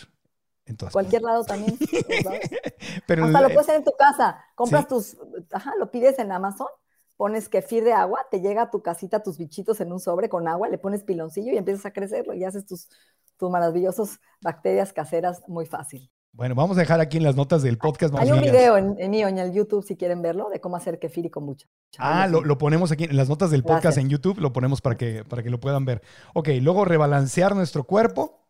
En 0.66 0.76
Cualquier 0.92 1.22
lado 1.22 1.44
también. 1.44 1.78
¿sabes? 2.22 2.50
Pero 3.06 3.24
Hasta 3.24 3.40
lo 3.40 3.46
puedes 3.48 3.60
hacer 3.60 3.76
en 3.76 3.84
tu 3.84 3.92
casa. 3.92 4.44
Compras 4.54 4.82
Sí. 4.82 4.88
tus, 4.88 5.16
ajá, 5.52 5.72
lo 5.78 5.90
pides 5.90 6.18
en 6.18 6.30
Amazon, 6.32 6.66
pones 7.16 7.48
kefir 7.48 7.84
de 7.84 7.94
agua, 7.94 8.26
te 8.30 8.40
llega 8.40 8.62
a 8.62 8.70
tu 8.70 8.82
casita 8.82 9.22
tus 9.22 9.38
bichitos 9.38 9.80
en 9.80 9.92
un 9.92 10.00
sobre 10.00 10.28
con 10.28 10.46
agua, 10.46 10.68
le 10.68 10.76
pones 10.76 11.04
piloncillo 11.04 11.52
y 11.52 11.56
empiezas 11.56 11.86
a 11.86 11.92
crecerlo 11.92 12.34
y 12.34 12.44
haces 12.44 12.66
tus, 12.66 12.90
tus 13.38 13.50
maravillosas 13.50 14.20
bacterias 14.42 14.92
caseras 14.92 15.42
muy 15.48 15.64
fácil. 15.64 16.10
Bueno, 16.38 16.54
vamos 16.54 16.76
a 16.76 16.80
dejar 16.80 17.00
aquí 17.00 17.16
en 17.16 17.24
las 17.24 17.34
notas 17.34 17.64
del 17.64 17.78
podcast. 17.78 18.14
Hay 18.16 18.30
un 18.30 18.40
video 18.40 18.76
en, 18.76 18.94
en 18.96 19.10
mío 19.10 19.26
en 19.26 19.38
el 19.38 19.52
YouTube 19.52 19.84
si 19.84 19.96
quieren 19.96 20.22
verlo 20.22 20.48
de 20.50 20.60
cómo 20.60 20.76
hacer 20.76 21.00
kefir 21.00 21.26
y 21.26 21.30
kombucha. 21.30 21.66
Ah, 21.98 22.28
lo, 22.28 22.42
lo 22.42 22.56
ponemos 22.58 22.92
aquí 22.92 23.02
en 23.02 23.16
las 23.16 23.28
notas 23.28 23.50
del 23.50 23.64
podcast 23.64 23.82
Gracias. 23.82 24.04
en 24.04 24.08
YouTube, 24.08 24.38
lo 24.38 24.52
ponemos 24.52 24.80
para 24.80 24.96
que, 24.96 25.24
para 25.24 25.42
que 25.42 25.50
lo 25.50 25.58
puedan 25.58 25.84
ver. 25.84 26.00
Ok, 26.34 26.50
luego 26.62 26.84
rebalancear 26.84 27.56
nuestro 27.56 27.82
cuerpo. 27.82 28.46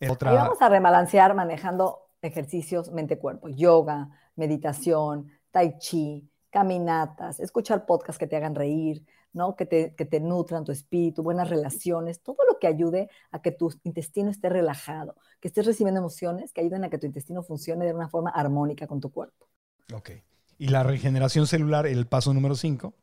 Ahí 0.00 0.10
Otra, 0.10 0.34
vamos 0.34 0.60
a 0.60 0.68
rebalancear 0.68 1.34
manejando 1.34 2.10
ejercicios 2.20 2.92
mente-cuerpo, 2.92 3.48
yoga, 3.48 4.10
meditación, 4.36 5.30
tai 5.50 5.78
chi, 5.78 6.30
caminatas, 6.50 7.40
escuchar 7.40 7.86
podcasts 7.86 8.18
que 8.18 8.26
te 8.26 8.36
hagan 8.36 8.54
reír, 8.54 9.02
¿no? 9.34 9.56
que, 9.56 9.66
te, 9.66 9.94
que 9.94 10.06
te 10.06 10.20
nutran 10.20 10.64
tu 10.64 10.72
espíritu, 10.72 11.22
buenas 11.22 11.50
relaciones, 11.50 12.22
todo 12.22 12.38
lo 12.48 12.58
que 12.58 12.66
ayude 12.66 13.10
a 13.30 13.42
que 13.42 13.52
tu 13.52 13.70
intestino 13.84 14.30
esté 14.30 14.48
relajado, 14.48 15.16
que 15.40 15.48
estés 15.48 15.66
recibiendo 15.66 16.00
emociones 16.00 16.52
que 16.52 16.62
ayuden 16.62 16.84
a 16.84 16.90
que 16.90 16.98
tu 16.98 17.06
intestino 17.06 17.42
funcione 17.42 17.84
de 17.84 17.94
una 17.94 18.08
forma 18.08 18.30
armónica 18.30 18.86
con 18.86 19.00
tu 19.00 19.10
cuerpo. 19.12 19.48
ok. 19.92 20.10
Y 20.56 20.68
la 20.68 20.82
regeneración 20.84 21.46
celular, 21.46 21.86
el 21.86 22.06
paso 22.06 22.32
número 22.32 22.54
5. 22.54 22.94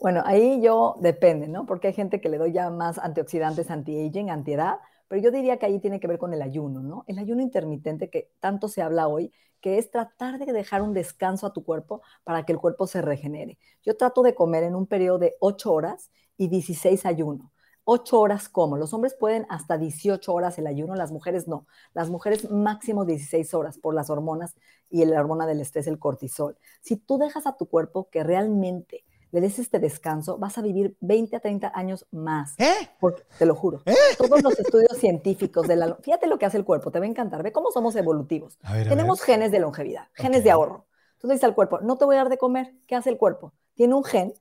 Bueno, 0.00 0.22
ahí 0.26 0.60
yo 0.62 0.96
depende, 1.00 1.48
¿no? 1.48 1.66
Porque 1.66 1.88
hay 1.88 1.94
gente 1.94 2.20
que 2.20 2.28
le 2.28 2.38
doy 2.38 2.52
ya 2.52 2.70
más 2.70 2.98
antioxidantes, 2.98 3.70
anti-aging, 3.70 4.30
antiedad, 4.30 4.78
pero 5.14 5.22
yo 5.22 5.30
diría 5.30 5.58
que 5.58 5.66
ahí 5.66 5.78
tiene 5.78 6.00
que 6.00 6.08
ver 6.08 6.18
con 6.18 6.34
el 6.34 6.42
ayuno, 6.42 6.82
¿no? 6.82 7.04
El 7.06 7.20
ayuno 7.20 7.40
intermitente 7.40 8.10
que 8.10 8.32
tanto 8.40 8.66
se 8.66 8.82
habla 8.82 9.06
hoy, 9.06 9.32
que 9.60 9.78
es 9.78 9.88
tratar 9.88 10.40
de 10.40 10.52
dejar 10.52 10.82
un 10.82 10.92
descanso 10.92 11.46
a 11.46 11.52
tu 11.52 11.62
cuerpo 11.62 12.02
para 12.24 12.44
que 12.44 12.50
el 12.50 12.58
cuerpo 12.58 12.88
se 12.88 13.00
regenere. 13.00 13.56
Yo 13.84 13.96
trato 13.96 14.24
de 14.24 14.34
comer 14.34 14.64
en 14.64 14.74
un 14.74 14.88
periodo 14.88 15.20
de 15.20 15.36
8 15.38 15.72
horas 15.72 16.10
y 16.36 16.48
16 16.48 17.06
ayuno. 17.06 17.52
8 17.84 18.18
horas 18.18 18.48
como. 18.48 18.76
Los 18.76 18.92
hombres 18.92 19.14
pueden 19.14 19.46
hasta 19.50 19.78
18 19.78 20.34
horas 20.34 20.58
el 20.58 20.66
ayuno, 20.66 20.96
las 20.96 21.12
mujeres 21.12 21.46
no. 21.46 21.68
Las 21.92 22.10
mujeres 22.10 22.50
máximo 22.50 23.04
16 23.04 23.54
horas 23.54 23.78
por 23.78 23.94
las 23.94 24.10
hormonas 24.10 24.56
y 24.90 25.04
la 25.04 25.20
hormona 25.20 25.46
del 25.46 25.60
estrés, 25.60 25.86
el 25.86 26.00
cortisol. 26.00 26.58
Si 26.80 26.96
tú 26.96 27.18
dejas 27.18 27.46
a 27.46 27.56
tu 27.56 27.66
cuerpo 27.66 28.08
que 28.10 28.24
realmente 28.24 29.04
le 29.34 29.40
des 29.40 29.58
este 29.58 29.80
descanso, 29.80 30.38
vas 30.38 30.58
a 30.58 30.62
vivir 30.62 30.96
20 31.00 31.34
a 31.34 31.40
30 31.40 31.72
años 31.74 32.06
más. 32.12 32.54
¿Eh? 32.56 32.72
Porque, 33.00 33.24
te 33.36 33.44
lo 33.46 33.56
juro. 33.56 33.82
Todos 34.16 34.44
los 34.44 34.56
estudios 34.60 34.96
científicos 34.96 35.66
de 35.66 35.74
la... 35.74 35.96
Fíjate 35.96 36.28
lo 36.28 36.38
que 36.38 36.46
hace 36.46 36.56
el 36.56 36.64
cuerpo, 36.64 36.92
te 36.92 37.00
va 37.00 37.04
a 37.04 37.08
encantar. 37.08 37.42
Ve 37.42 37.50
cómo 37.50 37.72
somos 37.72 37.96
evolutivos. 37.96 38.60
A 38.62 38.74
ver, 38.74 38.86
a 38.86 38.90
Tenemos 38.90 39.18
ver. 39.18 39.26
genes 39.26 39.50
de 39.50 39.58
longevidad, 39.58 40.06
genes 40.12 40.38
Ok. 40.38 40.44
de 40.44 40.50
ahorro. 40.52 40.86
Entonces 41.14 41.38
dice 41.38 41.46
al 41.46 41.54
cuerpo, 41.56 41.80
no 41.80 41.98
te 41.98 42.04
voy 42.04 42.14
a 42.14 42.18
dar 42.18 42.28
de 42.28 42.38
comer. 42.38 42.74
¿Qué 42.86 42.94
hace 42.94 43.10
el 43.10 43.18
cuerpo? 43.18 43.52
Tiene 43.74 43.94
un 43.94 44.04
gen 44.04 44.34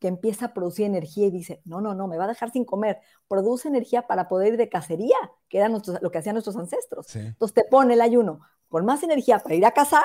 que 0.00 0.08
empieza 0.08 0.46
a 0.46 0.54
producir 0.54 0.86
energía 0.86 1.26
y 1.28 1.30
dice, 1.30 1.62
no, 1.64 1.80
no, 1.80 1.94
no, 1.94 2.08
me 2.08 2.18
va 2.18 2.24
a 2.24 2.28
dejar 2.28 2.50
sin 2.50 2.64
comer. 2.64 2.98
Produce 3.28 3.68
energía 3.68 4.08
para 4.08 4.28
poder 4.28 4.54
ir 4.54 4.56
de 4.56 4.68
cacería, 4.68 5.14
que 5.48 5.58
era 5.58 5.68
lo 5.68 6.10
que 6.10 6.18
hacían 6.18 6.34
nuestros 6.34 6.56
ancestros. 6.56 7.14
Entonces 7.14 7.54
te 7.54 7.62
pone 7.70 7.94
el 7.94 8.00
ayuno 8.00 8.40
con 8.68 8.84
más 8.84 9.04
energía 9.04 9.38
para 9.38 9.54
ir 9.54 9.64
a 9.64 9.70
cazar 9.70 10.02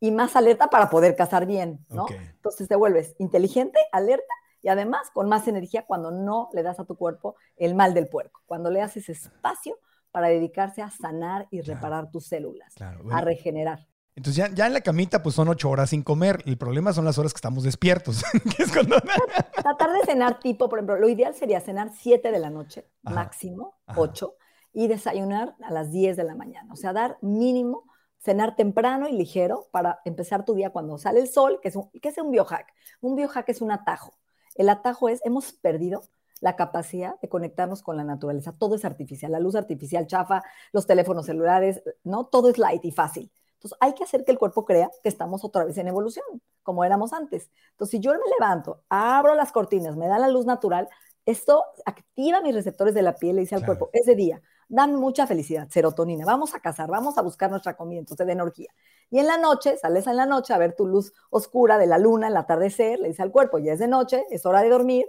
y 0.00 0.10
más 0.10 0.34
alerta 0.34 0.68
para 0.68 0.88
poder 0.88 1.14
cazar 1.14 1.46
bien, 1.46 1.84
¿no? 1.90 2.06
Entonces 2.08 2.66
te 2.66 2.74
vuelves 2.74 3.14
inteligente, 3.18 3.78
alerta 3.92 4.32
y 4.62 4.68
además 4.68 5.10
con 5.12 5.28
más 5.28 5.46
energía 5.46 5.84
cuando 5.86 6.10
no 6.10 6.48
le 6.52 6.62
das 6.62 6.80
a 6.80 6.84
tu 6.84 6.96
cuerpo 6.96 7.36
el 7.56 7.74
mal 7.74 7.94
del 7.94 8.08
puerco, 8.08 8.40
cuando 8.46 8.70
le 8.70 8.82
haces 8.82 9.08
espacio 9.08 9.78
para 10.10 10.28
dedicarse 10.28 10.82
a 10.82 10.90
sanar 10.90 11.46
y 11.50 11.60
reparar 11.60 12.10
tus 12.10 12.26
células, 12.26 12.74
a 13.10 13.20
regenerar. 13.20 13.86
Entonces 14.16 14.36
ya, 14.36 14.54
ya, 14.54 14.66
en 14.66 14.72
la 14.72 14.80
camita 14.80 15.22
pues 15.22 15.34
son 15.34 15.48
ocho 15.48 15.70
horas 15.70 15.90
sin 15.90 16.02
comer. 16.02 16.42
El 16.44 16.58
problema 16.58 16.92
son 16.92 17.04
las 17.04 17.16
horas 17.16 17.32
que 17.32 17.38
estamos 17.38 17.62
despiertos. 17.62 18.22
Tratar 19.62 19.92
de 19.92 20.04
cenar 20.04 20.40
tipo, 20.40 20.68
por 20.68 20.78
ejemplo, 20.78 20.98
lo 20.98 21.08
ideal 21.08 21.34
sería 21.34 21.60
cenar 21.60 21.92
siete 21.96 22.32
de 22.32 22.38
la 22.38 22.50
noche, 22.50 22.86
máximo, 23.02 23.78
ocho, 23.96 24.34
y 24.72 24.88
desayunar 24.88 25.54
a 25.62 25.72
las 25.72 25.92
diez 25.92 26.16
de 26.16 26.24
la 26.24 26.34
mañana. 26.34 26.72
O 26.72 26.76
sea, 26.76 26.92
dar 26.92 27.18
mínimo 27.22 27.84
cenar 28.20 28.54
temprano 28.54 29.08
y 29.08 29.12
ligero 29.12 29.68
para 29.70 30.00
empezar 30.04 30.44
tu 30.44 30.54
día 30.54 30.70
cuando 30.70 30.98
sale 30.98 31.20
el 31.20 31.28
sol, 31.28 31.58
que 31.62 31.68
es 31.68 31.76
un, 31.76 31.90
que 31.90 32.08
es 32.08 32.18
un 32.18 32.30
biohack. 32.30 32.72
Un 33.00 33.16
biohack 33.16 33.48
es 33.48 33.60
un 33.60 33.70
atajo. 33.70 34.12
El 34.54 34.68
atajo 34.68 35.08
es, 35.08 35.20
hemos 35.24 35.52
perdido 35.52 36.02
la 36.40 36.56
capacidad 36.56 37.18
de 37.20 37.28
conectarnos 37.28 37.82
con 37.82 37.96
la 37.96 38.04
naturaleza. 38.04 38.52
Todo 38.52 38.74
es 38.74 38.84
artificial, 38.84 39.32
la 39.32 39.40
luz 39.40 39.54
artificial 39.54 40.06
chafa, 40.06 40.42
los 40.72 40.86
teléfonos 40.86 41.26
celulares, 41.26 41.82
¿no? 42.04 42.26
Todo 42.26 42.50
es 42.50 42.58
light 42.58 42.84
y 42.84 42.92
fácil. 42.92 43.30
Entonces 43.54 43.76
hay 43.80 43.92
que 43.94 44.04
hacer 44.04 44.24
que 44.24 44.32
el 44.32 44.38
cuerpo 44.38 44.64
crea 44.64 44.90
que 45.02 45.08
estamos 45.10 45.44
otra 45.44 45.64
vez 45.64 45.76
en 45.76 45.88
evolución, 45.88 46.24
como 46.62 46.82
éramos 46.82 47.12
antes. 47.12 47.50
Entonces 47.72 47.90
si 47.90 48.00
yo 48.00 48.12
me 48.12 48.18
levanto, 48.38 48.82
abro 48.88 49.34
las 49.34 49.52
cortinas, 49.52 49.96
me 49.96 50.08
da 50.08 50.18
la 50.18 50.28
luz 50.28 50.46
natural, 50.46 50.88
esto 51.26 51.62
activa 51.84 52.40
mis 52.40 52.54
receptores 52.54 52.94
de 52.94 53.02
la 53.02 53.16
piel 53.16 53.36
y 53.36 53.40
dice 53.40 53.54
al 53.54 53.64
cuerpo, 53.64 53.90
es 53.92 54.06
de 54.06 54.14
día, 54.14 54.42
dame 54.70 54.96
mucha 54.96 55.26
felicidad, 55.26 55.68
serotonina, 55.68 56.24
vamos 56.24 56.54
a 56.54 56.60
cazar, 56.60 56.88
vamos 56.88 57.18
a 57.18 57.22
buscar 57.22 57.50
nuestra 57.50 57.76
comida, 57.76 57.98
entonces 57.98 58.26
de 58.26 58.32
energía. 58.32 58.72
Y 59.10 59.18
en 59.18 59.26
la 59.26 59.36
noche, 59.36 59.76
sales 59.76 60.06
en 60.06 60.16
la 60.16 60.26
noche 60.26 60.54
a 60.54 60.58
ver 60.58 60.74
tu 60.74 60.86
luz 60.86 61.12
oscura 61.28 61.76
de 61.76 61.86
la 61.86 61.98
luna, 61.98 62.28
el 62.28 62.36
atardecer, 62.36 63.00
le 63.00 63.08
dice 63.08 63.22
al 63.22 63.32
cuerpo, 63.32 63.58
ya 63.58 63.72
es 63.72 63.80
de 63.80 63.88
noche, 63.88 64.24
es 64.30 64.46
hora 64.46 64.62
de 64.62 64.70
dormir, 64.70 65.06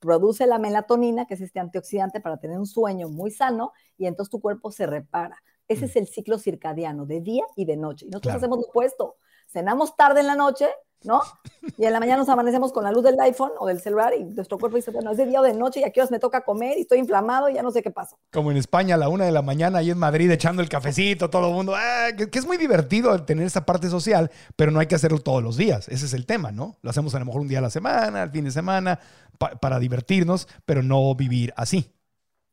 produce 0.00 0.46
la 0.46 0.58
melatonina, 0.58 1.26
que 1.26 1.34
es 1.34 1.42
este 1.42 1.60
antioxidante 1.60 2.20
para 2.20 2.38
tener 2.38 2.58
un 2.58 2.66
sueño 2.66 3.08
muy 3.08 3.30
sano, 3.30 3.72
y 3.98 4.06
entonces 4.06 4.30
tu 4.30 4.40
cuerpo 4.40 4.72
se 4.72 4.86
repara. 4.86 5.42
Ese 5.68 5.82
mm. 5.82 5.88
es 5.88 5.96
el 5.96 6.06
ciclo 6.08 6.38
circadiano 6.38 7.04
de 7.04 7.20
día 7.20 7.44
y 7.56 7.66
de 7.66 7.76
noche. 7.76 8.06
Y 8.06 8.10
nosotros 8.10 8.34
hacemos 8.34 8.58
lo 8.58 8.64
opuesto. 8.64 9.16
Cenamos 9.54 9.96
tarde 9.96 10.18
en 10.18 10.26
la 10.26 10.34
noche, 10.34 10.66
¿no? 11.04 11.20
Y 11.78 11.84
en 11.84 11.92
la 11.92 12.00
mañana 12.00 12.18
nos 12.18 12.28
amanecemos 12.28 12.72
con 12.72 12.82
la 12.82 12.90
luz 12.90 13.04
del 13.04 13.18
iPhone 13.20 13.52
o 13.60 13.68
del 13.68 13.80
celular 13.80 14.12
y 14.18 14.24
nuestro 14.24 14.58
cuerpo 14.58 14.76
dice, 14.76 14.90
bueno, 14.90 15.12
es 15.12 15.16
de 15.16 15.26
día 15.26 15.40
o 15.40 15.44
de 15.44 15.54
noche 15.54 15.78
y 15.78 15.84
aquí 15.84 16.00
os 16.00 16.10
me 16.10 16.18
toca 16.18 16.40
comer 16.40 16.76
y 16.76 16.80
estoy 16.80 16.98
inflamado 16.98 17.48
y 17.48 17.54
ya 17.54 17.62
no 17.62 17.70
sé 17.70 17.80
qué 17.80 17.92
pasa. 17.92 18.16
Como 18.32 18.50
en 18.50 18.56
España 18.56 18.96
a 18.96 18.98
la 18.98 19.08
una 19.08 19.26
de 19.26 19.30
la 19.30 19.42
mañana 19.42 19.80
y 19.80 19.92
en 19.92 19.98
Madrid 19.98 20.28
echando 20.28 20.60
el 20.60 20.68
cafecito, 20.68 21.30
todo 21.30 21.50
el 21.50 21.54
mundo, 21.54 21.72
ah, 21.76 22.08
que, 22.16 22.36
es 22.36 22.46
muy 22.48 22.56
divertido 22.56 23.24
tener 23.24 23.46
esa 23.46 23.64
parte 23.64 23.88
social, 23.88 24.28
pero 24.56 24.72
no 24.72 24.80
hay 24.80 24.88
que 24.88 24.96
hacerlo 24.96 25.20
todos 25.20 25.40
los 25.40 25.56
días. 25.56 25.86
Ese 25.86 26.06
es 26.06 26.14
el 26.14 26.26
tema, 26.26 26.50
¿no? 26.50 26.76
Lo 26.82 26.90
hacemos 26.90 27.14
a 27.14 27.20
lo 27.20 27.26
mejor 27.26 27.42
un 27.42 27.46
día 27.46 27.60
a 27.60 27.62
la 27.62 27.70
semana, 27.70 28.22
al 28.22 28.32
fin 28.32 28.46
de 28.46 28.50
semana, 28.50 28.98
para 29.38 29.78
divertirnos, 29.78 30.48
pero 30.66 30.82
no 30.82 31.14
vivir 31.14 31.54
así. 31.56 31.94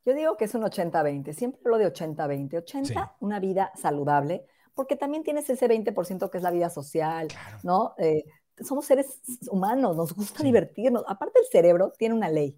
Yo 0.06 0.14
digo 0.14 0.38
que 0.38 0.46
es 0.46 0.54
un 0.54 0.62
80-20, 0.62 1.34
siempre 1.34 1.62
hablo 1.66 1.80
de 1.80 1.92
80-20. 1.92 2.58
80, 2.58 3.16
una 3.22 3.40
vida 3.40 3.72
saludable, 3.76 4.46
porque 4.74 4.96
también 4.96 5.24
tienes 5.24 5.50
ese 5.50 5.68
20% 5.68 6.30
que 6.30 6.38
es 6.38 6.44
la 6.44 6.52
vida 6.52 6.70
social, 6.70 7.28
¿no? 7.64 7.94
Eh, 7.98 8.24
somos 8.64 8.86
seres 8.86 9.20
humanos, 9.50 9.96
nos 9.96 10.14
gusta 10.14 10.44
divertirnos. 10.44 11.04
Aparte 11.08 11.40
el 11.40 11.46
cerebro 11.52 11.94
tiene 11.98 12.16
una 12.16 12.30
ley. 12.30 12.58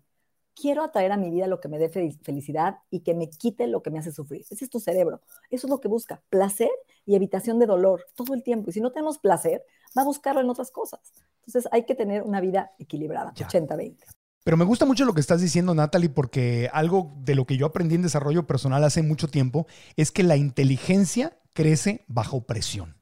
Quiero 0.55 0.83
atraer 0.83 1.11
a 1.11 1.17
mi 1.17 1.31
vida 1.31 1.47
lo 1.47 1.59
que 1.59 1.67
me 1.67 1.79
dé 1.79 1.89
felicidad 1.89 2.77
y 2.91 2.99
que 2.99 3.15
me 3.15 3.29
quite 3.29 3.65
lo 3.65 3.81
que 3.81 3.89
me 3.89 3.99
hace 3.99 4.11
sufrir. 4.11 4.45
Ese 4.49 4.63
es 4.63 4.69
tu 4.69 4.79
cerebro. 4.79 5.21
Eso 5.49 5.65
es 5.65 5.71
lo 5.71 5.79
que 5.79 5.87
busca. 5.87 6.21
Placer 6.29 6.69
y 7.05 7.15
evitación 7.15 7.57
de 7.57 7.65
dolor 7.65 8.05
todo 8.15 8.35
el 8.35 8.43
tiempo. 8.43 8.69
Y 8.69 8.73
si 8.73 8.81
no 8.81 8.91
tenemos 8.91 9.17
placer, 9.17 9.65
va 9.97 10.03
a 10.03 10.05
buscarlo 10.05 10.41
en 10.41 10.49
otras 10.49 10.69
cosas. 10.69 10.99
Entonces 11.45 11.67
hay 11.71 11.85
que 11.85 11.95
tener 11.95 12.21
una 12.21 12.39
vida 12.39 12.71
equilibrada, 12.77 13.33
80-20. 13.33 13.97
Pero 14.43 14.57
me 14.57 14.65
gusta 14.65 14.85
mucho 14.85 15.05
lo 15.05 15.13
que 15.13 15.21
estás 15.21 15.41
diciendo, 15.41 15.73
Natalie, 15.73 16.09
porque 16.09 16.69
algo 16.73 17.13
de 17.17 17.33
lo 17.33 17.45
que 17.45 17.57
yo 17.57 17.65
aprendí 17.65 17.95
en 17.95 18.01
desarrollo 18.01 18.45
personal 18.45 18.83
hace 18.83 19.01
mucho 19.01 19.27
tiempo 19.29 19.65
es 19.95 20.11
que 20.11 20.21
la 20.21 20.35
inteligencia 20.35 21.39
crece 21.53 22.05
bajo 22.07 22.45
presión. 22.45 22.97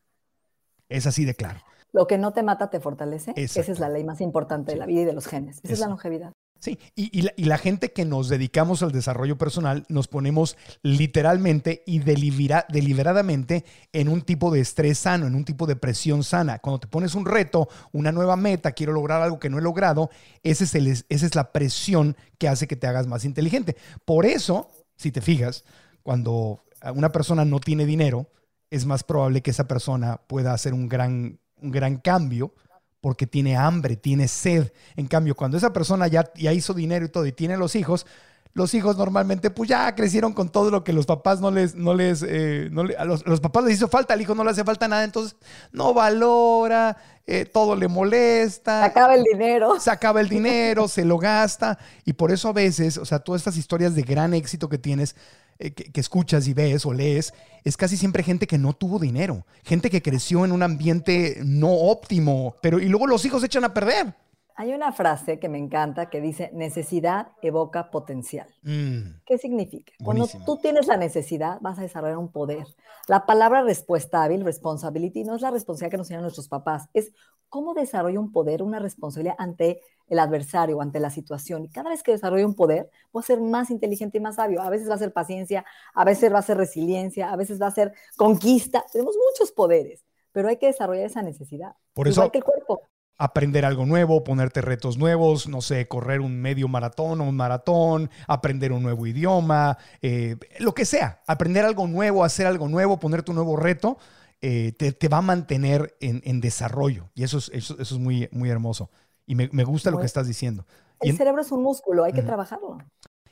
Es 0.89 1.07
así 1.07 1.25
de 1.25 1.35
claro. 1.35 1.61
Lo 1.93 2.07
que 2.07 2.17
no 2.17 2.31
te 2.31 2.43
mata 2.43 2.69
te 2.69 2.79
fortalece. 2.79 3.33
Esa 3.35 3.59
es 3.61 3.79
la 3.79 3.89
ley 3.89 4.03
más 4.03 4.21
importante 4.21 4.71
de 4.71 4.77
la 4.77 4.85
vida 4.85 5.01
y 5.01 5.05
de 5.05 5.13
los 5.13 5.27
genes. 5.27 5.59
Esa 5.63 5.73
es 5.73 5.79
la 5.79 5.87
longevidad. 5.87 6.31
Sí, 6.61 6.77
y, 6.95 7.23
la, 7.23 7.57
gente 7.57 7.91
que 7.91 8.05
nos 8.05 8.29
dedicamos 8.29 8.83
al 8.83 8.91
desarrollo 8.91 9.35
personal 9.35 9.83
nos 9.89 10.07
ponemos 10.07 10.57
literalmente 10.83 11.81
y 11.87 11.97
deliberadamente 11.97 13.65
en 13.91 14.07
un 14.07 14.21
tipo 14.21 14.51
de 14.51 14.59
estrés 14.59 14.99
sano, 14.99 15.25
en 15.25 15.33
un 15.33 15.43
tipo 15.43 15.65
de 15.65 15.75
presión 15.75 16.23
sana. 16.23 16.59
Cuando 16.59 16.81
te 16.81 16.85
pones 16.85 17.15
un 17.15 17.25
reto, 17.25 17.67
una 17.93 18.11
nueva 18.11 18.35
meta, 18.35 18.73
quiero 18.73 18.93
lograr 18.93 19.23
algo 19.23 19.39
que 19.39 19.49
no 19.49 19.57
he 19.57 19.61
logrado, 19.63 20.11
ese 20.43 20.65
es 20.65 20.75
el, 20.75 20.85
esa 20.85 21.05
es 21.09 21.33
la 21.33 21.51
presión 21.51 22.15
que 22.37 22.47
hace 22.47 22.67
que 22.67 22.75
te 22.75 22.85
hagas 22.85 23.07
más 23.07 23.25
inteligente. 23.25 23.75
Por 24.05 24.27
eso, 24.27 24.69
si 24.97 25.11
te 25.11 25.21
fijas, 25.21 25.65
cuando 26.03 26.59
una 26.93 27.11
persona 27.11 27.43
no 27.43 27.59
tiene 27.59 27.87
dinero, 27.87 28.27
es 28.71 28.87
más 28.87 29.03
probable 29.03 29.41
que 29.41 29.51
esa 29.51 29.67
persona 29.67 30.19
pueda 30.27 30.53
hacer 30.53 30.73
un 30.73 30.89
gran 30.89 31.39
un 31.61 31.71
gran 31.71 31.97
cambio 31.97 32.53
porque 32.99 33.25
tiene 33.25 33.57
hambre, 33.57 33.95
tiene 33.95 34.27
sed. 34.27 34.71
En 34.95 35.07
cambio, 35.07 35.35
cuando 35.35 35.57
esa 35.57 35.73
persona 35.73 36.07
ya, 36.07 36.31
ya 36.35 36.53
hizo 36.53 36.73
dinero 36.73 37.05
y 37.05 37.09
todo 37.09 37.25
y 37.25 37.31
tiene 37.31 37.57
los 37.57 37.75
hijos, 37.75 38.05
los 38.53 38.73
hijos 38.73 38.97
normalmente 38.97 39.49
pues 39.49 39.69
ya 39.69 39.95
crecieron 39.95 40.33
con 40.33 40.49
todo 40.49 40.69
lo 40.69 40.83
que 40.83 40.93
los 40.93 41.05
papás 41.05 41.39
no 41.39 41.49
les, 41.51 41.73
no 41.73 41.93
les, 41.93 42.21
eh, 42.21 42.69
a 42.97 43.05
los, 43.05 43.23
papás 43.39 43.63
les 43.63 43.75
hizo 43.75 43.87
falta, 43.87 44.13
al 44.13 44.21
hijo 44.21 44.35
no 44.35 44.43
le 44.43 44.51
hace 44.51 44.63
falta 44.63 44.87
nada, 44.87 45.03
entonces 45.03 45.35
no 45.71 45.93
valora, 45.93 46.97
eh, 47.25 47.45
todo 47.45 47.75
le 47.75 47.87
molesta. 47.87 48.81
Se 48.81 48.85
acaba 48.85 49.15
el 49.15 49.23
dinero. 49.23 49.79
Se 49.79 49.89
acaba 49.89 50.21
el 50.21 50.29
dinero, 50.29 50.87
se 50.87 51.05
lo 51.05 51.17
gasta 51.17 51.79
y 52.05 52.13
por 52.13 52.31
eso 52.31 52.49
a 52.49 52.53
veces, 52.53 52.97
o 52.97 53.05
sea, 53.05 53.19
todas 53.19 53.41
estas 53.41 53.57
historias 53.57 53.95
de 53.95 54.03
gran 54.03 54.33
éxito 54.33 54.69
que 54.69 54.77
tienes, 54.77 55.15
eh, 55.61 55.73
que, 55.73 56.01
escuchas 56.01 56.47
y 56.47 56.53
ves 56.53 56.85
o 56.85 56.93
lees, 56.93 57.33
es 57.63 57.77
casi 57.77 57.95
siempre 57.95 58.23
gente 58.23 58.47
que 58.47 58.57
no 58.57 58.73
tuvo 58.73 58.97
dinero, 58.97 59.45
gente 59.63 59.89
que 59.89 60.01
creció 60.01 60.43
en 60.43 60.51
un 60.51 60.63
ambiente 60.63 61.37
no 61.45 61.71
óptimo, 61.71 62.55
pero 62.61 62.79
y 62.79 62.89
luego 62.89 63.05
los 63.05 63.23
hijos 63.25 63.41
se 63.41 63.45
echan 63.45 63.63
a 63.63 63.73
perder. 63.73 64.15
Hay 64.55 64.73
una 64.73 64.91
frase 64.91 65.39
que 65.39 65.49
me 65.49 65.57
encanta 65.57 66.09
que 66.09 66.19
dice, 66.19 66.49
necesidad 66.53 67.29
evoca 67.41 67.89
potencial. 67.89 68.47
Mm. 68.63 69.21
¿Qué 69.25 69.37
significa? 69.37 69.93
Cuando 70.03 70.27
tú 70.45 70.57
tienes 70.57 70.87
la 70.87 70.97
necesidad, 70.97 71.59
vas 71.61 71.79
a 71.79 71.83
desarrollar 71.83 72.17
un 72.17 72.31
poder. 72.31 72.65
La 73.07 73.25
palabra 73.25 73.63
respuesta 73.63 74.23
hábil, 74.23 74.43
responsibility, 74.43 75.23
no 75.23 75.35
es 75.35 75.41
la 75.41 75.51
responsabilidad 75.51 75.91
que 75.91 75.97
nos 75.97 76.07
tienen 76.07 76.23
nuestros 76.23 76.47
papás, 76.47 76.89
es 76.93 77.11
cómo 77.49 77.73
desarrollo 77.73 78.19
un 78.19 78.31
poder, 78.31 78.63
una 78.63 78.79
responsabilidad 78.79 79.35
ante 79.37 79.81
el 80.11 80.19
adversario, 80.19 80.81
ante 80.81 80.99
la 80.99 81.09
situación. 81.09 81.63
Y 81.63 81.69
cada 81.69 81.89
vez 81.89 82.03
que 82.03 82.11
desarrollo 82.11 82.45
un 82.45 82.53
poder, 82.53 82.89
voy 83.13 83.21
a 83.21 83.25
ser 83.25 83.39
más 83.39 83.71
inteligente 83.71 84.17
y 84.17 84.21
más 84.21 84.35
sabio. 84.35 84.61
A 84.61 84.69
veces 84.69 84.89
va 84.89 84.95
a 84.95 84.99
ser 84.99 85.13
paciencia, 85.13 85.63
a 85.93 86.03
veces 86.03 86.33
va 86.33 86.39
a 86.39 86.41
ser 86.41 86.57
resiliencia, 86.57 87.31
a 87.31 87.37
veces 87.37 87.61
va 87.61 87.67
a 87.67 87.71
ser 87.71 87.93
conquista. 88.17 88.83
Tenemos 88.91 89.15
muchos 89.15 89.53
poderes, 89.53 90.03
pero 90.33 90.49
hay 90.49 90.57
que 90.57 90.67
desarrollar 90.67 91.05
esa 91.05 91.21
necesidad. 91.21 91.75
Por 91.93 92.09
eso, 92.09 92.19
Igual 92.19 92.31
que 92.31 92.37
el 92.39 92.43
cuerpo 92.43 92.81
aprender 93.17 93.65
algo 93.65 93.85
nuevo, 93.85 94.23
ponerte 94.23 94.61
retos 94.61 94.97
nuevos, 94.97 95.47
no 95.47 95.61
sé, 95.61 95.87
correr 95.87 96.21
un 96.21 96.41
medio 96.41 96.67
maratón 96.67 97.21
o 97.21 97.25
un 97.25 97.35
maratón, 97.35 98.09
aprender 98.27 98.71
un 98.71 98.81
nuevo 98.81 99.05
idioma, 99.05 99.77
eh, 100.01 100.37
lo 100.57 100.73
que 100.73 100.85
sea, 100.85 101.21
aprender 101.27 101.63
algo 101.63 101.85
nuevo, 101.87 102.23
hacer 102.23 102.47
algo 102.47 102.67
nuevo, 102.67 102.99
ponerte 102.99 103.29
un 103.29 103.35
nuevo 103.35 103.57
reto, 103.57 103.99
eh, 104.41 104.71
te, 104.71 105.07
va 105.07 105.17
a 105.17 105.21
mantener 105.21 105.95
en, 105.99 106.41
desarrollo. 106.41 107.11
Y 107.13 107.21
eso 107.21 107.37
es, 107.37 107.51
eso, 107.53 107.79
es 107.79 107.91
muy, 107.91 108.27
muy 108.31 108.49
hermoso. 108.49 108.89
Y 109.31 109.35
me, 109.35 109.63
gusta 109.63 109.91
lo 109.91 109.97
que 109.97 110.05
estás 110.05 110.27
diciendo. 110.27 110.65
El 110.99 111.15
cerebro 111.15 111.41
es 111.41 111.53
un 111.53 111.63
músculo, 111.63 112.03
hay 112.03 112.11
que 112.11 112.21
trabajarlo. 112.21 112.79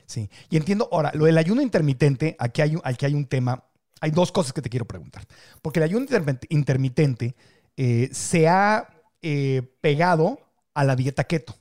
Sí, 0.06 0.30
y 0.48 0.56
entiendo, 0.56 0.88
ahora, 0.90 1.12
lo 1.12 1.26
del 1.26 1.36
ayuno 1.36 1.60
intermitente, 1.60 2.36
aquí 2.38 2.62
hay, 2.62 2.78
aquí 2.84 3.04
hay 3.04 3.12
un 3.12 3.26
tema, 3.26 3.64
hay 4.00 4.10
dos 4.10 4.32
cosas 4.32 4.54
que 4.54 4.62
te 4.62 4.70
quiero 4.70 4.86
preguntar. 4.86 5.26
Porque 5.60 5.78
el 5.78 5.84
ayuno 5.84 6.06
intermitente 6.48 7.36
eh, 7.76 8.08
se 8.12 8.48
ha 8.48 8.88
eh, 9.20 9.76
pegado 9.82 10.38
a 10.72 10.84
la 10.84 10.96
dieta 10.96 11.24
keto. 11.24 11.54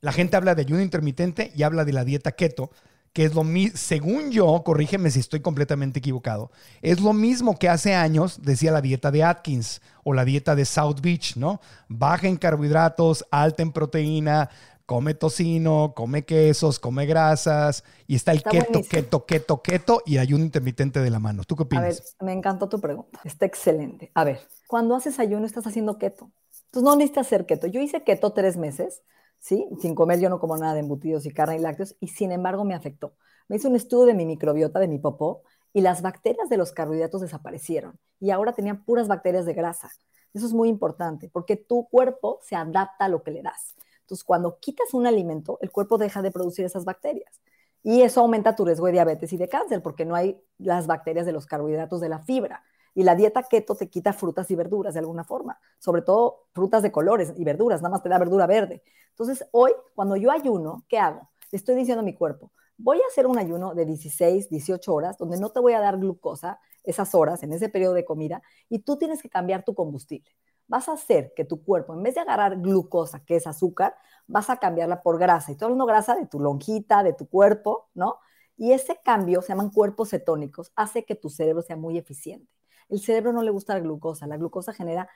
La 0.00 0.10
gente 0.10 0.36
habla 0.36 0.56
de 0.56 0.62
ayuno 0.62 0.82
intermitente 0.82 1.52
y 1.54 1.62
habla 1.62 1.84
de 1.84 1.92
la 1.92 2.04
dieta 2.04 2.32
keto, 2.32 2.72
que 3.18 3.24
es 3.24 3.34
lo 3.34 3.42
mismo, 3.42 3.76
según 3.76 4.30
yo, 4.30 4.62
corrígeme 4.64 5.10
si 5.10 5.18
estoy 5.18 5.40
completamente 5.40 5.98
equivocado, 5.98 6.52
es 6.82 7.00
lo 7.00 7.12
mismo 7.12 7.58
que 7.58 7.68
hace 7.68 7.92
años 7.92 8.42
decía 8.42 8.70
la 8.70 8.80
dieta 8.80 9.10
de 9.10 9.24
Atkins 9.24 9.82
o 10.04 10.14
la 10.14 10.24
dieta 10.24 10.54
de 10.54 10.64
South 10.64 11.00
Beach, 11.02 11.34
¿no? 11.34 11.60
Baja 11.88 12.28
en 12.28 12.36
carbohidratos, 12.36 13.26
alta 13.32 13.64
en 13.64 13.72
proteína, 13.72 14.50
come 14.86 15.14
tocino, 15.14 15.94
come 15.96 16.24
quesos, 16.24 16.78
come 16.78 17.06
grasas, 17.06 17.82
y 18.06 18.14
está 18.14 18.30
el 18.30 18.44
keto, 18.44 18.82
keto, 18.88 19.26
keto, 19.26 19.62
keto 19.62 20.00
y 20.06 20.18
ayuno 20.18 20.44
intermitente 20.44 21.00
de 21.00 21.10
la 21.10 21.18
mano. 21.18 21.42
¿Tú 21.42 21.56
qué 21.56 21.64
opinas? 21.64 21.84
A 21.84 21.88
ver, 21.88 22.02
me 22.20 22.32
encantó 22.34 22.68
tu 22.68 22.80
pregunta, 22.80 23.18
está 23.24 23.46
excelente. 23.46 24.12
A 24.14 24.22
ver, 24.22 24.46
cuando 24.68 24.94
haces 24.94 25.18
ayuno 25.18 25.44
estás 25.44 25.66
haciendo 25.66 25.98
keto. 25.98 26.30
Entonces 26.66 26.84
no 26.84 26.94
necesitas 26.94 27.26
hacer 27.26 27.46
keto. 27.46 27.66
Yo 27.66 27.80
hice 27.80 28.04
keto 28.04 28.32
tres 28.32 28.56
meses, 28.56 29.02
¿sí? 29.38 29.68
Sin 29.80 29.94
comer 29.94 30.20
yo 30.20 30.28
no 30.28 30.40
como 30.40 30.56
nada 30.56 30.74
de 30.74 30.80
embutidos 30.80 31.26
y 31.26 31.30
carne 31.30 31.56
y 31.56 31.60
lácteos, 31.60 31.96
y 32.00 32.08
sin 32.08 32.32
embargo 32.32 32.64
me 32.64 32.74
afectó. 32.74 33.14
Me 33.48 33.56
hice 33.56 33.68
un 33.68 33.76
estudio 33.76 34.06
de 34.06 34.14
mi 34.14 34.26
microbiota, 34.26 34.78
de 34.78 34.88
mi 34.88 34.98
popó, 34.98 35.42
y 35.72 35.80
las 35.80 36.02
bacterias 36.02 36.48
de 36.48 36.56
los 36.56 36.72
carbohidratos 36.72 37.20
desaparecieron. 37.20 37.98
Y 38.20 38.30
ahora 38.30 38.52
tenían 38.52 38.84
puras 38.84 39.08
bacterias 39.08 39.46
de 39.46 39.54
grasa. 39.54 39.90
Eso 40.34 40.46
es 40.46 40.52
muy 40.52 40.68
importante, 40.68 41.30
porque 41.32 41.56
tu 41.56 41.88
cuerpo 41.88 42.40
se 42.42 42.56
adapta 42.56 43.06
a 43.06 43.08
lo 43.08 43.22
que 43.22 43.30
le 43.30 43.42
das. 43.42 43.76
Entonces, 44.00 44.24
cuando 44.24 44.58
quitas 44.58 44.94
un 44.94 45.06
alimento, 45.06 45.58
el 45.60 45.70
cuerpo 45.70 45.98
deja 45.98 46.22
de 46.22 46.30
producir 46.30 46.64
esas 46.64 46.84
bacterias. 46.84 47.40
Y 47.82 48.02
eso 48.02 48.20
aumenta 48.20 48.56
tu 48.56 48.64
riesgo 48.64 48.86
de 48.86 48.92
diabetes 48.92 49.32
y 49.32 49.36
de 49.36 49.48
cáncer, 49.48 49.82
porque 49.82 50.04
no 50.04 50.14
hay 50.14 50.40
las 50.58 50.86
bacterias 50.86 51.26
de 51.26 51.32
los 51.32 51.46
carbohidratos 51.46 52.00
de 52.00 52.08
la 52.08 52.18
fibra. 52.18 52.64
Y 52.98 53.04
la 53.04 53.14
dieta 53.14 53.44
keto 53.44 53.76
te 53.76 53.88
quita 53.88 54.12
frutas 54.12 54.50
y 54.50 54.56
verduras 54.56 54.92
de 54.92 54.98
alguna 54.98 55.22
forma, 55.22 55.60
sobre 55.78 56.02
todo 56.02 56.48
frutas 56.52 56.82
de 56.82 56.90
colores 56.90 57.32
y 57.36 57.44
verduras, 57.44 57.80
nada 57.80 57.92
más 57.92 58.02
te 58.02 58.08
da 58.08 58.18
verdura 58.18 58.48
verde. 58.48 58.82
Entonces, 59.10 59.46
hoy, 59.52 59.70
cuando 59.94 60.16
yo 60.16 60.32
ayuno, 60.32 60.84
¿qué 60.88 60.98
hago? 60.98 61.30
Le 61.52 61.58
estoy 61.58 61.76
diciendo 61.76 62.00
a 62.00 62.04
mi 62.04 62.14
cuerpo, 62.14 62.50
voy 62.76 62.98
a 62.98 63.06
hacer 63.08 63.28
un 63.28 63.38
ayuno 63.38 63.72
de 63.76 63.86
16, 63.86 64.50
18 64.50 64.92
horas, 64.92 65.16
donde 65.16 65.38
no 65.38 65.50
te 65.50 65.60
voy 65.60 65.74
a 65.74 65.80
dar 65.80 65.96
glucosa 65.98 66.58
esas 66.82 67.14
horas, 67.14 67.44
en 67.44 67.52
ese 67.52 67.68
periodo 67.68 67.94
de 67.94 68.04
comida, 68.04 68.42
y 68.68 68.80
tú 68.80 68.96
tienes 68.98 69.22
que 69.22 69.30
cambiar 69.30 69.64
tu 69.64 69.76
combustible. 69.76 70.32
Vas 70.66 70.88
a 70.88 70.94
hacer 70.94 71.32
que 71.36 71.44
tu 71.44 71.62
cuerpo, 71.62 71.94
en 71.94 72.02
vez 72.02 72.16
de 72.16 72.22
agarrar 72.22 72.56
glucosa, 72.60 73.24
que 73.24 73.36
es 73.36 73.46
azúcar, 73.46 73.94
vas 74.26 74.50
a 74.50 74.56
cambiarla 74.56 75.02
por 75.02 75.20
grasa. 75.20 75.52
Y 75.52 75.54
todo 75.54 75.66
hablando 75.66 75.86
grasa 75.86 76.16
de 76.16 76.26
tu 76.26 76.40
lonjita, 76.40 77.04
de 77.04 77.12
tu 77.12 77.28
cuerpo, 77.28 77.90
¿no? 77.94 78.16
Y 78.56 78.72
ese 78.72 78.98
cambio, 79.04 79.40
se 79.40 79.50
llaman 79.50 79.70
cuerpos 79.70 80.10
cetónicos, 80.10 80.72
hace 80.74 81.04
que 81.04 81.14
tu 81.14 81.30
cerebro 81.30 81.62
sea 81.62 81.76
muy 81.76 81.96
eficiente. 81.96 82.57
El 82.88 83.00
cerebro 83.00 83.32
no 83.32 83.42
le 83.42 83.50
gusta 83.50 83.74
la 83.74 83.80
glucosa. 83.80 84.26
La 84.26 84.36
glucosa 84.36 84.72
genera 84.72 85.08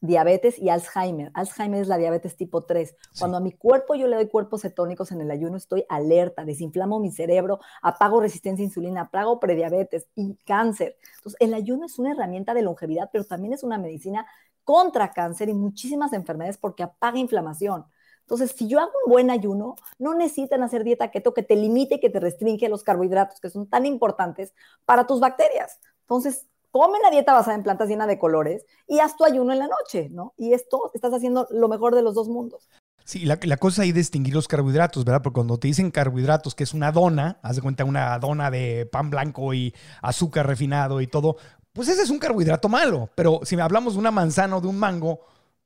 diabetes 0.00 0.58
y 0.58 0.68
Alzheimer. 0.70 1.30
Alzheimer 1.34 1.82
es 1.82 1.88
la 1.88 1.98
diabetes 1.98 2.36
tipo 2.36 2.64
3. 2.64 2.96
Cuando 3.18 3.36
a 3.36 3.40
mi 3.40 3.52
cuerpo 3.52 3.94
yo 3.94 4.06
le 4.06 4.16
doy 4.16 4.28
cuerpos 4.28 4.62
cetónicos 4.62 5.12
en 5.12 5.20
el 5.20 5.30
ayuno, 5.30 5.56
estoy 5.56 5.84
alerta, 5.88 6.44
desinflamo 6.44 7.00
mi 7.00 7.10
cerebro, 7.10 7.60
apago 7.82 8.20
resistencia 8.20 8.62
a 8.62 8.66
insulina, 8.66 9.02
apago 9.02 9.38
prediabetes 9.38 10.08
y 10.14 10.36
cáncer. 10.46 10.96
Entonces, 11.18 11.36
el 11.40 11.54
ayuno 11.54 11.86
es 11.86 11.98
una 11.98 12.12
herramienta 12.12 12.54
de 12.54 12.62
longevidad, 12.62 13.10
pero 13.12 13.24
también 13.24 13.52
es 13.52 13.62
una 13.62 13.78
medicina 13.78 14.26
contra 14.64 15.12
cáncer 15.12 15.48
y 15.48 15.54
muchísimas 15.54 16.12
enfermedades 16.12 16.56
porque 16.56 16.82
apaga 16.82 17.18
inflamación. 17.18 17.84
Entonces, 18.20 18.52
si 18.56 18.68
yo 18.68 18.78
hago 18.78 18.92
un 19.04 19.10
buen 19.10 19.28
ayuno, 19.28 19.74
no 19.98 20.14
necesitan 20.14 20.62
hacer 20.62 20.84
dieta 20.84 21.10
keto 21.10 21.34
que 21.34 21.42
te 21.42 21.56
limite 21.56 21.98
que 21.98 22.10
te 22.10 22.20
restringe 22.20 22.68
los 22.68 22.84
carbohidratos 22.84 23.40
que 23.40 23.50
son 23.50 23.66
tan 23.66 23.86
importantes 23.86 24.54
para 24.84 25.06
tus 25.06 25.18
bacterias. 25.18 25.80
Entonces, 26.02 26.46
come 26.70 26.98
la 27.02 27.10
dieta 27.10 27.32
basada 27.32 27.56
en 27.56 27.62
plantas 27.62 27.88
llena 27.88 28.06
de 28.06 28.18
colores 28.18 28.64
y 28.86 29.00
haz 29.00 29.16
tu 29.16 29.24
ayuno 29.24 29.52
en 29.52 29.58
la 29.58 29.68
noche, 29.68 30.08
¿no? 30.10 30.34
Y 30.36 30.52
esto 30.52 30.90
estás 30.94 31.12
haciendo 31.12 31.46
lo 31.50 31.68
mejor 31.68 31.94
de 31.94 32.02
los 32.02 32.14
dos 32.14 32.28
mundos. 32.28 32.68
Sí, 33.04 33.24
la, 33.24 33.38
la 33.42 33.56
cosa 33.56 33.82
ahí 33.82 33.88
es 33.88 33.94
distinguir 33.94 34.34
los 34.34 34.46
carbohidratos, 34.46 35.04
¿verdad? 35.04 35.22
Porque 35.22 35.34
cuando 35.34 35.58
te 35.58 35.68
dicen 35.68 35.90
carbohidratos, 35.90 36.54
que 36.54 36.64
es 36.64 36.74
una 36.74 36.92
dona, 36.92 37.40
haz 37.42 37.56
de 37.56 37.62
cuenta 37.62 37.84
una 37.84 38.18
dona 38.18 38.50
de 38.50 38.86
pan 38.86 39.10
blanco 39.10 39.52
y 39.52 39.74
azúcar 40.00 40.46
refinado 40.46 41.00
y 41.00 41.06
todo, 41.06 41.36
pues 41.72 41.88
ese 41.88 42.02
es 42.02 42.10
un 42.10 42.18
carbohidrato 42.18 42.68
malo. 42.68 43.10
Pero 43.16 43.40
si 43.42 43.58
hablamos 43.58 43.94
de 43.94 43.98
una 43.98 44.10
manzana 44.10 44.56
o 44.56 44.60
de 44.60 44.68
un 44.68 44.78
mango, 44.78 45.20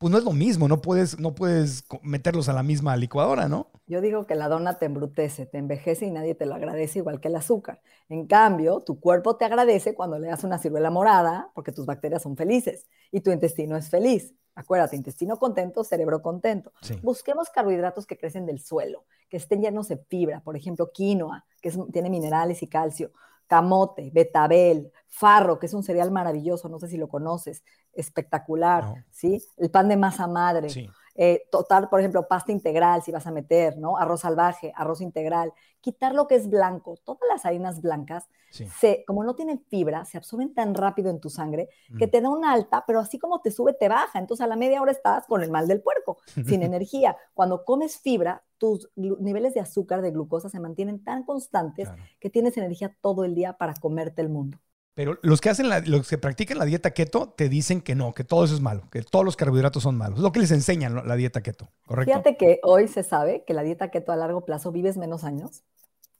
pues 0.04 0.12
no 0.12 0.18
es 0.18 0.24
lo 0.24 0.32
mismo, 0.32 0.68
no 0.68 0.82
puedes, 0.82 1.18
no 1.18 1.34
puedes 1.34 1.82
meterlos 2.02 2.50
a 2.50 2.52
la 2.52 2.62
misma 2.62 2.94
licuadora, 2.94 3.48
¿no? 3.48 3.70
Yo 3.86 4.02
digo 4.02 4.26
que 4.26 4.34
la 4.34 4.50
dona 4.50 4.78
te 4.78 4.84
embrutece, 4.84 5.46
te 5.46 5.56
envejece 5.56 6.04
y 6.04 6.10
nadie 6.10 6.34
te 6.34 6.44
lo 6.44 6.54
agradece 6.54 6.98
igual 6.98 7.22
que 7.22 7.28
el 7.28 7.36
azúcar. 7.36 7.80
En 8.10 8.26
cambio, 8.26 8.80
tu 8.80 9.00
cuerpo 9.00 9.36
te 9.36 9.46
agradece 9.46 9.94
cuando 9.94 10.18
le 10.18 10.26
das 10.26 10.44
una 10.44 10.58
ciruela 10.58 10.90
morada 10.90 11.50
porque 11.54 11.72
tus 11.72 11.86
bacterias 11.86 12.20
son 12.20 12.36
felices 12.36 12.86
y 13.10 13.22
tu 13.22 13.30
intestino 13.30 13.78
es 13.78 13.88
feliz. 13.88 14.34
Acuérdate, 14.54 14.94
intestino 14.94 15.38
contento, 15.38 15.82
cerebro 15.84 16.20
contento. 16.20 16.70
Busquemos 17.00 17.48
carbohidratos 17.48 18.04
que 18.04 18.18
crecen 18.18 18.44
del 18.44 18.60
suelo, 18.60 19.06
que 19.30 19.38
estén 19.38 19.62
llenos 19.62 19.88
de 19.88 19.96
fibra, 19.96 20.42
por 20.42 20.54
ejemplo, 20.54 20.92
quinoa, 20.92 21.46
que 21.62 21.72
tiene 21.90 22.10
minerales 22.10 22.62
y 22.62 22.66
calcio, 22.66 23.10
camote, 23.46 24.10
betabel, 24.12 24.92
farro, 25.08 25.58
que 25.58 25.64
es 25.66 25.74
un 25.74 25.82
cereal 25.82 26.10
maravilloso, 26.10 26.68
no 26.68 26.78
sé 26.78 26.88
si 26.88 26.96
lo 26.96 27.08
conoces, 27.08 27.62
espectacular, 27.96 29.04
¿sí? 29.10 29.42
El 29.56 29.70
pan 29.70 29.88
de 29.88 29.96
masa 29.96 30.26
madre. 30.26 30.68
Eh, 31.16 31.46
total, 31.50 31.88
por 31.88 32.00
ejemplo, 32.00 32.26
pasta 32.26 32.50
integral, 32.50 33.02
si 33.02 33.12
vas 33.12 33.26
a 33.26 33.30
meter, 33.30 33.78
¿no? 33.78 33.96
Arroz 33.96 34.22
salvaje, 34.22 34.72
arroz 34.74 35.00
integral. 35.00 35.52
Quitar 35.80 36.12
lo 36.14 36.26
que 36.26 36.34
es 36.34 36.50
blanco. 36.50 36.96
Todas 37.04 37.22
las 37.28 37.44
harinas 37.46 37.80
blancas, 37.80 38.28
se, 38.50 39.04
como 39.06 39.22
no 39.22 39.34
tienen 39.34 39.60
fibra, 39.68 40.04
se 40.04 40.16
absorben 40.16 40.54
tan 40.54 40.74
rápido 40.74 41.10
en 41.10 41.20
tu 41.20 41.28
sangre 41.28 41.68
que 41.98 42.06
te 42.06 42.20
da 42.20 42.30
una 42.30 42.52
alta, 42.52 42.84
pero 42.86 43.00
así 43.00 43.18
como 43.18 43.40
te 43.40 43.50
sube, 43.50 43.74
te 43.74 43.88
baja. 43.88 44.18
Entonces 44.18 44.44
a 44.44 44.48
la 44.48 44.56
media 44.56 44.82
hora 44.82 44.92
estás 44.92 45.26
con 45.26 45.42
el 45.42 45.50
mal 45.50 45.68
del 45.68 45.82
puerco, 45.82 46.18
sin 46.46 46.62
energía. 46.62 47.16
Cuando 47.32 47.64
comes 47.64 47.98
fibra, 47.98 48.42
tus 48.58 48.90
niveles 48.96 49.54
de 49.54 49.60
azúcar, 49.60 50.02
de 50.02 50.10
glucosa 50.10 50.48
se 50.48 50.60
mantienen 50.60 51.04
tan 51.04 51.24
constantes 51.24 51.88
que 52.18 52.30
tienes 52.30 52.56
energía 52.56 52.96
todo 53.00 53.24
el 53.24 53.34
día 53.34 53.56
para 53.56 53.74
comerte 53.74 54.22
el 54.22 54.30
mundo. 54.30 54.58
Pero 54.94 55.18
los 55.22 55.40
que 55.40 55.50
hacen 55.50 55.68
los 55.86 56.08
que 56.08 56.18
practican 56.18 56.58
la 56.58 56.64
dieta 56.64 56.92
keto 56.92 57.28
te 57.36 57.48
dicen 57.48 57.80
que 57.80 57.94
no, 57.94 58.14
que 58.14 58.22
todo 58.22 58.44
eso 58.44 58.54
es 58.54 58.60
malo, 58.60 58.88
que 58.90 59.02
todos 59.02 59.24
los 59.24 59.36
carbohidratos 59.36 59.82
son 59.82 59.96
malos. 59.96 60.18
Es 60.18 60.22
lo 60.22 60.32
que 60.32 60.40
les 60.40 60.52
enseñan 60.52 61.06
la 61.06 61.16
dieta 61.16 61.42
keto, 61.42 61.68
¿correcto? 61.86 62.12
Fíjate 62.12 62.36
que 62.36 62.60
hoy 62.62 62.86
se 62.86 63.02
sabe 63.02 63.44
que 63.44 63.54
la 63.54 63.62
dieta 63.62 63.90
keto 63.90 64.12
a 64.12 64.16
largo 64.16 64.44
plazo 64.44 64.70
vives 64.70 64.96
menos 64.96 65.24
años 65.24 65.64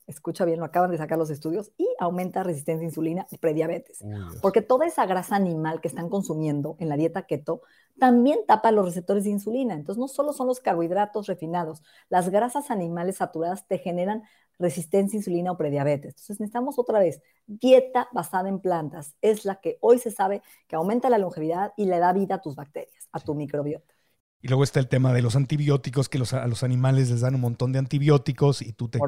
escucha 0.07 0.45
bien, 0.45 0.59
lo 0.59 0.65
acaban 0.65 0.91
de 0.91 0.97
sacar 0.97 1.17
los 1.17 1.29
estudios, 1.29 1.71
y 1.77 1.87
aumenta 1.99 2.43
resistencia 2.43 2.83
a 2.83 2.89
insulina 2.89 3.27
y 3.31 3.37
prediabetes. 3.37 3.99
porque 4.41 4.61
toda 4.61 4.85
esa 4.85 5.05
grasa 5.05 5.35
animal 5.35 5.81
que 5.81 5.87
están 5.87 6.09
consumiendo 6.09 6.75
en 6.79 6.89
la 6.89 6.97
dieta 6.97 7.23
keto 7.23 7.61
también 7.97 8.39
tapa 8.47 8.71
los 8.71 8.85
receptores 8.85 9.23
de 9.23 9.31
insulina. 9.31 9.73
Entonces, 9.73 9.99
no 9.99 10.07
solo 10.07 10.33
son 10.33 10.47
los 10.47 10.59
carbohidratos 10.59 11.27
refinados, 11.27 11.81
las 12.09 12.29
grasas 12.29 12.69
animales 12.69 13.17
saturadas 13.17 13.67
te 13.67 13.77
generan 13.77 14.23
resistencia 14.59 15.17
a 15.17 15.19
insulina 15.19 15.51
o 15.51 15.57
prediabetes. 15.57 16.13
Entonces, 16.13 16.39
necesitamos 16.39 16.79
otra 16.79 16.99
vez 16.99 17.21
dieta 17.47 18.07
basada 18.13 18.49
en 18.49 18.59
plantas. 18.59 19.15
Es 19.21 19.45
la 19.45 19.55
que 19.55 19.77
hoy 19.81 19.99
se 19.99 20.11
sabe 20.11 20.41
que 20.67 20.75
aumenta 20.75 21.09
la 21.09 21.17
longevidad 21.17 21.73
y 21.77 21.85
le 21.85 21.99
da 21.99 22.13
vida 22.13 22.35
a 22.35 22.41
tus 22.41 22.55
bacterias, 22.55 23.09
a 23.11 23.19
tu 23.19 23.35
microbiota. 23.35 23.93
Y 24.41 24.47
luego 24.47 24.63
está 24.63 24.79
el 24.79 24.87
tema 24.87 25.11
de 25.11 25.23
los 25.23 25.35
antibióticos, 25.35 26.07
que 26.07 26.19
a 26.19 26.47
los 26.47 26.63
animales 26.63 27.09
les 27.09 27.21
dan 27.21 27.33
un 27.33 27.41
montón 27.41 27.71
de 27.71 27.79
antibióticos 27.79 28.61
y 28.61 28.73
tú 28.73 28.89
te 28.89 28.99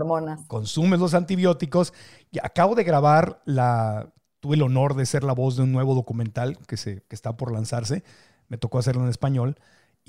consumes 0.47 0.99
los 0.99 1.13
antibióticos. 1.13 1.93
Y 2.31 2.39
acabo 2.39 2.73
de 2.73 2.83
grabar 2.83 3.41
la. 3.45 4.11
Tuve 4.39 4.55
el 4.55 4.63
honor 4.63 4.95
de 4.95 5.05
ser 5.05 5.23
la 5.23 5.33
voz 5.33 5.55
de 5.55 5.63
un 5.63 5.71
nuevo 5.71 5.93
documental 5.93 6.57
que, 6.67 6.77
se, 6.77 7.01
que 7.07 7.15
está 7.15 7.37
por 7.37 7.51
lanzarse. 7.51 8.03
Me 8.47 8.57
tocó 8.57 8.79
hacerlo 8.79 9.03
en 9.03 9.09
español 9.09 9.57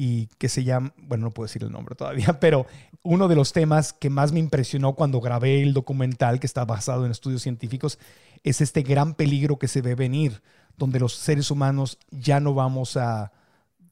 y 0.00 0.28
que 0.38 0.48
se 0.48 0.62
llama, 0.62 0.94
bueno, 0.96 1.24
no 1.24 1.30
puedo 1.32 1.48
decir 1.48 1.64
el 1.64 1.72
nombre 1.72 1.96
todavía, 1.96 2.38
pero 2.40 2.66
uno 3.02 3.26
de 3.26 3.34
los 3.34 3.52
temas 3.52 3.92
que 3.92 4.10
más 4.10 4.30
me 4.30 4.38
impresionó 4.38 4.94
cuando 4.94 5.20
grabé 5.20 5.60
el 5.60 5.74
documental, 5.74 6.38
que 6.38 6.46
está 6.46 6.64
basado 6.64 7.04
en 7.04 7.10
estudios 7.10 7.42
científicos, 7.42 7.98
es 8.44 8.60
este 8.60 8.82
gran 8.82 9.14
peligro 9.14 9.58
que 9.58 9.66
se 9.66 9.82
ve 9.82 9.96
venir, 9.96 10.40
donde 10.76 11.00
los 11.00 11.14
seres 11.14 11.50
humanos 11.50 11.98
ya 12.12 12.38
no 12.38 12.54
vamos 12.54 12.96
a 12.96 13.32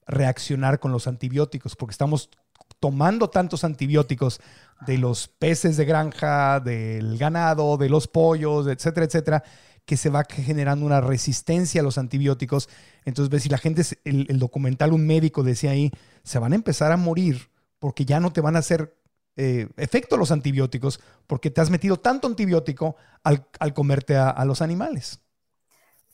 reaccionar 0.07 0.79
con 0.79 0.93
los 0.93 1.09
antibióticos, 1.09 1.75
porque 1.75 1.91
estamos 1.91 2.31
tomando 2.79 3.29
tantos 3.29 3.65
antibióticos 3.65 4.41
de 4.87 4.99
los 4.99 5.27
peces 5.27 5.77
de 5.77 5.87
granja, 5.87 6.61
del 6.61 7.19
ganado, 7.19 7.79
de 7.79 7.89
los 7.89 8.07
pollos, 8.07 8.69
etcétera, 8.69 9.07
etcétera, 9.07 9.45
que 9.87 9.97
se 9.97 10.11
va 10.11 10.25
generando 10.29 10.85
una 10.85 11.01
resistencia 11.01 11.81
a 11.81 11.85
los 11.85 11.97
antibióticos. 11.97 12.69
Entonces, 13.05 13.31
ves, 13.31 13.45
si 13.45 13.49
la 13.49 13.59
gente, 13.59 13.83
el, 14.05 14.39
documental, 14.39 14.93
un 14.93 15.07
médico 15.07 15.43
decía 15.43 15.71
ahí, 15.71 15.91
se 16.23 16.39
van 16.39 16.53
a 16.53 16.57
empezar 16.57 16.93
a 16.93 16.97
morir 16.97 17.51
porque 17.79 18.05
ya 18.05 18.21
no 18.21 18.33
te 18.33 18.41
van 18.41 18.57
a 18.57 18.59
hacer 18.59 18.97
eh, 19.37 19.69
efecto 19.77 20.17
los 20.17 20.33
antibióticos 20.33 21.01
porque 21.27 21.51
te 21.51 21.61
has 21.61 21.71
metido 21.71 21.99
tanto 21.99 22.27
antibiótico 22.27 22.97
al, 23.23 23.47
comerte 23.75 24.17
a 24.17 24.45
los 24.45 24.61
animales. 24.61 25.21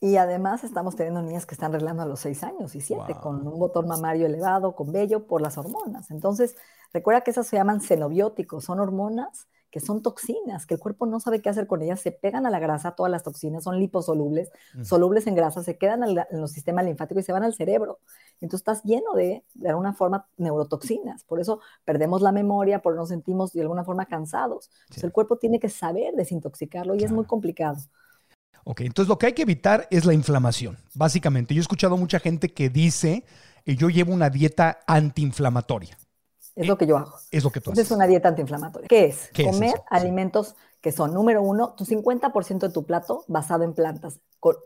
Y 0.02 0.16
además 0.16 0.64
estamos 0.64 0.96
teniendo 0.96 1.22
niñas 1.22 1.46
que 1.46 1.54
están 1.54 1.70
arreglando 1.70 2.02
a 2.02 2.06
los 2.06 2.18
6 2.18 2.42
años 2.42 2.74
y 2.74 2.80
7 2.80 3.14
con 3.22 3.46
un 3.46 3.56
botón 3.56 3.86
mamario 3.86 4.26
elevado, 4.26 4.74
con 4.74 4.90
vello 4.90 5.28
por 5.28 5.40
las 5.40 5.56
hormonas. 5.58 6.10
Entonces, 6.10 6.56
recuerda 6.92 7.20
que 7.20 7.30
esas 7.30 7.46
se 7.46 7.54
llaman 7.54 7.80
xenobióticos, 7.80 8.64
son 8.64 8.80
hormonas 8.80 9.46
que 9.72 9.80
son 9.80 10.02
toxinas, 10.02 10.66
que 10.66 10.74
el 10.74 10.80
cuerpo 10.80 11.06
no 11.06 11.18
sabe 11.18 11.40
qué 11.40 11.48
hacer 11.48 11.66
con 11.66 11.80
ellas, 11.80 11.98
se 11.98 12.12
pegan 12.12 12.44
a 12.44 12.50
la 12.50 12.58
grasa, 12.58 12.92
todas 12.92 13.10
las 13.10 13.22
toxinas 13.22 13.64
son 13.64 13.78
liposolubles, 13.78 14.50
solubles 14.82 15.26
en 15.26 15.34
grasa, 15.34 15.62
se 15.62 15.78
quedan 15.78 16.04
en, 16.04 16.18
el 16.30 16.48
sistema 16.48 16.82
linfático 16.82 17.18
y 17.18 17.22
se 17.22 17.32
van 17.32 17.42
al 17.42 17.54
cerebro. 17.54 17.98
Entonces 18.42 18.60
estás 18.60 18.82
lleno 18.84 19.14
de, 19.14 19.44
de 19.54 19.68
alguna 19.70 19.94
forma, 19.94 20.28
neurotoxinas. 20.36 21.24
Por 21.24 21.40
eso 21.40 21.60
perdemos 21.86 22.20
la 22.20 22.32
memoria, 22.32 22.82
por 22.82 22.94
nos 22.94 23.08
sentimos 23.08 23.54
de 23.54 23.62
alguna 23.62 23.82
forma 23.82 24.04
cansados. 24.04 24.70
Entonces 24.82 25.04
el 25.04 25.12
cuerpo 25.12 25.38
tiene 25.38 25.58
que 25.58 25.70
saber 25.70 26.14
desintoxicarlo 26.16 26.94
y 26.94 27.04
es 27.04 27.10
muy 27.10 27.24
complicado. 27.24 27.78
Ok, 28.64 28.82
entonces 28.82 29.08
lo 29.08 29.16
que 29.16 29.26
hay 29.26 29.32
que 29.32 29.42
evitar 29.42 29.88
es 29.90 30.04
la 30.04 30.12
inflamación, 30.12 30.76
básicamente. 30.94 31.54
Yo 31.54 31.60
he 31.60 31.62
escuchado 31.62 31.96
mucha 31.96 32.20
gente 32.20 32.52
que 32.52 32.68
dice, 32.68 33.24
que 33.64 33.74
yo 33.74 33.88
llevo 33.88 34.12
una 34.12 34.28
dieta 34.28 34.80
antiinflamatoria. 34.86 35.96
Es 36.54 36.66
lo 36.66 36.76
que 36.76 36.86
yo 36.86 36.96
hago. 36.96 37.14
Es 37.30 37.44
lo 37.44 37.50
que 37.50 37.60
tú 37.60 37.72
haces. 37.72 37.86
Es 37.86 37.90
una 37.90 38.06
dieta 38.06 38.28
antiinflamatoria. 38.28 38.88
¿Qué 38.88 39.06
es? 39.06 39.30
Comer 39.34 39.82
alimentos 39.88 40.54
que 40.80 40.92
son, 40.92 41.14
número 41.14 41.42
uno, 41.42 41.74
tu 41.74 41.84
50% 41.84 42.66
de 42.66 42.70
tu 42.70 42.84
plato 42.84 43.24
basado 43.28 43.64
en 43.64 43.72
plantas. 43.72 44.20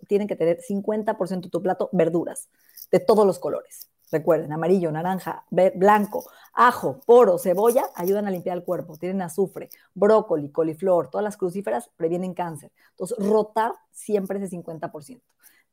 Tienen 0.09 0.27
que 0.27 0.35
tener 0.35 0.61
50% 0.61 1.43
de 1.43 1.51
tu 1.51 1.63
plato 1.63 1.91
verduras, 1.93 2.49
de 2.91 3.01
todos 3.01 3.27
los 3.27 3.39
colores. 3.39 3.91
Recuerden, 4.11 4.53
amarillo, 4.53 4.91
naranja, 4.93 5.45
blanco, 5.51 6.25
ajo, 6.55 7.01
poro, 7.05 7.39
cebolla 7.39 7.85
ayudan 7.97 8.27
a 8.27 8.31
limpiar 8.31 8.57
el 8.57 8.65
cuerpo. 8.65 8.97
Tienen 8.97 9.21
azufre, 9.21 9.69
brócoli, 9.95 10.51
coliflor, 10.51 11.11
todas 11.11 11.25
las 11.25 11.37
crucíferas 11.37 11.91
previenen 11.97 12.33
cáncer. 12.33 12.73
Entonces, 12.91 13.19
rotar 13.19 13.73
siempre 13.91 14.39
ese 14.39 14.57
50%. 14.57 15.21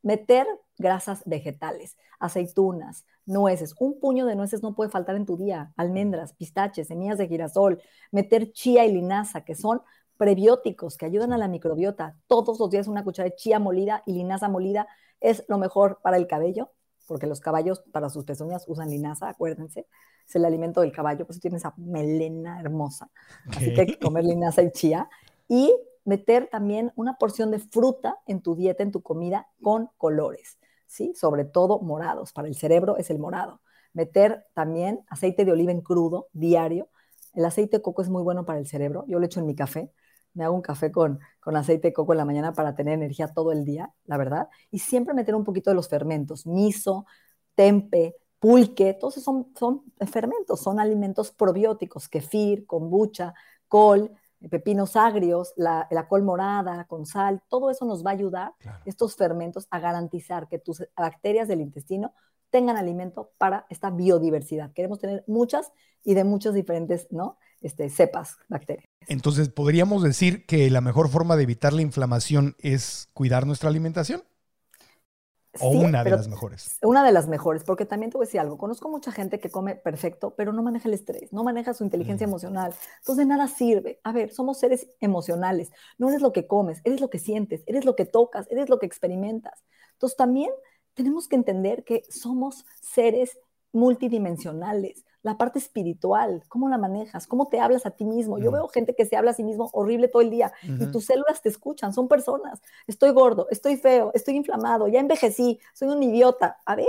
Meter 0.03 0.45
grasas 0.77 1.23
vegetales, 1.25 1.97
aceitunas, 2.19 3.05
nueces. 3.25 3.73
Un 3.79 3.99
puño 3.99 4.25
de 4.25 4.35
nueces 4.35 4.61
no 4.61 4.75
puede 4.75 4.91
faltar 4.91 5.15
en 5.15 5.25
tu 5.25 5.37
día. 5.37 5.73
Almendras, 5.77 6.33
pistaches, 6.33 6.87
semillas 6.87 7.17
de 7.17 7.27
girasol. 7.27 7.81
Meter 8.11 8.51
chía 8.51 8.85
y 8.85 8.93
linaza, 8.93 9.43
que 9.43 9.55
son 9.55 9.81
prebióticos 10.17 10.97
que 10.97 11.05
ayudan 11.05 11.33
a 11.33 11.37
la 11.37 11.47
microbiota. 11.47 12.15
Todos 12.27 12.59
los 12.59 12.69
días 12.69 12.87
una 12.87 13.03
cuchara 13.03 13.29
de 13.29 13.35
chía 13.35 13.59
molida 13.59 14.03
y 14.05 14.13
linaza 14.13 14.49
molida 14.49 14.87
es 15.19 15.43
lo 15.47 15.57
mejor 15.57 15.99
para 16.03 16.17
el 16.17 16.27
cabello, 16.27 16.71
porque 17.07 17.27
los 17.27 17.39
caballos 17.39 17.83
para 17.91 18.09
sus 18.09 18.25
pezuñas 18.25 18.65
usan 18.67 18.89
linaza, 18.89 19.29
acuérdense. 19.29 19.87
Es 20.27 20.35
el 20.35 20.45
alimento 20.45 20.81
del 20.81 20.91
caballo, 20.91 21.25
pues 21.25 21.39
tiene 21.39 21.57
esa 21.57 21.73
melena 21.77 22.59
hermosa. 22.59 23.09
Así 23.49 23.73
que 23.73 23.81
hay 23.81 23.87
que 23.87 23.99
comer 23.99 24.23
linaza 24.23 24.61
y 24.61 24.71
chía. 24.71 25.09
Y 25.47 25.73
meter 26.05 26.49
también 26.51 26.91
una 26.95 27.17
porción 27.17 27.51
de 27.51 27.59
fruta 27.59 28.17
en 28.25 28.41
tu 28.41 28.55
dieta, 28.55 28.83
en 28.83 28.91
tu 28.91 29.01
comida, 29.01 29.47
con 29.61 29.89
colores, 29.97 30.59
¿sí? 30.87 31.13
Sobre 31.15 31.45
todo 31.45 31.79
morados. 31.79 32.33
Para 32.33 32.47
el 32.47 32.55
cerebro 32.55 32.97
es 32.97 33.09
el 33.09 33.19
morado. 33.19 33.61
Meter 33.93 34.45
también 34.53 35.03
aceite 35.07 35.45
de 35.45 35.51
oliva 35.51 35.71
en 35.71 35.81
crudo, 35.81 36.27
diario. 36.33 36.89
El 37.33 37.45
aceite 37.45 37.77
de 37.77 37.81
coco 37.81 38.01
es 38.01 38.09
muy 38.09 38.23
bueno 38.23 38.45
para 38.45 38.59
el 38.59 38.67
cerebro. 38.67 39.05
Yo 39.07 39.19
lo 39.19 39.25
echo 39.25 39.39
en 39.39 39.45
mi 39.45 39.55
café. 39.55 39.91
Me 40.33 40.43
hago 40.43 40.55
un 40.55 40.61
café 40.61 40.91
con, 40.91 41.19
con 41.39 41.55
aceite 41.55 41.89
de 41.89 41.93
coco 41.93 42.13
en 42.13 42.17
la 42.17 42.25
mañana 42.25 42.53
para 42.53 42.75
tener 42.75 42.95
energía 42.95 43.27
todo 43.27 43.51
el 43.51 43.65
día, 43.65 43.93
la 44.05 44.17
verdad. 44.17 44.49
Y 44.71 44.79
siempre 44.79 45.13
meter 45.13 45.35
un 45.35 45.43
poquito 45.43 45.69
de 45.69 45.75
los 45.75 45.89
fermentos. 45.89 46.47
Miso, 46.47 47.05
tempe, 47.55 48.15
pulque, 48.39 48.93
todos 48.93 49.15
son, 49.15 49.53
son 49.57 49.83
fermentos, 50.11 50.59
son 50.59 50.79
alimentos 50.79 51.31
probióticos, 51.31 52.09
kefir, 52.09 52.65
kombucha, 52.65 53.33
col, 53.67 54.11
pepinos 54.49 54.95
agrios, 54.95 55.53
la, 55.55 55.87
col 56.09 56.23
morada 56.23 56.85
con 56.85 57.05
sal, 57.05 57.41
todo 57.49 57.69
eso 57.69 57.85
nos 57.85 58.05
va 58.05 58.11
a 58.11 58.13
ayudar, 58.13 58.53
estos 58.85 59.15
fermentos, 59.15 59.67
a 59.71 59.79
garantizar 59.79 60.47
que 60.47 60.59
tus 60.59 60.83
bacterias 60.95 61.47
del 61.47 61.61
intestino 61.61 62.13
tengan 62.49 62.77
alimento 62.77 63.31
para 63.37 63.65
esta 63.69 63.89
biodiversidad. 63.89 64.73
Queremos 64.73 64.99
tener 64.99 65.23
muchas 65.25 65.71
y 66.03 66.13
de 66.13 66.23
muchas 66.23 66.53
diferentes 66.53 67.07
¿no? 67.09 67.37
este, 67.61 67.89
cepas 67.89 68.37
bacterias. 68.47 68.85
Entonces, 69.07 69.49
¿podríamos 69.49 70.03
decir 70.03 70.45
que 70.45 70.69
la 70.69 70.81
mejor 70.81 71.09
forma 71.09 71.35
de 71.35 71.43
evitar 71.43 71.73
la 71.73 71.81
inflamación 71.81 72.55
es 72.59 73.09
cuidar 73.13 73.47
nuestra 73.47 73.69
alimentación? 73.69 74.23
O 75.59 75.69
una 75.69 76.03
de 76.03 76.09
las 76.09 76.27
mejores. 76.27 76.77
Una 76.81 77.03
de 77.03 77.11
las 77.11 77.27
mejores, 77.27 77.63
porque 77.63 77.85
también 77.85 78.11
te 78.11 78.17
voy 78.17 78.25
a 78.25 78.27
decir 78.27 78.39
algo. 78.39 78.57
Conozco 78.57 78.89
mucha 78.89 79.11
gente 79.11 79.39
que 79.39 79.49
come 79.49 79.75
perfecto, 79.75 80.33
pero 80.35 80.51
no 80.51 80.63
maneja 80.63 80.87
el 80.87 80.95
estrés, 80.95 81.31
no 81.31 81.43
maneja 81.43 81.73
su 81.73 81.83
inteligencia 81.83 82.25
mm. 82.25 82.29
emocional. 82.29 82.73
Entonces, 82.99 83.17
de 83.17 83.25
nada 83.25 83.47
sirve. 83.47 83.99
A 84.03 84.11
ver, 84.11 84.31
somos 84.31 84.59
seres 84.59 84.87
emocionales. 84.99 85.71
No 85.97 86.09
eres 86.09 86.21
lo 86.21 86.33
que 86.33 86.47
comes, 86.47 86.81
eres 86.83 87.01
lo 87.01 87.09
que 87.09 87.19
sientes, 87.19 87.63
eres 87.67 87.85
lo 87.85 87.95
que 87.95 88.05
tocas, 88.05 88.47
eres 88.49 88.69
lo 88.69 88.79
que 88.79 88.87
experimentas. 88.87 89.63
Entonces, 89.93 90.17
también 90.17 90.49
tenemos 90.95 91.27
que 91.27 91.35
entender 91.35 91.83
que 91.83 92.03
somos 92.09 92.65
seres 92.81 93.37
multidimensionales 93.73 95.03
la 95.23 95.37
parte 95.37 95.57
espiritual, 95.57 96.43
cómo 96.49 96.67
la 96.67 96.77
manejas, 96.77 97.27
cómo 97.27 97.47
te 97.47 97.59
hablas 97.59 97.85
a 97.85 97.91
ti 97.91 98.03
mismo. 98.03 98.37
Yo 98.37 98.51
veo 98.51 98.67
gente 98.67 98.93
que 98.93 99.05
se 99.05 99.15
habla 99.15 99.31
a 99.31 99.33
sí 99.33 99.43
mismo 99.43 99.69
horrible 99.71 100.09
todo 100.09 100.21
el 100.21 100.29
día 100.29 100.51
y 100.61 100.85
tus 100.87 101.05
células 101.05 101.41
te 101.41 101.47
escuchan, 101.47 101.93
son 101.93 102.09
personas. 102.09 102.61
Estoy 102.87 103.11
gordo, 103.11 103.47
estoy 103.49 103.77
feo, 103.77 104.11
estoy 104.13 104.35
inflamado, 104.35 104.89
ya 104.89 104.99
envejecí, 104.99 105.59
soy 105.73 105.87
un 105.87 106.03
idiota. 106.03 106.57
A 106.65 106.75
ver, 106.75 106.87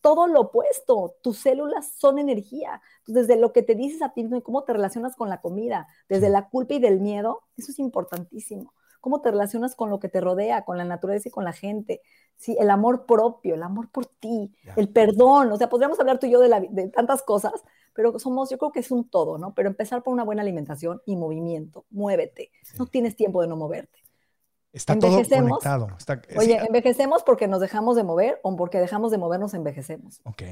todo 0.00 0.26
lo 0.26 0.40
opuesto, 0.40 1.16
tus 1.22 1.38
células 1.38 1.92
son 1.92 2.18
energía. 2.18 2.80
desde 3.06 3.36
lo 3.36 3.52
que 3.52 3.62
te 3.62 3.74
dices 3.74 4.00
a 4.00 4.14
ti 4.14 4.22
mismo 4.22 4.38
y 4.38 4.42
cómo 4.42 4.64
te 4.64 4.72
relacionas 4.72 5.14
con 5.14 5.28
la 5.28 5.42
comida, 5.42 5.88
desde 6.08 6.30
la 6.30 6.48
culpa 6.48 6.74
y 6.74 6.78
del 6.78 7.00
miedo, 7.00 7.42
eso 7.56 7.70
es 7.70 7.78
importantísimo 7.78 8.72
cómo 9.00 9.20
te 9.20 9.30
relacionas 9.30 9.74
con 9.74 9.90
lo 9.90 9.98
que 9.98 10.08
te 10.08 10.20
rodea, 10.20 10.64
con 10.64 10.78
la 10.78 10.84
naturaleza 10.84 11.28
y 11.28 11.32
con 11.32 11.44
la 11.44 11.52
gente. 11.52 12.02
Sí, 12.36 12.56
el 12.58 12.70
amor 12.70 13.06
propio, 13.06 13.54
el 13.54 13.62
amor 13.62 13.90
por 13.90 14.06
ti, 14.06 14.52
el 14.76 14.88
perdón. 14.88 15.50
O 15.52 15.56
sea, 15.56 15.68
podríamos 15.68 15.98
hablar 15.98 16.18
tú 16.18 16.26
y 16.26 16.30
yo 16.30 16.40
de, 16.40 16.88
tantas 16.94 17.22
cosas, 17.22 17.52
pero 17.94 18.18
somos, 18.18 18.50
yo 18.50 18.58
creo 18.58 18.72
que 18.72 18.80
es 18.80 18.90
un 18.90 19.08
todo, 19.08 19.38
¿no? 19.38 19.54
Pero 19.54 19.68
empezar 19.68 20.02
por 20.02 20.12
una 20.12 20.24
buena 20.24 20.42
alimentación 20.42 21.02
y 21.04 21.16
movimiento. 21.16 21.84
Muévete. 21.90 22.50
No 22.78 22.86
tienes 22.86 23.16
tiempo 23.16 23.42
de 23.42 23.48
no 23.48 23.56
moverte. 23.56 23.98
Está 24.72 24.98
todo 24.98 25.22
conectado. 25.22 25.88
oye, 26.36 26.58
¿envejecemos 26.58 27.22
porque 27.22 27.48
nos 27.48 27.60
dejamos 27.60 27.96
de 27.96 28.04
mover 28.04 28.38
o 28.42 28.54
porque 28.54 28.78
dejamos 28.78 29.10
de 29.10 29.18
movernos 29.18 29.54
envejecemos? 29.54 30.20
Ok. 30.24 30.42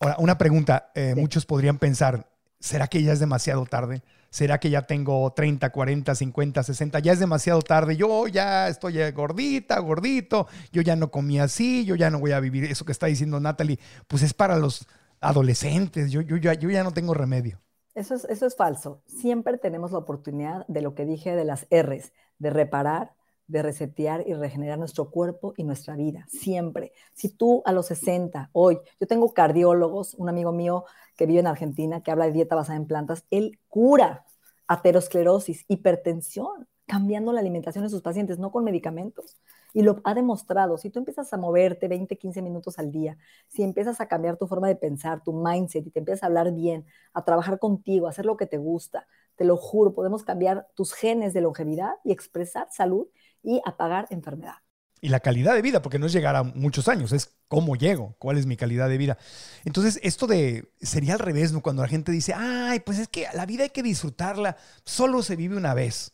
Ahora, 0.00 0.16
una 0.18 0.38
pregunta. 0.38 0.90
Eh, 0.94 1.14
muchos 1.14 1.44
podrían 1.44 1.78
pensar, 1.78 2.26
¿será 2.58 2.88
que 2.88 3.02
ya 3.02 3.12
es 3.12 3.20
demasiado 3.20 3.66
tarde? 3.66 4.02
¿Será 4.30 4.58
que 4.58 4.70
ya 4.70 4.82
tengo 4.82 5.32
30, 5.32 5.70
40, 5.70 6.14
50, 6.14 6.62
60? 6.62 6.98
Ya 6.98 7.12
es 7.12 7.18
demasiado 7.18 7.62
tarde. 7.62 7.96
Yo 7.96 8.26
ya 8.28 8.68
estoy 8.68 9.10
gordita, 9.12 9.78
gordito. 9.80 10.46
Yo 10.70 10.82
ya 10.82 10.96
no 10.96 11.10
comí 11.10 11.38
así. 11.38 11.84
Yo 11.84 11.94
ya 11.94 12.10
no 12.10 12.20
voy 12.20 12.32
a 12.32 12.40
vivir. 12.40 12.64
Eso 12.64 12.84
que 12.84 12.92
está 12.92 13.06
diciendo 13.06 13.40
Natalie, 13.40 13.78
pues 14.06 14.22
es 14.22 14.34
para 14.34 14.58
los 14.58 14.86
adolescentes. 15.20 16.10
Yo, 16.10 16.20
yo, 16.20 16.36
ya, 16.36 16.54
yo 16.54 16.70
ya 16.70 16.84
no 16.84 16.92
tengo 16.92 17.14
remedio. 17.14 17.60
Eso 17.94 18.14
es, 18.14 18.24
eso 18.26 18.46
es 18.46 18.54
falso. 18.54 19.02
Siempre 19.06 19.58
tenemos 19.58 19.92
la 19.92 19.98
oportunidad 19.98 20.66
de 20.68 20.82
lo 20.82 20.94
que 20.94 21.04
dije 21.04 21.34
de 21.34 21.44
las 21.44 21.66
R's, 21.70 22.12
de 22.38 22.50
reparar, 22.50 23.14
de 23.48 23.62
resetear 23.62 24.24
y 24.26 24.34
regenerar 24.34 24.78
nuestro 24.78 25.10
cuerpo 25.10 25.54
y 25.56 25.64
nuestra 25.64 25.96
vida, 25.96 26.26
siempre. 26.28 26.92
Si 27.14 27.30
tú 27.30 27.62
a 27.64 27.72
los 27.72 27.86
60, 27.86 28.50
hoy, 28.52 28.78
yo 29.00 29.06
tengo 29.06 29.32
cardiólogos, 29.32 30.14
un 30.14 30.28
amigo 30.28 30.52
mío 30.52 30.84
que 31.18 31.26
vive 31.26 31.40
en 31.40 31.48
Argentina, 31.48 32.00
que 32.00 32.12
habla 32.12 32.26
de 32.26 32.32
dieta 32.32 32.54
basada 32.54 32.78
en 32.78 32.86
plantas, 32.86 33.26
él 33.30 33.58
cura 33.68 34.24
aterosclerosis, 34.68 35.64
hipertensión, 35.66 36.68
cambiando 36.86 37.32
la 37.32 37.40
alimentación 37.40 37.84
de 37.84 37.90
sus 37.90 38.02
pacientes, 38.02 38.38
no 38.38 38.52
con 38.52 38.62
medicamentos. 38.62 39.36
Y 39.74 39.82
lo 39.82 40.00
ha 40.04 40.14
demostrado. 40.14 40.78
Si 40.78 40.90
tú 40.90 41.00
empiezas 41.00 41.32
a 41.32 41.36
moverte 41.36 41.88
20, 41.88 42.16
15 42.16 42.40
minutos 42.40 42.78
al 42.78 42.92
día, 42.92 43.18
si 43.48 43.64
empiezas 43.64 44.00
a 44.00 44.06
cambiar 44.06 44.36
tu 44.36 44.46
forma 44.46 44.68
de 44.68 44.76
pensar, 44.76 45.22
tu 45.24 45.32
mindset, 45.32 45.86
y 45.86 45.90
te 45.90 45.98
empiezas 45.98 46.22
a 46.22 46.26
hablar 46.26 46.52
bien, 46.52 46.86
a 47.12 47.24
trabajar 47.24 47.58
contigo, 47.58 48.06
a 48.06 48.10
hacer 48.10 48.24
lo 48.24 48.36
que 48.36 48.46
te 48.46 48.58
gusta, 48.58 49.06
te 49.34 49.44
lo 49.44 49.56
juro, 49.56 49.94
podemos 49.94 50.22
cambiar 50.22 50.68
tus 50.74 50.94
genes 50.94 51.34
de 51.34 51.40
longevidad 51.40 51.94
y 52.04 52.12
expresar 52.12 52.68
salud 52.70 53.08
y 53.42 53.60
apagar 53.64 54.06
enfermedad. 54.10 54.67
Y 55.00 55.08
la 55.10 55.20
calidad 55.20 55.54
de 55.54 55.62
vida, 55.62 55.82
porque 55.82 55.98
no 55.98 56.06
es 56.06 56.12
llegar 56.12 56.34
a 56.36 56.42
muchos 56.42 56.88
años, 56.88 57.12
es 57.12 57.36
cómo 57.48 57.76
llego, 57.76 58.14
cuál 58.18 58.36
es 58.36 58.46
mi 58.46 58.56
calidad 58.56 58.88
de 58.88 58.98
vida. 58.98 59.18
Entonces, 59.64 60.00
esto 60.02 60.26
de, 60.26 60.72
sería 60.80 61.14
al 61.14 61.20
revés, 61.20 61.52
¿no? 61.52 61.62
Cuando 61.62 61.82
la 61.82 61.88
gente 61.88 62.12
dice, 62.12 62.34
ay, 62.34 62.80
pues 62.80 62.98
es 62.98 63.08
que 63.08 63.26
la 63.34 63.46
vida 63.46 63.64
hay 63.64 63.70
que 63.70 63.82
disfrutarla, 63.82 64.56
solo 64.84 65.22
se 65.22 65.36
vive 65.36 65.56
una 65.56 65.74
vez. 65.74 66.12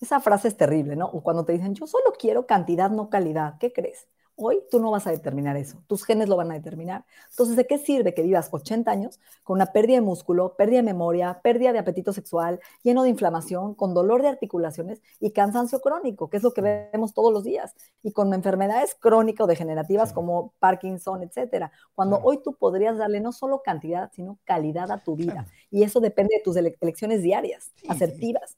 Esa 0.00 0.20
frase 0.20 0.48
es 0.48 0.56
terrible, 0.56 0.96
¿no? 0.96 1.10
Cuando 1.10 1.44
te 1.44 1.52
dicen, 1.52 1.74
yo 1.74 1.86
solo 1.86 2.12
quiero 2.18 2.46
cantidad, 2.46 2.90
no 2.90 3.10
calidad, 3.10 3.58
¿qué 3.58 3.72
crees? 3.72 4.06
Hoy 4.40 4.62
tú 4.70 4.78
no 4.78 4.92
vas 4.92 5.04
a 5.08 5.10
determinar 5.10 5.56
eso, 5.56 5.82
tus 5.88 6.04
genes 6.04 6.28
lo 6.28 6.36
van 6.36 6.52
a 6.52 6.54
determinar. 6.54 7.04
Entonces, 7.30 7.56
¿de 7.56 7.66
qué 7.66 7.76
sirve 7.76 8.14
que 8.14 8.22
vivas 8.22 8.48
80 8.52 8.88
años 8.88 9.18
con 9.42 9.56
una 9.56 9.66
pérdida 9.72 9.96
de 9.96 10.02
músculo, 10.02 10.54
pérdida 10.54 10.76
de 10.76 10.84
memoria, 10.84 11.40
pérdida 11.42 11.72
de 11.72 11.80
apetito 11.80 12.12
sexual, 12.12 12.60
lleno 12.84 13.02
de 13.02 13.08
inflamación, 13.08 13.74
con 13.74 13.94
dolor 13.94 14.22
de 14.22 14.28
articulaciones 14.28 15.02
y 15.18 15.32
cansancio 15.32 15.80
crónico, 15.80 16.30
que 16.30 16.36
es 16.36 16.44
lo 16.44 16.52
que 16.52 16.60
vemos 16.60 17.14
todos 17.14 17.32
los 17.32 17.42
días, 17.42 17.74
y 18.00 18.12
con 18.12 18.32
enfermedades 18.32 18.94
crónicas 18.94 19.44
o 19.44 19.48
degenerativas 19.48 20.12
como 20.12 20.54
Parkinson, 20.60 21.24
etcétera? 21.24 21.72
Cuando 21.96 22.20
hoy 22.22 22.40
tú 22.40 22.54
podrías 22.54 22.96
darle 22.96 23.18
no 23.18 23.32
solo 23.32 23.62
cantidad, 23.64 24.12
sino 24.12 24.38
calidad 24.44 24.92
a 24.92 25.02
tu 25.02 25.16
vida. 25.16 25.48
Y 25.68 25.82
eso 25.82 25.98
depende 25.98 26.36
de 26.36 26.42
tus 26.44 26.56
elecciones 26.56 27.22
diarias, 27.22 27.72
asertivas 27.88 28.56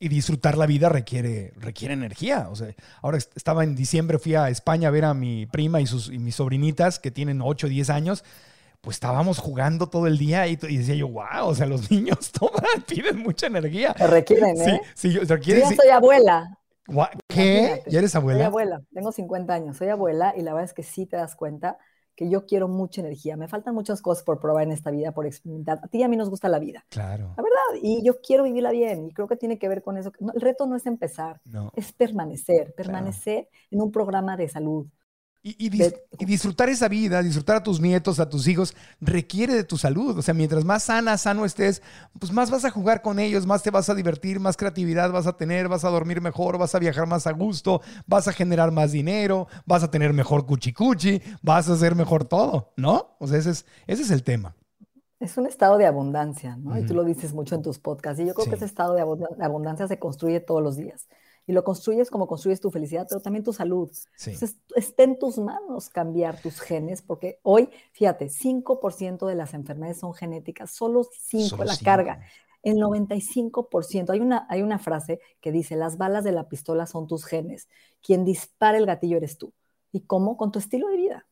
y 0.00 0.08
disfrutar 0.08 0.56
la 0.56 0.66
vida 0.66 0.88
requiere, 0.88 1.52
requiere 1.56 1.94
energía. 1.94 2.48
O 2.50 2.56
sea, 2.56 2.74
ahora 3.02 3.18
estaba 3.18 3.64
en 3.64 3.74
diciembre, 3.74 4.18
fui 4.18 4.34
a 4.34 4.48
España 4.48 4.88
a 4.88 4.90
ver 4.90 5.04
a 5.04 5.14
mi 5.14 5.46
prima 5.46 5.80
y, 5.80 5.86
sus, 5.86 6.10
mis 6.10 6.36
sobrinitas 6.36 6.98
que 6.98 7.10
tienen 7.10 7.40
8 7.42 7.66
o 7.66 7.70
10 7.70 7.90
años. 7.90 8.24
Pues 8.80 8.96
estábamos 8.96 9.38
jugando 9.38 9.88
todo 9.88 10.06
el 10.06 10.18
día 10.18 10.46
y, 10.46 10.54
decía 10.54 10.94
yo, 10.94 11.08
wow, 11.08 11.46
o 11.46 11.54
sea, 11.54 11.66
los 11.66 11.90
niños 11.90 12.30
toman, 12.30 12.82
piden 12.86 13.18
mucha 13.18 13.48
energía. 13.48 13.92
Requieren, 13.94 14.60
¿eh? 14.60 14.80
Sí, 14.94 15.10
sí, 15.10 15.18
requieren, 15.18 15.64
yo 15.64 15.70
ya 15.70 15.76
soy 15.76 15.90
abuela. 15.90 16.58
¿Qué? 17.26 17.82
¿Ya 17.88 17.98
eres 17.98 18.14
abuela? 18.14 18.38
Soy 18.38 18.46
abuela, 18.46 18.82
tengo 18.94 19.12
50 19.12 19.52
años, 19.52 19.76
soy 19.76 19.88
abuela 19.88 20.32
y 20.36 20.42
la 20.42 20.54
verdad 20.54 20.64
es 20.64 20.72
que 20.72 20.82
sí 20.82 21.04
te 21.04 21.16
das 21.16 21.34
cuenta 21.34 21.76
que 22.18 22.28
yo 22.28 22.46
quiero 22.46 22.66
mucha 22.66 23.00
energía. 23.00 23.36
Me 23.36 23.46
faltan 23.46 23.76
muchas 23.76 24.02
cosas 24.02 24.24
por 24.24 24.40
probar 24.40 24.64
en 24.64 24.72
esta 24.72 24.90
vida, 24.90 25.12
por 25.12 25.24
experimentar. 25.24 25.78
A 25.84 25.86
ti 25.86 25.98
y 25.98 26.02
a 26.02 26.08
mí 26.08 26.16
nos 26.16 26.28
gusta 26.28 26.48
la 26.48 26.58
vida. 26.58 26.84
Claro. 26.88 27.32
La 27.36 27.44
verdad. 27.44 27.80
Y 27.80 28.02
yo 28.04 28.20
quiero 28.20 28.42
vivirla 28.42 28.72
bien. 28.72 29.06
Y 29.06 29.12
creo 29.12 29.28
que 29.28 29.36
tiene 29.36 29.56
que 29.56 29.68
ver 29.68 29.82
con 29.82 29.96
eso. 29.96 30.10
el 30.34 30.40
reto 30.40 30.66
no 30.66 30.74
es 30.74 30.84
empezar, 30.86 31.40
es 31.76 31.92
permanecer, 31.92 32.74
permanecer 32.76 33.48
en 33.70 33.80
un 33.80 33.92
programa 33.92 34.36
de 34.36 34.48
salud. 34.48 34.88
Y, 35.56 35.70
disfrutar 36.26 36.68
esa 36.68 36.88
vida, 36.88 37.22
disfrutar 37.22 37.56
a 37.56 37.62
tus 37.62 37.80
nietos, 37.80 38.20
a 38.20 38.28
tus 38.28 38.46
hijos, 38.48 38.74
requiere 39.00 39.54
de 39.54 39.64
tu 39.64 39.78
salud. 39.78 40.18
O 40.18 40.22
sea, 40.22 40.34
mientras 40.34 40.64
más 40.64 40.84
sana, 40.84 41.16
sano 41.16 41.44
estés, 41.44 41.82
pues 42.18 42.32
más 42.32 42.50
vas 42.50 42.64
a 42.64 42.70
jugar 42.70 43.00
con 43.02 43.18
ellos, 43.18 43.46
más 43.46 43.62
te 43.62 43.70
vas 43.70 43.88
a 43.88 43.94
divertir, 43.94 44.40
más 44.40 44.56
creatividad 44.56 45.10
vas 45.10 45.26
a 45.26 45.36
tener, 45.36 45.68
vas 45.68 45.84
a 45.84 45.90
dormir 45.90 46.20
mejor, 46.20 46.58
vas 46.58 46.74
a 46.74 46.78
viajar 46.78 47.06
más 47.06 47.26
a 47.26 47.32
gusto, 47.32 47.80
vas 48.06 48.28
a 48.28 48.32
generar 48.32 48.72
más 48.72 48.92
dinero, 48.92 49.48
vas 49.64 49.82
a 49.82 49.90
tener 49.90 50.12
mejor 50.12 50.44
cuchicuchi, 50.44 51.22
vas 51.42 51.68
a 51.70 51.74
hacer 51.74 51.94
mejor 51.94 52.24
todo, 52.24 52.72
¿no? 52.76 53.16
O 53.18 53.26
sea, 53.26 53.38
ese 53.38 53.50
es, 53.50 53.66
ese 53.86 54.02
es 54.02 54.10
el 54.10 54.22
tema. 54.22 54.54
Es 55.20 55.36
un 55.36 55.46
estado 55.46 55.78
de 55.78 55.86
abundancia, 55.86 56.56
¿no? 56.56 56.78
Y 56.78 56.86
tú 56.86 56.94
lo 56.94 57.04
dices 57.04 57.32
mucho 57.32 57.54
en 57.54 57.62
tus 57.62 57.78
podcasts. 57.78 58.20
Y 58.20 58.26
yo 58.26 58.34
creo 58.34 58.48
que 58.48 58.54
ese 58.54 58.66
estado 58.66 58.94
de 58.94 59.00
abundancia 59.00 59.88
se 59.88 59.98
construye 59.98 60.40
todos 60.40 60.62
los 60.62 60.76
días 60.76 61.08
y 61.48 61.52
lo 61.52 61.64
construyes 61.64 62.10
como 62.10 62.26
construyes 62.26 62.60
tu 62.60 62.70
felicidad, 62.70 63.06
pero 63.08 63.22
también 63.22 63.42
tu 63.42 63.54
salud. 63.54 63.90
Entonces, 64.18 64.58
está 64.76 65.04
en 65.04 65.18
tus 65.18 65.38
manos 65.38 65.88
cambiar 65.88 66.38
tus 66.42 66.60
genes, 66.60 67.00
porque 67.00 67.40
hoy, 67.42 67.70
fíjate, 67.92 68.28
5% 68.28 69.26
de 69.26 69.34
las 69.34 69.54
enfermedades 69.54 69.98
son 69.98 70.12
genéticas, 70.12 70.70
solo 70.70 71.08
5 71.10 71.64
la 71.64 71.78
carga. 71.78 72.20
El 72.62 72.76
95%, 72.76 74.10
hay 74.10 74.20
una, 74.20 74.46
hay 74.50 74.60
una 74.60 74.78
frase 74.78 75.20
que 75.40 75.50
dice, 75.50 75.74
las 75.74 75.96
balas 75.96 76.22
de 76.22 76.32
la 76.32 76.50
pistola 76.50 76.84
son 76.84 77.06
tus 77.06 77.24
genes, 77.24 77.66
quien 78.02 78.26
dispara 78.26 78.76
el 78.76 78.84
gatillo 78.84 79.16
eres 79.16 79.38
tú. 79.38 79.54
¿Y 79.90 80.00
cómo? 80.00 80.36
Con 80.36 80.52
tu 80.52 80.58
estilo 80.58 80.88
de 80.88 80.96
vida. 80.98 81.26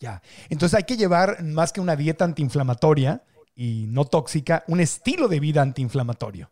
Ya, 0.00 0.20
entonces 0.48 0.76
hay 0.76 0.82
que 0.82 0.96
llevar 0.96 1.44
más 1.44 1.72
que 1.72 1.80
una 1.80 1.94
dieta 1.94 2.24
antiinflamatoria 2.24 3.22
y 3.54 3.86
no 3.88 4.04
tóxica, 4.04 4.64
un 4.66 4.80
estilo 4.80 5.28
de 5.28 5.38
vida 5.38 5.62
antiinflamatorio. 5.62 6.50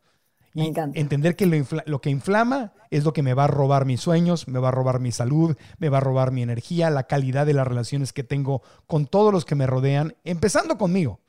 Me 0.55 0.67
encanta. 0.67 0.99
Entender 0.99 1.37
que 1.37 1.47
lo, 1.87 2.01
que 2.01 2.11
inflama 2.11 2.73
es 2.91 3.05
lo 3.05 3.13
que 3.13 3.23
me 3.23 3.35
va 3.35 3.45
a 3.45 3.49
robar 3.49 3.85
mis 3.85 4.01
sueños, 4.01 4.49
me 4.49 4.59
va 4.59 4.69
a 4.69 4.73
robar 4.73 5.01
mi 5.01 5.13
salud, 5.13 5.57
me 5.79 5.89
va 5.89 5.99
a 5.99 6.01
robar 6.01 6.33
mi 6.33 6.43
energía, 6.43 6.91
la 6.91 7.05
calidad 7.05 7.47
de 7.47 7.55
las 7.55 7.67
relaciones 7.67 8.13
que 8.13 8.25
tengo 8.25 8.63
con 8.87 9.07
todos 9.07 9.33
los 9.33 9.45
que 9.45 9.55
me 9.55 9.67
rodean, 9.67 10.17
empezando 10.25 10.77
conmigo. 10.77 11.21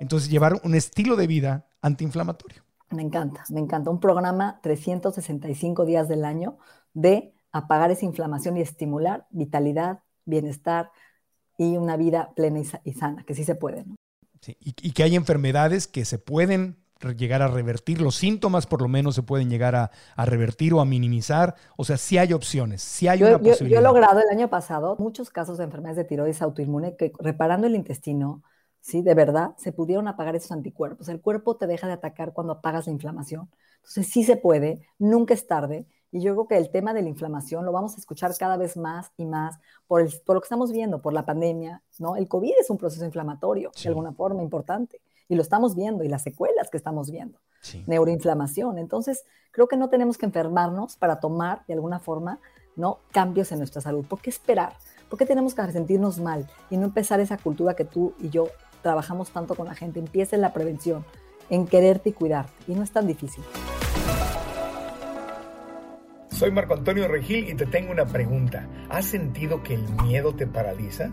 Entonces, 0.00 0.28
llevar 0.28 0.60
un 0.64 0.74
estilo 0.74 1.14
de 1.14 1.28
vida 1.28 1.66
antiinflamatorio. 1.82 2.64
Me 2.90 3.02
encanta, 3.02 3.44
me 3.50 3.60
encanta. 3.60 3.90
Un 3.90 4.00
programa 4.00 4.60
365 4.62 5.84
días 5.84 6.08
del 6.08 6.24
año 6.24 6.58
de 6.94 7.32
apagar 7.52 7.90
esa 7.92 8.04
inflamación 8.04 8.56
y 8.56 8.60
estimular 8.60 9.26
vitalidad, 9.30 10.00
bienestar 10.24 10.90
y 11.56 11.76
una 11.76 11.96
vida 11.96 12.32
plena 12.34 12.60
y, 12.82 12.92
sana, 12.92 13.24
que 13.24 13.34
sí 13.34 13.44
se 13.44 13.54
puede. 13.54 13.84
Sí, 14.40 14.56
y 14.60 14.92
que 14.92 15.04
hay 15.04 15.14
enfermedades 15.14 15.86
que 15.86 16.04
se 16.04 16.18
pueden 16.18 16.83
llegar 17.12 17.42
a 17.42 17.48
revertir, 17.48 18.00
los 18.00 18.16
síntomas 18.16 18.66
por 18.66 18.80
lo 18.80 18.88
menos 18.88 19.14
se 19.14 19.22
pueden 19.22 19.50
llegar 19.50 19.74
a, 19.74 19.90
revertir 20.24 20.74
o 20.74 20.80
a 20.80 20.84
minimizar, 20.84 21.54
o 21.76 21.84
sea, 21.84 21.96
sí 21.96 22.18
hay 22.18 22.32
opciones, 22.32 22.82
sí 22.82 23.08
hay 23.08 23.22
una 23.22 23.38
posibilidad. 23.38 23.80
Yo 23.80 23.86
he 23.86 23.92
logrado 23.92 24.20
el 24.20 24.28
año 24.30 24.48
pasado 24.48 24.96
muchos 24.98 25.30
casos 25.30 25.58
de 25.58 25.64
enfermedades 25.64 25.96
de 25.96 26.04
tiroides 26.04 26.42
autoinmune 26.42 26.96
que 26.96 27.12
reparando 27.18 27.66
el 27.66 27.74
intestino, 27.74 28.42
sí, 28.80 29.02
de 29.02 29.14
verdad, 29.14 29.54
se 29.56 29.72
pudieron 29.72 30.08
apagar 30.08 30.36
esos 30.36 30.52
anticuerpos. 30.52 31.08
El 31.08 31.20
cuerpo 31.20 31.56
te 31.56 31.66
deja 31.66 31.86
de 31.86 31.94
atacar 31.94 32.32
cuando 32.32 32.54
apagas 32.54 32.86
la 32.86 32.92
inflamación. 32.92 33.50
Entonces 33.76 34.08
sí 34.08 34.24
se 34.24 34.36
puede, 34.36 34.86
nunca 34.98 35.34
es 35.34 35.46
tarde. 35.46 35.86
Y 36.10 36.20
yo 36.20 36.32
creo 36.34 36.46
que 36.46 36.56
el 36.56 36.70
tema 36.70 36.94
de 36.94 37.02
la 37.02 37.08
inflamación 37.08 37.66
lo 37.66 37.72
vamos 37.72 37.96
a 37.96 37.98
escuchar 37.98 38.32
cada 38.38 38.56
vez 38.56 38.76
más 38.76 39.10
y 39.16 39.26
más 39.26 39.58
por, 39.88 40.08
por 40.24 40.36
lo 40.36 40.40
que 40.40 40.46
estamos 40.46 40.70
viendo, 40.70 41.02
por 41.02 41.12
la 41.12 41.26
pandemia, 41.26 41.82
¿no? 41.98 42.14
El 42.14 42.28
COVID 42.28 42.52
es 42.60 42.70
un 42.70 42.78
proceso 42.78 43.04
inflamatorio, 43.04 43.72
de 43.82 43.88
alguna 43.88 44.12
forma 44.12 44.40
importante 44.40 45.00
y 45.28 45.34
lo 45.34 45.42
estamos 45.42 45.74
viendo 45.74 46.04
y 46.04 46.08
las 46.08 46.22
secuelas 46.22 46.70
que 46.70 46.76
estamos 46.76 47.10
viendo. 47.10 47.38
Neuroinflamación. 47.86 48.78
Entonces, 48.78 49.24
creo 49.50 49.68
que 49.68 49.76
no 49.76 49.88
tenemos 49.88 50.18
que 50.18 50.26
enfermarnos 50.26 50.96
para 50.96 51.20
tomar 51.20 51.64
de 51.66 51.74
alguna 51.74 51.98
forma 51.98 52.40
¿no? 52.76 52.98
cambios 53.12 53.52
en 53.52 53.58
nuestra 53.58 53.80
salud. 53.80 54.04
¿Por 54.04 54.20
qué 54.20 54.30
esperar? 54.30 54.74
¿Por 55.08 55.18
qué 55.18 55.26
tenemos 55.26 55.54
que 55.54 55.72
sentirnos 55.72 56.18
mal 56.18 56.46
y 56.70 56.76
no 56.76 56.84
empezar 56.84 57.20
esa 57.20 57.38
cultura 57.38 57.74
que 57.74 57.84
tú 57.84 58.14
y 58.18 58.30
yo 58.30 58.48
trabajamos 58.82 59.30
tanto 59.30 59.54
con 59.54 59.66
la 59.66 59.74
gente? 59.74 59.98
Empieza 59.98 60.36
en 60.36 60.42
la 60.42 60.52
prevención, 60.52 61.04
en 61.48 61.66
quererte 61.66 62.10
y 62.10 62.12
cuidarte. 62.12 62.52
Y 62.66 62.74
no 62.74 62.82
es 62.82 62.90
tan 62.90 63.06
difícil. 63.06 63.44
Soy 66.30 66.50
Marco 66.50 66.74
Antonio 66.74 67.06
Regil 67.06 67.48
y 67.48 67.54
te 67.54 67.64
tengo 67.64 67.92
una 67.92 68.06
pregunta. 68.06 68.68
¿Has 68.90 69.06
sentido 69.06 69.62
que 69.62 69.74
el 69.74 69.84
miedo 70.02 70.34
te 70.34 70.48
paraliza? 70.48 71.12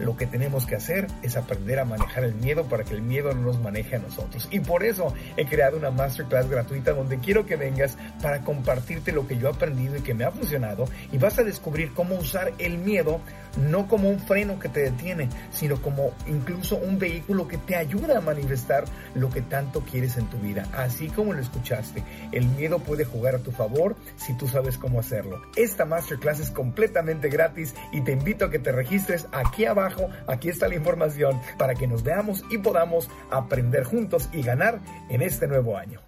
lo 0.00 0.16
que 0.16 0.26
tenemos 0.26 0.66
que 0.66 0.76
hacer 0.76 1.06
es 1.22 1.36
aprender 1.36 1.78
a 1.78 1.84
manejar 1.84 2.24
el 2.24 2.34
miedo 2.34 2.64
para 2.64 2.84
que 2.84 2.94
el 2.94 3.02
miedo 3.02 3.32
no 3.34 3.42
nos 3.42 3.60
maneje 3.60 3.96
a 3.96 3.98
nosotros. 3.98 4.48
Y 4.50 4.60
por 4.60 4.82
eso 4.84 5.14
he 5.36 5.46
creado 5.46 5.76
una 5.76 5.90
masterclass 5.90 6.48
gratuita 6.48 6.92
donde 6.92 7.18
quiero 7.18 7.46
que 7.46 7.56
vengas 7.56 7.96
para 8.22 8.40
compartirte 8.40 9.12
lo 9.12 9.26
que 9.26 9.36
yo 9.36 9.48
he 9.48 9.50
aprendido 9.50 9.96
y 9.96 10.00
que 10.00 10.14
me 10.14 10.24
ha 10.24 10.30
funcionado 10.30 10.86
y 11.12 11.18
vas 11.18 11.38
a 11.38 11.44
descubrir 11.44 11.92
cómo 11.92 12.14
usar 12.16 12.52
el 12.58 12.78
miedo 12.78 13.20
no 13.56 13.88
como 13.88 14.08
un 14.08 14.20
freno 14.20 14.58
que 14.58 14.68
te 14.68 14.80
detiene, 14.80 15.28
sino 15.50 15.80
como 15.80 16.12
incluso 16.26 16.76
un 16.76 16.98
vehículo 16.98 17.48
que 17.48 17.58
te 17.58 17.76
ayuda 17.76 18.18
a 18.18 18.20
manifestar 18.20 18.84
lo 19.14 19.30
que 19.30 19.42
tanto 19.42 19.80
quieres 19.80 20.16
en 20.16 20.26
tu 20.26 20.38
vida. 20.38 20.66
Así 20.72 21.08
como 21.08 21.32
lo 21.32 21.40
escuchaste, 21.40 22.02
el 22.32 22.46
miedo 22.46 22.78
puede 22.78 23.04
jugar 23.04 23.34
a 23.34 23.38
tu 23.38 23.50
favor 23.50 23.96
si 24.16 24.36
tú 24.36 24.48
sabes 24.48 24.78
cómo 24.78 25.00
hacerlo. 25.00 25.40
Esta 25.56 25.84
masterclass 25.84 26.40
es 26.40 26.50
completamente 26.50 27.28
gratis 27.28 27.74
y 27.92 28.02
te 28.02 28.12
invito 28.12 28.46
a 28.46 28.50
que 28.50 28.58
te 28.58 28.72
registres 28.72 29.26
aquí 29.32 29.64
abajo, 29.64 30.08
aquí 30.26 30.48
está 30.48 30.68
la 30.68 30.76
información 30.76 31.40
para 31.58 31.74
que 31.74 31.86
nos 31.86 32.02
veamos 32.02 32.44
y 32.50 32.58
podamos 32.58 33.08
aprender 33.30 33.84
juntos 33.84 34.28
y 34.32 34.42
ganar 34.42 34.80
en 35.08 35.22
este 35.22 35.46
nuevo 35.46 35.76
año. 35.76 36.00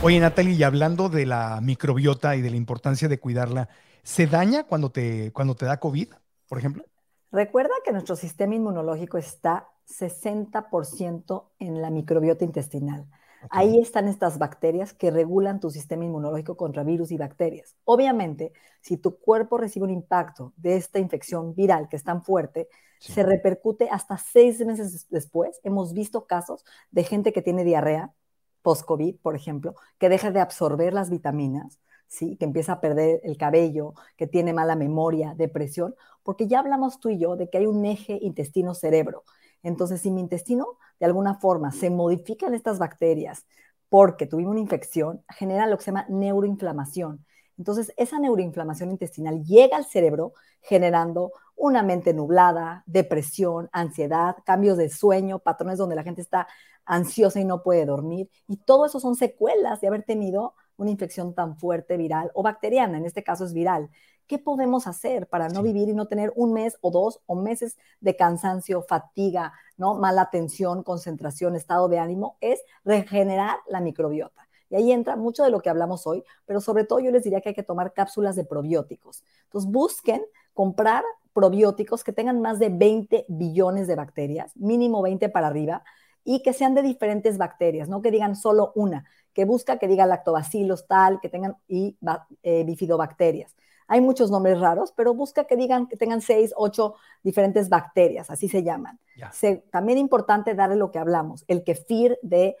Oye, 0.00 0.20
Natalie, 0.20 0.54
y 0.54 0.62
hablando 0.62 1.08
de 1.08 1.26
la 1.26 1.60
microbiota 1.60 2.36
y 2.36 2.40
de 2.40 2.50
la 2.50 2.56
importancia 2.56 3.08
de 3.08 3.18
cuidarla, 3.18 3.68
¿Se 4.08 4.26
daña 4.26 4.64
cuando 4.64 4.90
te, 4.90 5.32
cuando 5.34 5.54
te 5.54 5.66
da 5.66 5.76
COVID, 5.76 6.08
por 6.48 6.58
ejemplo? 6.58 6.82
Recuerda 7.30 7.74
que 7.84 7.92
nuestro 7.92 8.16
sistema 8.16 8.54
inmunológico 8.54 9.18
está 9.18 9.68
60% 9.86 11.50
en 11.58 11.82
la 11.82 11.90
microbiota 11.90 12.42
intestinal. 12.42 13.06
Ahí 13.50 13.78
están 13.78 14.08
estas 14.08 14.38
bacterias 14.38 14.94
que 14.94 15.10
regulan 15.10 15.60
tu 15.60 15.70
sistema 15.70 16.06
inmunológico 16.06 16.56
contra 16.56 16.84
virus 16.84 17.10
y 17.10 17.18
bacterias. 17.18 17.76
Obviamente, 17.84 18.54
si 18.80 18.96
tu 18.96 19.18
cuerpo 19.18 19.58
recibe 19.58 19.84
un 19.84 19.90
impacto 19.90 20.54
de 20.56 20.76
esta 20.76 20.98
infección 20.98 21.54
viral 21.54 21.90
que 21.90 21.96
es 21.96 22.02
tan 22.02 22.22
fuerte, 22.22 22.70
se 23.00 23.22
repercute 23.22 23.90
hasta 23.90 24.16
seis 24.16 24.58
meses 24.64 25.06
después. 25.10 25.60
Hemos 25.64 25.92
visto 25.92 26.24
casos 26.26 26.64
de 26.90 27.04
gente 27.04 27.34
que 27.34 27.42
tiene 27.42 27.62
diarrea 27.62 28.14
post-COVID, 28.62 29.16
por 29.20 29.36
ejemplo, 29.36 29.74
que 29.98 30.08
deja 30.08 30.30
de 30.30 30.40
absorber 30.40 30.94
las 30.94 31.10
vitaminas, 31.10 31.78
¿sí? 32.08 32.36
que 32.36 32.44
empieza 32.44 32.72
a 32.72 32.80
perder 32.80 33.20
el 33.22 33.36
cabello, 33.36 33.94
que 34.16 34.26
tiene 34.26 34.52
mala 34.52 34.76
memoria, 34.76 35.34
depresión, 35.36 35.94
porque 36.22 36.46
ya 36.48 36.60
hablamos 36.60 37.00
tú 37.00 37.10
y 37.10 37.18
yo 37.18 37.36
de 37.36 37.48
que 37.48 37.58
hay 37.58 37.66
un 37.66 37.84
eje 37.86 38.18
intestino-cerebro. 38.20 39.24
Entonces, 39.62 40.00
si 40.00 40.10
mi 40.10 40.20
intestino 40.20 40.78
de 40.98 41.06
alguna 41.06 41.34
forma 41.36 41.72
se 41.72 41.90
modifican 41.90 42.54
estas 42.54 42.78
bacterias 42.78 43.46
porque 43.88 44.26
tuvimos 44.26 44.52
una 44.52 44.60
infección, 44.60 45.24
genera 45.28 45.66
lo 45.66 45.76
que 45.78 45.84
se 45.84 45.90
llama 45.90 46.06
neuroinflamación. 46.08 47.24
Entonces, 47.56 47.92
esa 47.96 48.18
neuroinflamación 48.18 48.90
intestinal 48.90 49.44
llega 49.44 49.76
al 49.76 49.84
cerebro 49.84 50.32
generando 50.60 51.32
una 51.56 51.82
mente 51.82 52.14
nublada, 52.14 52.84
depresión, 52.86 53.68
ansiedad, 53.72 54.36
cambios 54.44 54.76
de 54.76 54.90
sueño, 54.90 55.40
patrones 55.40 55.78
donde 55.78 55.96
la 55.96 56.04
gente 56.04 56.22
está 56.22 56.46
ansiosa 56.84 57.40
y 57.40 57.44
no 57.44 57.62
puede 57.62 57.84
dormir. 57.84 58.30
Y 58.46 58.58
todo 58.58 58.86
eso 58.86 59.00
son 59.00 59.16
secuelas 59.16 59.80
de 59.80 59.88
haber 59.88 60.04
tenido 60.04 60.54
una 60.78 60.90
infección 60.90 61.34
tan 61.34 61.56
fuerte 61.56 61.98
viral 61.98 62.30
o 62.34 62.42
bacteriana, 62.42 62.96
en 62.96 63.04
este 63.04 63.22
caso 63.22 63.44
es 63.44 63.52
viral. 63.52 63.90
¿Qué 64.26 64.38
podemos 64.38 64.86
hacer 64.86 65.26
para 65.28 65.48
no 65.48 65.62
vivir 65.62 65.88
y 65.88 65.94
no 65.94 66.06
tener 66.06 66.32
un 66.36 66.52
mes 66.52 66.78
o 66.80 66.90
dos 66.90 67.20
o 67.26 67.34
meses 67.34 67.76
de 68.00 68.16
cansancio, 68.16 68.82
fatiga, 68.82 69.52
¿no? 69.76 69.94
mala 69.94 70.22
atención, 70.22 70.82
concentración, 70.82 71.56
estado 71.56 71.88
de 71.88 71.98
ánimo? 71.98 72.36
Es 72.40 72.60
regenerar 72.84 73.58
la 73.68 73.80
microbiota. 73.80 74.48
Y 74.70 74.76
ahí 74.76 74.92
entra 74.92 75.16
mucho 75.16 75.44
de 75.44 75.50
lo 75.50 75.60
que 75.60 75.70
hablamos 75.70 76.06
hoy, 76.06 76.22
pero 76.44 76.60
sobre 76.60 76.84
todo 76.84 77.00
yo 77.00 77.10
les 77.10 77.24
diría 77.24 77.40
que 77.40 77.50
hay 77.50 77.54
que 77.54 77.62
tomar 77.62 77.92
cápsulas 77.94 78.36
de 78.36 78.44
probióticos. 78.44 79.24
Entonces 79.44 79.70
busquen 79.70 80.22
comprar 80.52 81.04
probióticos 81.32 82.04
que 82.04 82.12
tengan 82.12 82.40
más 82.40 82.58
de 82.58 82.68
20 82.68 83.24
billones 83.28 83.86
de 83.86 83.94
bacterias, 83.94 84.54
mínimo 84.56 85.00
20 85.02 85.28
para 85.30 85.46
arriba, 85.46 85.84
y 86.24 86.42
que 86.42 86.52
sean 86.52 86.74
de 86.74 86.82
diferentes 86.82 87.38
bacterias, 87.38 87.88
no 87.88 88.02
que 88.02 88.10
digan 88.10 88.36
solo 88.36 88.72
una, 88.74 89.06
que 89.38 89.44
busca 89.44 89.78
que 89.78 89.86
diga 89.86 90.04
lactobacilos 90.04 90.88
tal, 90.88 91.20
que 91.20 91.28
tengan 91.28 91.56
y 91.68 91.96
eh, 92.42 92.64
bifidobacterias. 92.64 93.54
Hay 93.86 94.00
muchos 94.00 94.32
nombres 94.32 94.58
raros, 94.58 94.92
pero 94.96 95.14
busca 95.14 95.44
que 95.44 95.54
digan 95.54 95.86
que 95.86 95.96
tengan 95.96 96.20
seis, 96.20 96.52
ocho 96.56 96.96
diferentes 97.22 97.68
bacterias, 97.68 98.30
así 98.30 98.48
se 98.48 98.64
llaman. 98.64 98.98
Se, 99.30 99.58
también 99.70 99.96
importante 99.96 100.56
darle 100.56 100.74
lo 100.74 100.90
que 100.90 100.98
hablamos, 100.98 101.44
el 101.46 101.62
kefir 101.62 102.18
de 102.20 102.56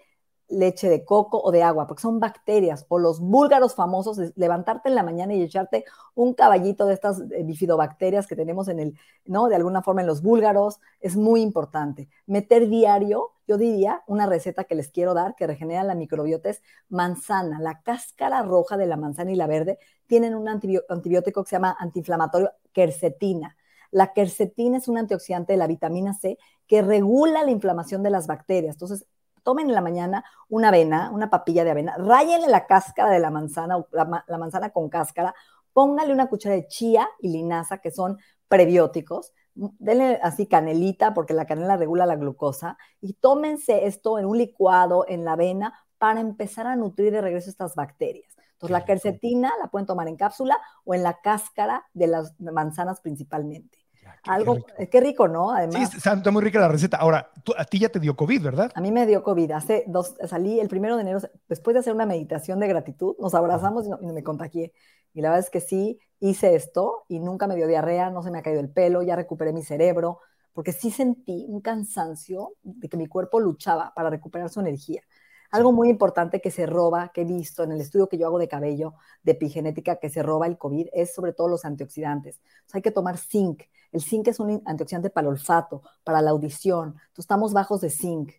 leche 0.48 0.88
de 0.88 1.04
coco 1.04 1.40
o 1.40 1.52
de 1.52 1.62
agua, 1.62 1.86
porque 1.86 2.02
son 2.02 2.20
bacterias, 2.20 2.86
o 2.88 2.98
los 2.98 3.20
búlgaros 3.20 3.74
famosos, 3.74 4.18
levantarte 4.36 4.88
en 4.88 4.94
la 4.94 5.02
mañana 5.02 5.34
y 5.34 5.42
echarte 5.42 5.84
un 6.14 6.34
caballito 6.34 6.86
de 6.86 6.94
estas 6.94 7.20
eh, 7.20 7.42
bifidobacterias 7.44 8.26
que 8.26 8.36
tenemos 8.36 8.68
en 8.68 8.80
el, 8.80 8.98
¿no? 9.26 9.48
De 9.48 9.56
alguna 9.56 9.82
forma 9.82 10.00
en 10.00 10.06
los 10.06 10.22
búlgaros, 10.22 10.80
es 11.00 11.16
muy 11.16 11.42
importante. 11.42 12.08
Meter 12.26 12.68
diario, 12.68 13.32
yo 13.46 13.58
diría, 13.58 14.02
una 14.06 14.26
receta 14.26 14.64
que 14.64 14.74
les 14.74 14.88
quiero 14.88 15.14
dar 15.14 15.34
que 15.34 15.46
regenera 15.46 15.82
la 15.84 15.94
microbiota 15.94 16.50
es 16.50 16.62
manzana, 16.88 17.60
la 17.60 17.82
cáscara 17.82 18.42
roja 18.42 18.76
de 18.76 18.86
la 18.86 18.96
manzana 18.96 19.32
y 19.32 19.36
la 19.36 19.46
verde 19.46 19.78
tienen 20.06 20.34
un 20.34 20.48
antibiótico 20.48 21.44
que 21.44 21.50
se 21.50 21.56
llama 21.56 21.76
antiinflamatorio 21.78 22.52
quercetina. 22.72 23.56
La 23.90 24.12
quercetina 24.12 24.78
es 24.78 24.88
un 24.88 24.98
antioxidante 24.98 25.54
de 25.54 25.58
la 25.58 25.66
vitamina 25.66 26.12
C 26.12 26.38
que 26.66 26.82
regula 26.82 27.42
la 27.42 27.50
inflamación 27.50 28.02
de 28.02 28.10
las 28.10 28.26
bacterias. 28.26 28.74
Entonces, 28.74 29.06
tomen 29.48 29.68
en 29.68 29.74
la 29.74 29.80
mañana 29.80 30.24
una 30.50 30.68
avena, 30.68 31.10
una 31.10 31.30
papilla 31.30 31.64
de 31.64 31.70
avena, 31.70 31.96
rayenle 31.96 32.48
la 32.48 32.66
cáscara 32.66 33.10
de 33.10 33.18
la 33.18 33.30
manzana, 33.30 33.82
la, 33.92 34.22
la 34.28 34.36
manzana 34.36 34.68
con 34.68 34.90
cáscara, 34.90 35.34
póngale 35.72 36.12
una 36.12 36.28
cuchara 36.28 36.54
de 36.54 36.66
chía 36.66 37.08
y 37.18 37.30
linaza, 37.30 37.78
que 37.78 37.90
son 37.90 38.18
prebióticos, 38.46 39.32
denle 39.54 40.20
así 40.22 40.46
canelita, 40.46 41.14
porque 41.14 41.32
la 41.32 41.46
canela 41.46 41.78
regula 41.78 42.04
la 42.04 42.16
glucosa, 42.16 42.76
y 43.00 43.14
tómense 43.14 43.86
esto 43.86 44.18
en 44.18 44.26
un 44.26 44.36
licuado 44.36 45.06
en 45.08 45.24
la 45.24 45.32
avena 45.32 45.72
para 45.96 46.20
empezar 46.20 46.66
a 46.66 46.76
nutrir 46.76 47.10
de 47.10 47.22
regreso 47.22 47.48
estas 47.48 47.74
bacterias. 47.74 48.36
Entonces, 48.52 48.72
la 48.72 48.84
quercetina 48.84 49.50
la 49.62 49.70
pueden 49.70 49.86
tomar 49.86 50.08
en 50.08 50.16
cápsula 50.16 50.58
o 50.84 50.92
en 50.92 51.02
la 51.02 51.22
cáscara 51.22 51.86
de 51.94 52.08
las 52.08 52.38
manzanas 52.38 53.00
principalmente. 53.00 53.78
Algo, 54.24 54.54
qué 54.54 54.60
rico. 54.60 54.90
qué 54.90 55.00
rico, 55.00 55.28
¿no? 55.28 55.52
Además. 55.52 55.90
Sí, 55.90 55.98
está 55.98 56.30
muy 56.30 56.42
rica 56.42 56.60
la 56.60 56.68
receta. 56.68 56.96
Ahora, 56.96 57.30
a 57.56 57.64
ti 57.64 57.78
ya 57.78 57.88
te 57.88 58.00
dio 58.00 58.16
COVID, 58.16 58.42
¿verdad? 58.42 58.72
A 58.74 58.80
mí 58.80 58.90
me 58.90 59.06
dio 59.06 59.22
COVID. 59.22 59.50
Hace 59.52 59.84
dos, 59.86 60.14
salí 60.26 60.60
el 60.60 60.68
primero 60.68 60.96
de 60.96 61.02
enero, 61.02 61.20
después 61.48 61.74
de 61.74 61.80
hacer 61.80 61.94
una 61.94 62.06
meditación 62.06 62.60
de 62.60 62.68
gratitud, 62.68 63.16
nos 63.18 63.34
abrazamos 63.34 63.86
y, 63.86 64.06
me 64.06 64.22
contagié. 64.22 64.72
Y 65.14 65.22
la 65.22 65.30
verdad 65.30 65.44
es 65.44 65.50
que 65.50 65.60
sí, 65.60 65.98
hice 66.20 66.54
esto 66.54 67.04
y 67.08 67.20
nunca 67.20 67.46
me 67.46 67.56
dio 67.56 67.66
diarrea, 67.66 68.10
no 68.10 68.22
se 68.22 68.30
me 68.30 68.38
ha 68.38 68.42
caído 68.42 68.60
el 68.60 68.70
pelo, 68.70 69.02
ya 69.02 69.16
recuperé 69.16 69.52
mi 69.52 69.62
cerebro, 69.62 70.20
porque 70.52 70.72
sí 70.72 70.90
sentí 70.90 71.44
un 71.48 71.60
cansancio 71.60 72.54
de 72.62 72.88
que 72.88 72.96
mi 72.96 73.06
cuerpo 73.06 73.40
luchaba 73.40 73.92
para 73.94 74.10
recuperar 74.10 74.48
su 74.50 74.60
energía. 74.60 75.02
Algo 75.50 75.72
muy 75.72 75.88
importante 75.88 76.40
que 76.40 76.50
se 76.50 76.66
roba, 76.66 77.10
que 77.14 77.22
he 77.22 77.24
visto 77.24 77.62
en 77.62 77.72
el 77.72 77.80
estudio 77.80 78.08
que 78.08 78.18
yo 78.18 78.26
hago 78.26 78.38
de 78.38 78.48
cabello, 78.48 78.94
de 79.22 79.32
epigenética, 79.32 79.96
que 79.96 80.10
se 80.10 80.22
roba 80.22 80.46
el 80.46 80.58
COVID, 80.58 80.88
es 80.92 81.14
sobre 81.14 81.32
todo 81.32 81.48
los 81.48 81.64
antioxidantes. 81.64 82.40
hay 82.72 82.82
que 82.82 82.90
tomar 82.90 83.16
zinc. 83.16 83.62
El 83.92 84.02
zinc 84.02 84.28
es 84.28 84.40
un 84.40 84.62
antioxidante 84.66 85.10
para 85.10 85.26
el 85.26 85.32
olfato, 85.32 85.82
para 86.04 86.22
la 86.22 86.30
audición. 86.30 86.96
Estamos 87.16 87.52
bajos 87.52 87.80
de 87.80 87.90
zinc. 87.90 88.32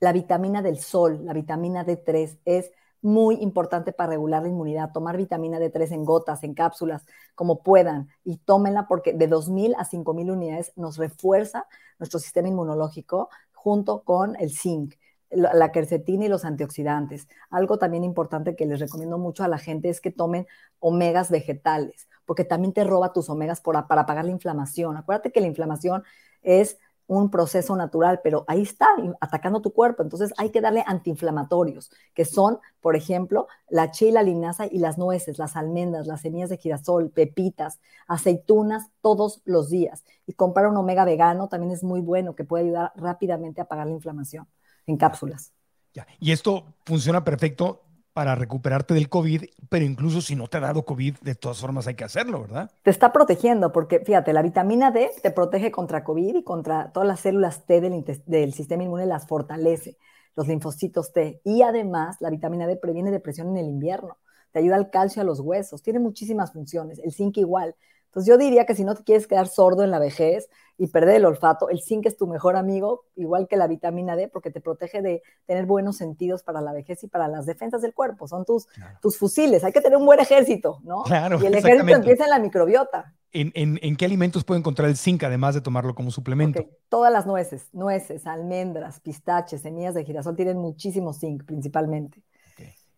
La 0.00 0.12
vitamina 0.12 0.62
del 0.62 0.78
sol, 0.78 1.24
la 1.24 1.32
vitamina 1.32 1.84
D3, 1.84 2.38
es 2.44 2.70
muy 3.00 3.36
importante 3.36 3.92
para 3.92 4.10
regular 4.10 4.42
la 4.42 4.48
inmunidad. 4.48 4.92
Tomar 4.92 5.16
vitamina 5.16 5.58
D3 5.58 5.92
en 5.92 6.04
gotas, 6.04 6.42
en 6.44 6.54
cápsulas, 6.54 7.04
como 7.34 7.62
puedan, 7.62 8.08
y 8.24 8.38
tómenla 8.38 8.86
porque 8.88 9.12
de 9.12 9.28
2.000 9.28 9.74
a 9.76 9.84
5.000 9.84 10.32
unidades 10.32 10.72
nos 10.76 10.96
refuerza 10.96 11.66
nuestro 11.98 12.18
sistema 12.18 12.48
inmunológico 12.48 13.28
junto 13.52 14.02
con 14.04 14.36
el 14.36 14.50
zinc 14.50 14.94
la 15.30 15.72
quercetina 15.72 16.24
y 16.24 16.28
los 16.28 16.44
antioxidantes. 16.44 17.28
Algo 17.50 17.78
también 17.78 18.04
importante 18.04 18.56
que 18.56 18.66
les 18.66 18.80
recomiendo 18.80 19.18
mucho 19.18 19.44
a 19.44 19.48
la 19.48 19.58
gente 19.58 19.88
es 19.88 20.00
que 20.00 20.10
tomen 20.10 20.46
omegas 20.78 21.30
vegetales, 21.30 22.08
porque 22.24 22.44
también 22.44 22.72
te 22.72 22.84
roba 22.84 23.12
tus 23.12 23.28
omegas 23.28 23.60
para 23.60 23.80
apagar 23.80 24.24
la 24.24 24.30
inflamación. 24.30 24.96
Acuérdate 24.96 25.32
que 25.32 25.40
la 25.40 25.46
inflamación 25.46 26.02
es 26.42 26.78
un 27.08 27.30
proceso 27.30 27.74
natural, 27.74 28.20
pero 28.22 28.44
ahí 28.48 28.62
está 28.62 28.86
atacando 29.20 29.62
tu 29.62 29.72
cuerpo. 29.72 30.02
Entonces 30.02 30.32
hay 30.36 30.50
que 30.50 30.60
darle 30.60 30.84
antiinflamatorios, 30.86 31.90
que 32.14 32.26
son, 32.26 32.58
por 32.80 32.96
ejemplo, 32.96 33.48
la 33.70 33.90
chila, 33.90 34.22
la 34.22 34.24
linaza 34.24 34.66
y 34.66 34.78
las 34.78 34.98
nueces, 34.98 35.38
las 35.38 35.56
almendras, 35.56 36.06
las 36.06 36.20
semillas 36.20 36.50
de 36.50 36.58
girasol, 36.58 37.10
pepitas, 37.10 37.80
aceitunas 38.06 38.90
todos 39.00 39.40
los 39.46 39.70
días. 39.70 40.04
Y 40.26 40.34
comprar 40.34 40.66
un 40.66 40.76
omega 40.76 41.06
vegano 41.06 41.48
también 41.48 41.72
es 41.72 41.82
muy 41.82 42.02
bueno, 42.02 42.34
que 42.34 42.44
puede 42.44 42.64
ayudar 42.64 42.92
rápidamente 42.94 43.62
a 43.62 43.64
apagar 43.64 43.86
la 43.86 43.94
inflamación 43.94 44.46
en 44.88 44.96
cápsulas. 44.96 45.52
Ya. 45.94 46.06
Y 46.18 46.32
esto 46.32 46.74
funciona 46.84 47.22
perfecto 47.24 47.84
para 48.12 48.34
recuperarte 48.34 48.94
del 48.94 49.08
COVID, 49.08 49.44
pero 49.68 49.84
incluso 49.84 50.20
si 50.20 50.34
no 50.34 50.48
te 50.48 50.56
ha 50.56 50.60
dado 50.60 50.84
COVID, 50.84 51.18
de 51.20 51.36
todas 51.36 51.60
formas 51.60 51.86
hay 51.86 51.94
que 51.94 52.02
hacerlo, 52.02 52.40
¿verdad? 52.42 52.68
Te 52.82 52.90
está 52.90 53.12
protegiendo, 53.12 53.70
porque 53.70 54.00
fíjate, 54.00 54.32
la 54.32 54.42
vitamina 54.42 54.90
D 54.90 55.08
te 55.22 55.30
protege 55.30 55.70
contra 55.70 56.02
COVID 56.02 56.34
y 56.34 56.42
contra 56.42 56.90
todas 56.90 57.06
las 57.06 57.20
células 57.20 57.64
T 57.64 57.80
del, 57.80 58.04
del 58.26 58.54
sistema 58.54 58.82
inmune, 58.82 59.06
las 59.06 59.28
fortalece, 59.28 59.98
los 60.34 60.48
linfocitos 60.48 61.12
T. 61.12 61.40
Y 61.44 61.62
además, 61.62 62.16
la 62.18 62.30
vitamina 62.30 62.66
D 62.66 62.76
previene 62.76 63.12
depresión 63.12 63.50
en 63.50 63.58
el 63.58 63.66
invierno, 63.66 64.18
te 64.50 64.58
ayuda 64.58 64.74
al 64.74 64.90
calcio 64.90 65.22
a 65.22 65.24
los 65.24 65.38
huesos, 65.38 65.82
tiene 65.82 66.00
muchísimas 66.00 66.52
funciones, 66.52 66.98
el 66.98 67.12
zinc 67.12 67.36
igual. 67.36 67.76
Entonces 68.18 68.34
yo 68.34 68.36
diría 68.36 68.66
que 68.66 68.74
si 68.74 68.82
no 68.82 68.96
te 68.96 69.04
quieres 69.04 69.28
quedar 69.28 69.46
sordo 69.46 69.84
en 69.84 69.92
la 69.92 70.00
vejez 70.00 70.48
y 70.76 70.88
perder 70.88 71.14
el 71.16 71.24
olfato, 71.24 71.70
el 71.70 71.80
zinc 71.80 72.04
es 72.06 72.16
tu 72.16 72.26
mejor 72.26 72.56
amigo, 72.56 73.04
igual 73.14 73.46
que 73.46 73.56
la 73.56 73.68
vitamina 73.68 74.16
D, 74.16 74.26
porque 74.26 74.50
te 74.50 74.60
protege 74.60 75.02
de 75.02 75.22
tener 75.46 75.66
buenos 75.66 75.98
sentidos 75.98 76.42
para 76.42 76.60
la 76.60 76.72
vejez 76.72 77.04
y 77.04 77.06
para 77.06 77.28
las 77.28 77.46
defensas 77.46 77.80
del 77.80 77.94
cuerpo. 77.94 78.26
Son 78.26 78.44
tus, 78.44 78.66
tus 79.00 79.16
fusiles. 79.18 79.62
Hay 79.62 79.70
que 79.70 79.80
tener 79.80 79.96
un 79.96 80.04
buen 80.04 80.18
ejército, 80.18 80.80
¿no? 80.82 81.04
Claro, 81.04 81.40
y 81.40 81.46
el 81.46 81.54
ejército 81.54 81.94
empieza 81.94 82.24
en 82.24 82.30
la 82.30 82.40
microbiota. 82.40 83.14
¿En, 83.30 83.94
qué 83.96 84.04
alimentos 84.04 84.42
puede 84.42 84.58
encontrar 84.58 84.88
el 84.88 84.96
zinc 84.96 85.22
además 85.22 85.54
de 85.54 85.60
tomarlo 85.60 85.94
como 85.94 86.10
suplemento? 86.10 86.66
Todas 86.88 87.12
las 87.12 87.24
nueces, 87.24 87.68
nueces, 87.72 88.26
almendras, 88.26 88.98
pistaches, 88.98 89.60
semillas 89.60 89.94
de 89.94 90.04
girasol 90.04 90.34
tienen 90.34 90.58
muchísimo 90.58 91.12
zinc 91.12 91.44
principalmente. 91.44 92.20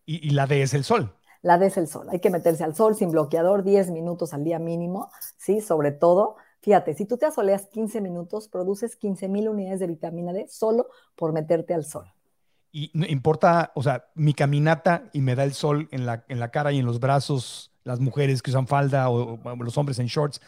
¿Y, 0.03 0.27
¿Y 0.27 0.31
la 0.31 0.47
D 0.47 0.63
es 0.63 0.73
el 0.73 0.83
sol? 0.83 1.13
La 1.41 1.57
des 1.57 1.77
el 1.77 1.87
sol. 1.87 2.07
Hay 2.11 2.19
que 2.19 2.29
meterse 2.29 2.63
al 2.63 2.75
sol 2.75 2.95
sin 2.95 3.11
bloqueador 3.11 3.63
10 3.63 3.91
minutos 3.91 4.33
al 4.33 4.43
día 4.43 4.59
mínimo, 4.59 5.09
¿sí? 5.37 5.61
Sobre 5.61 5.91
todo, 5.91 6.35
fíjate, 6.61 6.93
si 6.93 7.05
tú 7.05 7.17
te 7.17 7.25
asoleas 7.25 7.67
15 7.67 8.01
minutos, 8.01 8.47
produces 8.47 8.95
15 8.95 9.27
mil 9.27 9.49
unidades 9.49 9.79
de 9.79 9.87
vitamina 9.87 10.33
D 10.33 10.47
solo 10.47 10.87
por 11.15 11.33
meterte 11.33 11.73
al 11.73 11.85
sol. 11.85 12.05
Y 12.71 12.91
no 12.93 13.05
importa, 13.05 13.71
o 13.75 13.83
sea, 13.83 14.05
mi 14.15 14.33
caminata 14.33 15.09
y 15.11 15.21
me 15.21 15.35
da 15.35 15.43
el 15.43 15.53
sol 15.53 15.89
en 15.91 16.05
la, 16.05 16.23
en 16.29 16.39
la 16.39 16.51
cara 16.51 16.71
y 16.71 16.79
en 16.79 16.85
los 16.85 16.99
brazos, 16.99 17.73
las 17.83 17.99
mujeres 17.99 18.41
que 18.41 18.51
usan 18.51 18.67
falda 18.67 19.09
o, 19.09 19.39
los 19.57 19.77
hombres 19.77 19.99
en 19.99 20.05
shorts, 20.05 20.39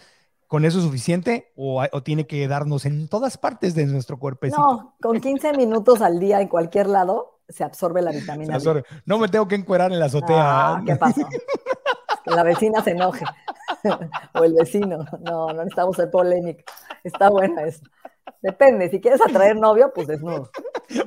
¿con 0.47 0.63
eso 0.63 0.77
es 0.77 0.85
suficiente 0.85 1.51
o, 1.55 1.83
o, 1.91 2.03
tiene 2.03 2.25
que 2.25 2.47
darnos 2.47 2.85
en 2.85 3.09
todas 3.09 3.37
partes 3.37 3.75
de 3.75 3.87
nuestro 3.87 4.19
cuerpo? 4.19 4.47
No, 4.47 4.95
con 5.01 5.19
15 5.19 5.53
minuos 5.53 6.01
al 6.01 6.19
día 6.19 6.39
en 6.39 6.47
cualquier 6.47 6.87
lado 6.87 7.41
se 7.49 7.63
absorbe 7.63 8.01
la 8.01 8.11
vitamina. 8.11 8.57
No 9.05 9.17
me 9.17 9.27
tengo 9.27 9.47
que 9.47 9.55
encuerar 9.55 9.91
en 9.91 9.99
la 9.99 10.05
azotea. 10.05 10.75
Ah, 10.75 10.81
¿Qué 10.85 10.95
pasó? 10.95 11.27
que 12.23 12.31
la 12.31 12.43
vecina 12.43 12.81
se 12.83 12.91
enoje. 12.91 13.25
o 14.33 14.43
el 14.43 14.53
vecino. 14.53 15.05
No, 15.21 15.47
no 15.47 15.53
necesitamos 15.53 15.95
ser 15.95 16.09
polémica. 16.09 16.63
Está 17.03 17.29
buena 17.29 17.63
eso. 17.63 17.83
Depende, 18.43 18.89
si 18.89 18.99
quieres 18.99 19.21
atraer 19.21 19.55
novio, 19.55 19.93
pues 19.95 20.05
desnudo. 20.05 20.51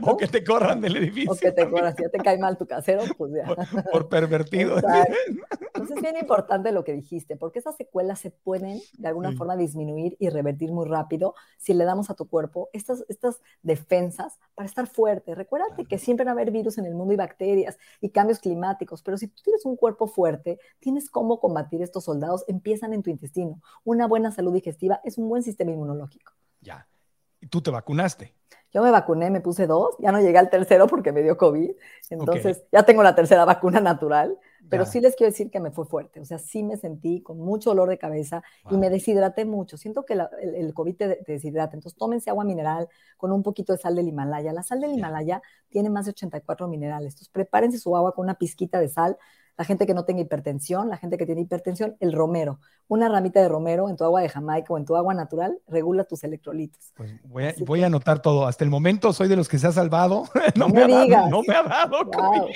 O 0.02 0.16
que 0.16 0.26
te 0.26 0.42
corran 0.42 0.80
del 0.80 0.96
edificio. 0.96 1.30
O 1.30 1.36
que 1.36 1.52
te 1.52 1.70
corran, 1.70 1.94
si 1.94 2.02
ya 2.02 2.08
te 2.08 2.18
cae 2.18 2.38
mal 2.38 2.56
tu 2.56 2.66
casero, 2.66 3.04
pues 3.16 3.32
ya. 3.34 3.44
Por, 3.92 4.08
pervertido. 4.08 4.76
Entonces 5.74 5.96
es 5.96 6.02
bien 6.02 6.16
importante 6.16 6.72
lo 6.72 6.82
que 6.82 6.92
dijiste, 6.92 7.36
porque 7.36 7.60
esas 7.60 7.76
secuelas 7.76 8.18
se 8.18 8.30
pueden 8.30 8.80
de 8.98 9.08
alguna 9.08 9.32
forma 9.32 9.56
disminuir 9.56 10.16
y 10.18 10.28
revertir 10.30 10.72
muy 10.72 10.88
rápido 10.88 11.34
si 11.58 11.74
le 11.74 11.84
damos 11.84 12.10
a 12.10 12.14
tu 12.14 12.26
cuerpo 12.26 12.68
estas, 12.72 13.04
estas 13.08 13.40
defensas 13.62 14.40
para 14.54 14.66
estar 14.66 14.86
fuerte. 14.86 15.34
Recuérdate 15.34 15.84
que 15.84 15.98
siempre 15.98 16.24
va 16.24 16.32
a 16.32 16.34
haber 16.34 16.50
virus 16.50 16.78
en 16.78 16.86
el 16.86 16.94
mundo 16.94 17.12
y 17.12 17.16
bacterias 17.16 17.78
y 18.00 18.08
cambios 18.10 18.40
climáticos, 18.40 19.02
pero 19.02 19.18
si 19.18 19.28
tú 19.28 19.42
tienes 19.44 19.64
un 19.66 19.76
cuerpo 19.76 20.08
fuerte, 20.08 20.58
tienes 20.80 21.10
cómo 21.10 21.38
combatir 21.38 21.82
estos 21.82 22.04
soldados, 22.04 22.44
empiezan 22.48 22.92
en 22.92 23.02
tu 23.02 23.10
intestino. 23.10 23.60
Una 23.84 24.06
buena 24.06 24.32
salud 24.32 24.54
digestiva 24.54 25.00
es 25.04 25.18
un 25.18 25.28
buen 25.28 25.42
sistema 25.42 25.70
inmunológico. 25.70 26.32
Ya. 26.60 26.88
¿Y 27.46 27.48
tú 27.48 27.62
te 27.62 27.70
vacunaste? 27.70 28.34
Yo 28.72 28.82
me 28.82 28.90
vacuné, 28.90 29.30
me 29.30 29.40
puse 29.40 29.68
dos, 29.68 29.94
ya 30.00 30.10
no 30.10 30.20
llegué 30.20 30.36
al 30.36 30.50
tercero 30.50 30.88
porque 30.88 31.12
me 31.12 31.22
dio 31.22 31.36
COVID, 31.36 31.70
entonces 32.10 32.64
ya 32.72 32.82
tengo 32.82 33.04
la 33.04 33.14
tercera 33.14 33.44
vacuna 33.44 33.80
natural, 33.80 34.36
pero 34.68 34.84
sí 34.84 35.00
les 35.00 35.14
quiero 35.14 35.30
decir 35.30 35.48
que 35.48 35.60
me 35.60 35.70
fue 35.70 35.86
fuerte, 35.86 36.18
o 36.18 36.24
sea, 36.24 36.38
sí 36.38 36.64
me 36.64 36.76
sentí 36.76 37.22
con 37.22 37.38
mucho 37.38 37.70
dolor 37.70 37.88
de 37.88 37.98
cabeza 37.98 38.42
y 38.68 38.76
me 38.76 38.90
deshidraté 38.90 39.44
mucho, 39.44 39.76
siento 39.76 40.04
que 40.04 40.14
el, 40.14 40.74
COVID 40.74 40.96
te, 40.96 41.22
deshidrata, 41.24 41.76
entonces 41.76 41.96
tómense 41.96 42.30
agua 42.30 42.44
mineral 42.44 42.88
con 43.16 43.30
un 43.30 43.44
poquito 43.44 43.72
de 43.72 43.78
sal 43.78 43.94
del 43.94 44.08
Himalaya, 44.08 44.52
la 44.52 44.64
sal 44.64 44.80
del 44.80 44.92
Himalaya 44.92 45.40
tiene 45.68 45.88
más 45.88 46.06
de 46.06 46.10
84 46.10 46.66
minerales, 46.66 47.14
entonces 47.14 47.28
prepárense 47.28 47.78
su 47.78 47.96
agua 47.96 48.12
con 48.12 48.24
una 48.24 48.34
pizquita 48.34 48.80
de 48.80 48.88
sal, 48.88 49.16
la 49.56 49.64
gente 49.64 49.86
que 49.86 49.94
no 49.94 50.04
tenga 50.04 50.20
hipertensión, 50.20 50.88
la 50.88 50.96
gente 50.96 51.16
que 51.16 51.26
tiene 51.26 51.40
hipertensión, 51.40 51.96
el 52.00 52.12
romero. 52.12 52.60
Una 52.88 53.08
ramita 53.08 53.40
de 53.40 53.48
romero 53.48 53.88
en 53.88 53.96
tu 53.96 54.04
agua 54.04 54.20
de 54.20 54.28
Jamaica 54.28 54.72
o 54.72 54.78
en 54.78 54.84
tu 54.84 54.96
agua 54.96 55.14
natural 55.14 55.58
regula 55.66 56.04
tus 56.04 56.24
electrolitos. 56.24 56.92
Pues 56.94 57.10
voy 57.24 57.44
a, 57.44 57.54
voy 57.64 57.82
a 57.82 57.86
anotar 57.86 58.20
todo. 58.20 58.46
Hasta 58.46 58.64
el 58.64 58.70
momento 58.70 59.12
soy 59.12 59.28
de 59.28 59.36
los 59.36 59.48
que 59.48 59.58
se 59.58 59.66
ha 59.66 59.72
salvado. 59.72 60.24
No, 60.56 60.68
me, 60.68 60.82
ha 60.82 60.88
dado, 60.88 61.28
no 61.28 61.42
me 61.42 61.54
ha 61.54 61.62
dado. 61.62 62.04
Wow. 62.04 62.48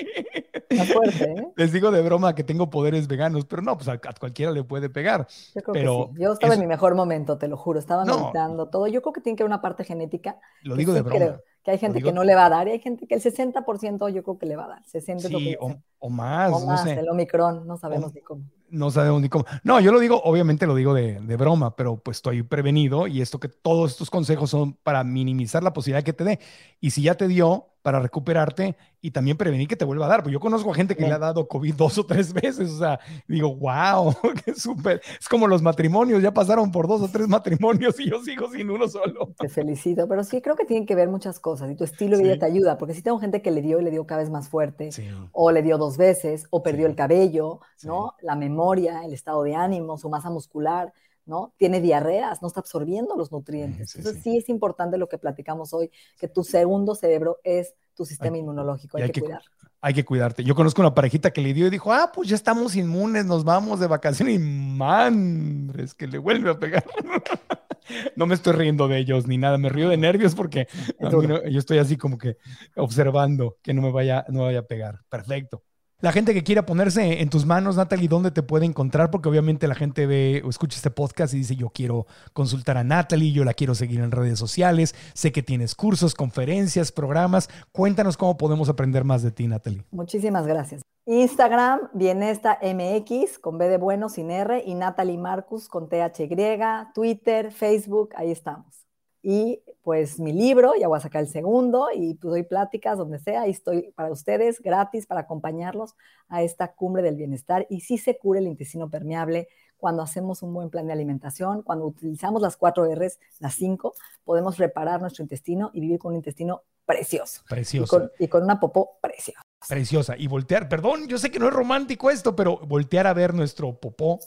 fuerte, 0.87 1.25
¿eh? 1.25 1.49
Les 1.57 1.73
digo 1.73 1.91
de 1.91 2.01
broma 2.01 2.35
que 2.35 2.45
tengo 2.45 2.71
poderes 2.71 3.09
veganos, 3.09 3.45
pero 3.45 3.61
no, 3.63 3.77
pues 3.77 3.89
a, 3.89 3.99
cualquiera 3.99 4.53
le 4.53 4.65
puede 4.65 4.89
pegar. 4.89 5.27
Yo 5.55 5.61
creo 5.63 5.73
pero 5.73 6.07
que 6.07 6.17
sí. 6.17 6.23
Yo 6.23 6.33
estaba 6.33 6.55
en 6.55 6.61
mi 6.61 6.67
mejor 6.67 6.95
momento, 6.95 7.37
te 7.37 7.49
lo 7.49 7.57
juro. 7.57 7.79
Estaba 7.79 8.05
meditando 8.05 8.69
todo. 8.69 8.87
Yo 8.87 9.03
creo 9.03 9.13
que 9.13 9.21
tiene 9.21 9.37
que 9.37 9.43
haber 9.43 9.51
una 9.51 9.61
parte 9.61 9.85
genética. 9.85 10.39
Lo 10.63 10.77
digo 10.77 10.93
de 10.93 11.03
broma. 11.03 11.41
Que 11.63 11.73
hay 11.73 11.79
gente 11.79 12.03
que 12.03 12.13
no 12.13 12.25
le 12.25 12.35
va 12.35 12.47
a 12.47 12.51
dar 12.51 12.69
y 12.69 12.73
hay 12.73 12.81
gente 12.81 13.07
que 13.07 13.15
el 13.15 13.23
60% 13.23 14.13
yo 14.13 14.23
creo 14.23 14.39
que 14.39 14.47
le 14.47 14.57
va 14.57 14.65
a 14.65 14.69
dar. 14.69 14.87
60 14.87 15.29
sí, 15.29 15.57
o, 15.59 16.11
más. 16.11 16.53
O 16.53 16.67
más, 16.67 16.87
el 16.87 17.09
Omicron, 17.09 17.67
no 17.67 17.77
sabemos 17.77 18.15
ni 18.15 18.21
cómo 18.21 18.45
no 18.71 18.91
sabemos 18.91 19.21
ni 19.21 19.29
cómo. 19.29 19.45
No, 19.63 19.81
yo 19.81 19.93
lo 19.93 19.99
digo, 19.99 20.21
obviamente 20.23 20.67
lo 20.67 20.75
digo 20.75 20.95
de, 20.95 21.21
de, 21.21 21.37
broma, 21.37 21.77
pero 21.77 21.97
pues 21.97 22.19
estoy 22.19 22.43
prevenido 22.43 23.07
y 23.07 23.21
esto 23.21 23.41
que 23.41 23.49
todos 23.49 23.93
estos 23.93 24.11
consejos 24.11 24.51
son 24.51 24.75
para 24.75 25.05
minimizar 25.05 25.63
la 25.63 25.73
posibilidad 25.73 26.05
que 26.05 26.13
te 26.13 26.25
dé. 26.25 26.39
Y 26.81 26.91
si 26.91 27.03
ya 27.03 27.17
te 27.17 27.29
dio, 27.29 27.67
para 27.83 28.01
recuperarte 28.01 28.77
y 29.01 29.11
también 29.11 29.37
prevenir 29.37 29.67
que 29.67 29.77
te 29.77 29.85
vuelva 29.85 30.07
a 30.07 30.09
dar. 30.09 30.23
Porque 30.23 30.35
yo 30.35 30.41
conozco 30.41 30.71
a 30.71 30.75
gente 30.75 30.97
que 30.97 31.07
le 31.07 31.13
ha 31.13 31.19
dado 31.19 31.49
COVID 31.49 31.75
dos 31.75 31.99
o 31.99 32.05
tres 32.05 32.33
veces. 32.33 32.71
O 32.71 32.79
sea, 32.79 33.01
digo, 33.27 33.55
wow, 33.57 34.15
qué 34.45 34.55
súper. 34.55 35.01
Es 35.19 35.29
como 35.29 35.47
los 35.47 35.63
matrimonios, 35.63 36.23
ya 36.23 36.33
pasaron 36.33 36.71
por 36.71 36.87
dos 36.87 37.01
o 37.03 37.09
tres 37.09 37.29
matrimonios 37.29 37.99
y 38.01 38.11
yo 38.11 38.23
sigo 38.23 38.51
sin 38.51 38.71
uno 38.71 38.89
solo. 38.89 39.33
Te 39.39 39.49
felicito, 39.49 40.07
pero 40.09 40.25
sí 40.25 40.41
creo 40.41 40.57
que 40.57 40.65
tienen 40.65 40.87
que 40.87 40.95
ver 40.95 41.09
muchas 41.09 41.41
cosas 41.41 41.71
y 41.71 41.77
tu 41.77 41.85
estilo 41.85 42.17
de 42.17 42.23
vida 42.25 42.39
te 42.39 42.47
ayuda. 42.47 42.79
Porque 42.79 42.95
si 42.95 43.03
tengo 43.03 43.19
gente 43.19 43.43
que 43.43 43.51
le 43.51 43.63
dio 43.63 43.81
y 43.81 43.85
le 43.85 43.91
dio 43.91 44.07
cada 44.07 44.21
vez 44.21 44.31
más 44.31 44.49
fuerte, 44.49 44.91
o 45.33 45.51
le 45.51 45.63
dio 45.63 45.79
dos 45.79 45.97
veces, 45.97 46.47
o 46.51 46.63
perdió 46.63 46.87
el 46.87 46.95
cabello, 46.95 47.61
¿no? 47.83 48.15
La 48.21 48.37
memoria, 48.37 49.05
el 49.05 49.13
estado 49.15 49.43
de 49.43 49.55
ánimo, 49.55 49.97
su 49.97 50.09
masa 50.09 50.31
muscular. 50.31 50.93
¿No? 51.27 51.55
Tiene 51.57 51.81
diarreas, 51.81 52.43
no 52.43 52.49
está 52.49 52.61
absorbiendo 52.61 53.17
los 53.17 53.33
nutrientes. 53.33 53.95
Entonces 53.97 54.23
sí. 54.23 54.37
es 54.37 54.49
importante 54.49 54.99
lo 54.99 55.09
que 55.09 55.19
platicamos 55.19 55.73
hoy, 55.73 55.91
que 56.19 56.29
tu 56.29 56.45
segundo 56.45 56.95
cerebro 56.95 57.39
es 57.45 57.75
tu 57.95 58.05
sistema 58.05 58.39
inmunológico, 58.39 58.97
hay, 58.97 59.11
que, 59.11 59.21
cuidar. 59.21 59.43
Hay 59.81 59.95
que 59.95 60.05
cuidarte. 60.05 60.43
Yo 60.43 60.55
conozco 60.55 60.81
una 60.81 60.95
parejita 60.95 61.33
que 61.33 61.41
le 61.41 61.53
dio 61.53 61.67
y 61.67 61.71
dijo, 61.71 61.93
ah, 61.93 62.11
pues 62.15 62.29
ya 62.29 62.37
estamos 62.37 62.77
inmunes, 62.77 63.27
nos 63.27 63.45
vamos 63.45 63.81
de 63.81 63.87
vacaciones 63.87 64.37
y 64.37 64.39
man, 64.39 65.73
es 65.79 65.95
que 65.95 66.07
le 66.07 66.19
vuelve 66.19 66.51
a 66.51 66.59
pegar. 66.59 66.85
no 68.17 68.27
me 68.27 68.35
estoy 68.35 68.55
riendo 68.55 68.89
de 68.89 68.99
ellos 68.99 69.27
ni 69.27 69.39
nada, 69.39 69.59
me 69.59 69.69
río 69.69 69.89
de 69.89 69.97
nervios 69.97 70.35
porque 70.35 70.67
yo 71.51 71.59
estoy 71.59 71.79
así 71.79 71.97
como 71.97 72.19
que 72.19 72.37
observando 72.77 73.59
que 73.63 73.75
no 73.75 73.83
me 73.83 73.93
vaya, 73.93 74.25
no 74.29 74.45
vaya 74.45 74.61
a 74.61 74.67
pegar. 74.67 75.01
Perfecto. 75.09 75.63
La 76.03 76.13
gente 76.13 76.33
que 76.33 76.43
quiera 76.43 76.65
ponerse 76.65 77.21
en 77.21 77.29
tus 77.29 77.45
manos, 77.45 77.77
Natalie, 77.77 78.09
¿dónde 78.09 78.31
te 78.31 78.43
puede 78.43 78.65
encontrar? 78.65 79.11
Porque 79.11 79.29
obviamente 79.29 79.69
la 79.69 79.75
gente 79.75 80.07
ve 80.07 80.41
o 80.43 80.49
escucha 80.49 80.77
este 80.77 80.91
podcast 80.91 81.35
y 81.35 81.39
dice, 81.39 81.57
yo 81.57 81.69
quiero 81.69 82.07
consultar 82.33 82.79
a 82.79 82.85
Natalie, 82.85 83.33
yo 83.33 83.45
la 83.45 83.53
quiero 83.53 83.75
seguir 83.75 84.01
en 84.01 84.11
redes 84.11 84.39
sociales, 84.39 84.95
sé 85.13 85.31
que 85.31 85.43
tienes 85.43 85.75
cursos, 85.75 86.15
conferencias, 86.15 86.91
programas. 86.91 87.51
Cuéntanos 87.73 88.17
cómo 88.17 88.39
podemos 88.39 88.71
aprender 88.71 89.05
más 89.05 89.23
de 89.23 89.31
ti, 89.31 89.47
Natalie. 89.47 89.85
Muchísimas 89.91 90.47
gracias. 90.47 90.81
Instagram, 91.05 91.91
Bienesta 91.93 92.59
MX, 92.63 93.39
con 93.39 93.59
B 93.59 93.69
de 93.69 93.77
bueno, 93.77 94.09
sin 94.09 94.31
R, 94.31 94.63
y 94.65 94.75
Natalie 94.77 95.19
Marcus, 95.19 95.69
con 95.69 95.91
TH 95.91 96.95
Twitter, 96.95 97.53
Facebook, 97.53 98.15
ahí 98.17 98.31
estamos 98.31 98.80
y 99.23 99.63
pues 99.83 100.19
mi 100.19 100.33
libro, 100.33 100.73
ya 100.79 100.89
voy 100.89 100.99
a 100.99 101.01
sacar 101.01 101.23
el 101.23 101.29
segundo 101.29 101.89
y 101.95 102.15
pues 102.15 102.31
doy 102.31 102.43
pláticas 102.43 102.97
donde 102.97 103.19
sea 103.19 103.47
y 103.47 103.51
estoy 103.51 103.93
para 103.95 104.11
ustedes 104.11 104.61
gratis 104.61 105.07
para 105.07 105.23
acompañarlos 105.23 105.95
a 106.29 106.43
esta 106.43 106.73
cumbre 106.73 107.03
del 107.03 107.17
bienestar 107.17 107.67
y 107.69 107.81
sí 107.81 107.99
se 107.99 108.19
cura 108.19 108.39
el 108.39 108.47
intestino 108.47 108.89
permeable 108.89 109.49
cuando 109.77 110.03
hacemos 110.03 110.43
un 110.43 110.53
buen 110.53 110.69
plan 110.69 110.87
de 110.87 110.93
alimentación, 110.93 111.63
cuando 111.63 111.87
utilizamos 111.87 112.43
las 112.43 112.57
cuatro 112.57 112.85
R's, 112.95 113.19
las 113.39 113.55
cinco, 113.55 113.95
podemos 114.25 114.59
reparar 114.59 115.01
nuestro 115.01 115.23
intestino 115.23 115.71
y 115.73 115.81
vivir 115.81 115.99
con 115.99 116.13
un 116.13 116.17
intestino 116.17 116.63
precioso. 116.85 117.43
Precioso. 117.49 118.11
Y 118.19 118.29
con, 118.29 118.43
una 118.43 118.61
popó 118.61 118.99
preciosa. 119.01 119.41
Preciosa. 119.67 120.17
Y 120.19 120.27
voltear, 120.27 120.69
perdón, 120.69 121.09
yo 121.09 121.19
sé 121.19 121.31
que 121.31 121.39
no 121.39 121.49
es 121.49 121.55
romántico 121.55 122.11
esto, 122.11 122.37
pero 122.37 122.59
voltear 122.59 123.07
a 123.07 123.15
ver 123.15 123.33
nuestro 123.33 123.81
popó 123.81 124.19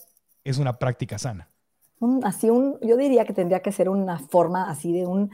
es 0.43 0.57
una 0.57 0.79
práctica 0.79 1.19
sana 1.19 1.53
así 2.23 2.49
un, 2.49 2.79
yo 2.81 2.97
diría 2.97 3.25
que 3.25 3.33
tendría 3.33 3.61
que 3.61 3.71
ser 3.71 3.89
una 3.89 4.19
forma 4.19 4.69
así 4.69 4.93
de 4.93 5.05
un, 5.05 5.31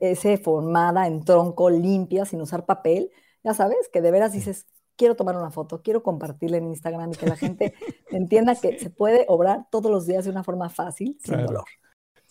ese 0.00 0.38
formada 0.38 1.06
en 1.06 1.24
tronco 1.24 1.70
limpia, 1.70 2.24
sin 2.24 2.40
usar 2.40 2.64
papel, 2.64 3.10
ya 3.42 3.54
sabes, 3.54 3.88
que 3.92 4.00
de 4.00 4.10
veras 4.10 4.32
dices, 4.32 4.66
quiero 4.96 5.16
tomar 5.16 5.36
una 5.36 5.50
foto, 5.50 5.82
quiero 5.82 6.02
compartirla 6.02 6.56
en 6.56 6.68
Instagram 6.68 7.12
y 7.12 7.16
que 7.16 7.26
la 7.26 7.36
gente 7.36 7.74
entienda 8.10 8.54
que 8.54 8.78
se 8.78 8.90
puede 8.90 9.24
obrar 9.28 9.66
todos 9.70 9.90
los 9.90 10.06
días 10.06 10.24
de 10.24 10.30
una 10.30 10.44
forma 10.44 10.68
fácil, 10.68 11.18
sin 11.22 11.44
dolor. 11.44 11.64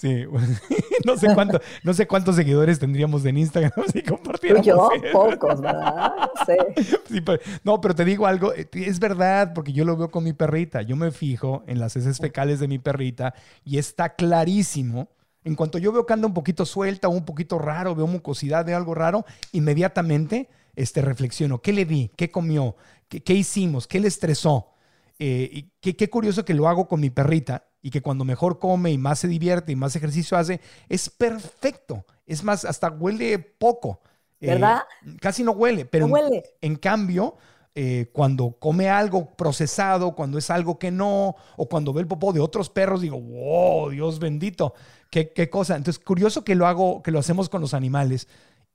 Sí, 0.04 0.26
no 1.06 1.16
sé 1.16 1.34
cuánto, 1.34 1.62
no 1.82 1.93
sé 1.93 2.06
cuántos 2.08 2.36
seguidores 2.36 2.78
tendríamos 2.78 3.24
en 3.24 3.38
Instagram 3.38 3.72
si 3.93 4.04
compartiéramos. 4.04 4.66
Yo, 4.66 4.89
pocos, 5.14 5.62
¿verdad? 5.62 6.12
No 6.18 6.45
sé. 6.45 7.39
no, 7.64 7.80
pero 7.80 7.95
te 7.95 8.04
digo 8.04 8.28
algo, 8.28 8.54
eh, 8.54 8.68
es 8.74 8.99
verdad, 8.99 9.54
porque 9.56 9.72
yo 9.72 9.86
lo 9.86 9.95
veo 9.95 10.12
con 10.12 10.26
mi 10.26 10.34
perrita. 10.34 10.82
Yo 10.82 10.97
me 10.97 11.12
fijo 11.12 11.64
en 11.68 11.80
las 11.80 11.95
heces 11.95 12.18
fecales 12.18 12.60
de 12.60 12.68
mi 12.68 12.80
perrita 12.80 13.34
y 13.64 13.78
está 13.78 14.14
clarísimo. 14.16 15.08
En 15.45 15.56
cuanto 15.56 15.78
yo 15.78 15.93
veo 15.93 16.06
que 16.06 16.12
anda 16.12 16.28
un 16.28 16.34
poquito 16.34 16.66
suelta 16.66 17.08
o 17.08 17.12
un 17.12 17.24
poquito 17.24 17.58
raro, 17.58 17.95
veo 17.95 18.06
mucosidad, 18.06 18.66
veo 18.66 18.76
algo 18.76 18.95
raro, 18.95 19.24
inmediatamente 19.54 20.49
este, 20.76 21.01
reflexiono. 21.01 21.62
¿Qué 21.62 21.72
le 21.72 21.86
di? 21.86 22.12
¿Qué 22.18 22.30
comió? 22.30 22.76
¿Qué, 23.08 23.34
hicimos? 23.34 23.88
¿Qué 23.88 24.01
le 24.01 24.10
estresó? 24.10 24.72
Eh, 25.20 25.49
y 25.51 25.72
qué, 25.80 25.95
qué 25.95 26.09
curioso 26.09 26.43
que 26.43 26.53
lo 26.53 26.68
hago 26.68 26.88
con 26.88 26.99
mi 26.99 27.09
perrita 27.09 27.68
y 27.82 27.91
que 27.91 28.01
cuando 28.01 28.26
mejor 28.26 28.59
come 28.59 28.91
y 28.91 28.97
más 28.97 29.20
se 29.20 29.28
divierte 29.28 29.72
y 29.72 29.76
más 29.76 29.95
ejercicio 29.95 30.38
hace, 30.38 30.61
es 30.89 31.09
perfecto. 31.09 32.05
Es 32.26 32.43
más, 32.43 32.66
hasta 32.66 32.89
huele 32.89 33.38
poco. 33.39 33.99
Eh, 34.39 34.47
¿Verdad? 34.47 34.84
casi 35.22 35.43
no 35.43 35.51
huele, 35.51 35.86
pero 35.86 36.07
huele. 36.07 36.43
En, 36.61 36.76
cambio, 36.78 37.38
eh, 37.76 38.09
cuando 38.11 38.57
come 38.59 38.89
algo 38.89 39.36
procesado, 39.36 40.16
cuando 40.16 40.38
es 40.38 40.49
algo 40.49 40.80
que 40.80 40.91
no, 40.91 41.36
o 41.57 41.70
cuando 41.70 41.93
ve 41.93 42.01
el 42.01 42.07
popó 42.07 42.34
de 42.34 42.39
otros 42.39 42.70
perros, 42.70 43.01
digo, 43.01 43.20
wow, 43.20 43.89
Dios 43.89 44.20
bendito, 44.20 44.74
qué, 45.09 45.32
qué 45.32 45.49
cosa. 45.49 45.76
Entonces, 45.76 46.03
curioso 46.03 46.43
que 46.43 46.55
lo 46.55 46.68
hago, 46.68 47.03
que 47.03 47.11
lo 47.11 47.20
hacemos 47.20 47.49
con 47.49 47.61
los 47.61 47.74
animales 47.74 48.28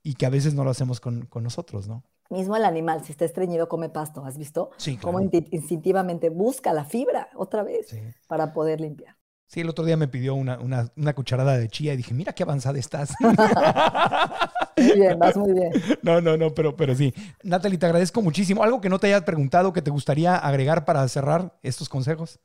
y 0.03 0.13
que 0.15 0.25
a 0.25 0.29
veces 0.29 0.53
no 0.53 0.63
lo 0.63 0.69
hacemos 0.69 0.99
con, 0.99 1.25
con 1.25 1.43
nosotros, 1.43 1.87
¿no? 1.87 2.03
Mismo 2.29 2.55
el 2.55 2.65
animal, 2.65 3.03
si 3.03 3.11
está 3.11 3.25
estreñido, 3.25 3.67
come 3.67 3.89
pasto. 3.89 4.23
¿Has 4.23 4.37
visto? 4.37 4.69
Sí. 4.77 4.97
Cómo 4.97 5.19
instintivamente 5.19 6.29
busca 6.29 6.73
la 6.73 6.85
fibra 6.85 7.29
otra 7.35 7.63
vez 7.63 7.95
para 8.27 8.53
poder 8.53 8.79
limpiar. 8.81 9.15
Sí, 9.47 9.61
el 9.61 9.69
otro 9.69 9.83
día 9.83 9.97
me 9.97 10.07
pidió 10.07 10.35
una, 10.35 10.59
una, 10.95 11.13
cucharada 11.15 11.57
de 11.57 11.67
chía 11.69 11.95
y 11.95 11.97
dije, 11.97 12.13
mira 12.13 12.33
qué 12.33 12.43
avanzada 12.43 12.77
estás. 12.77 13.15
muy 14.77 14.93
bien, 14.93 15.17
vas 15.17 15.35
muy 15.35 15.53
bien. 15.53 15.71
No, 16.03 16.21
no, 16.21 16.37
no, 16.37 16.53
pero, 16.53 16.77
pero 16.77 16.93
sí. 16.93 17.11
Natalie, 17.41 17.79
te 17.79 17.87
agradezco 17.87 18.21
muchísimo. 18.21 18.63
¿Algo 18.63 18.79
que 18.79 18.89
no 18.89 18.99
te 18.99 19.07
haya 19.07 19.25
preguntado 19.25 19.73
que 19.73 19.81
te 19.81 19.89
gustaría 19.89 20.35
agregar 20.35 20.85
para 20.85 21.07
cerrar 21.07 21.57
estos 21.63 21.89
consejos? 21.89 22.39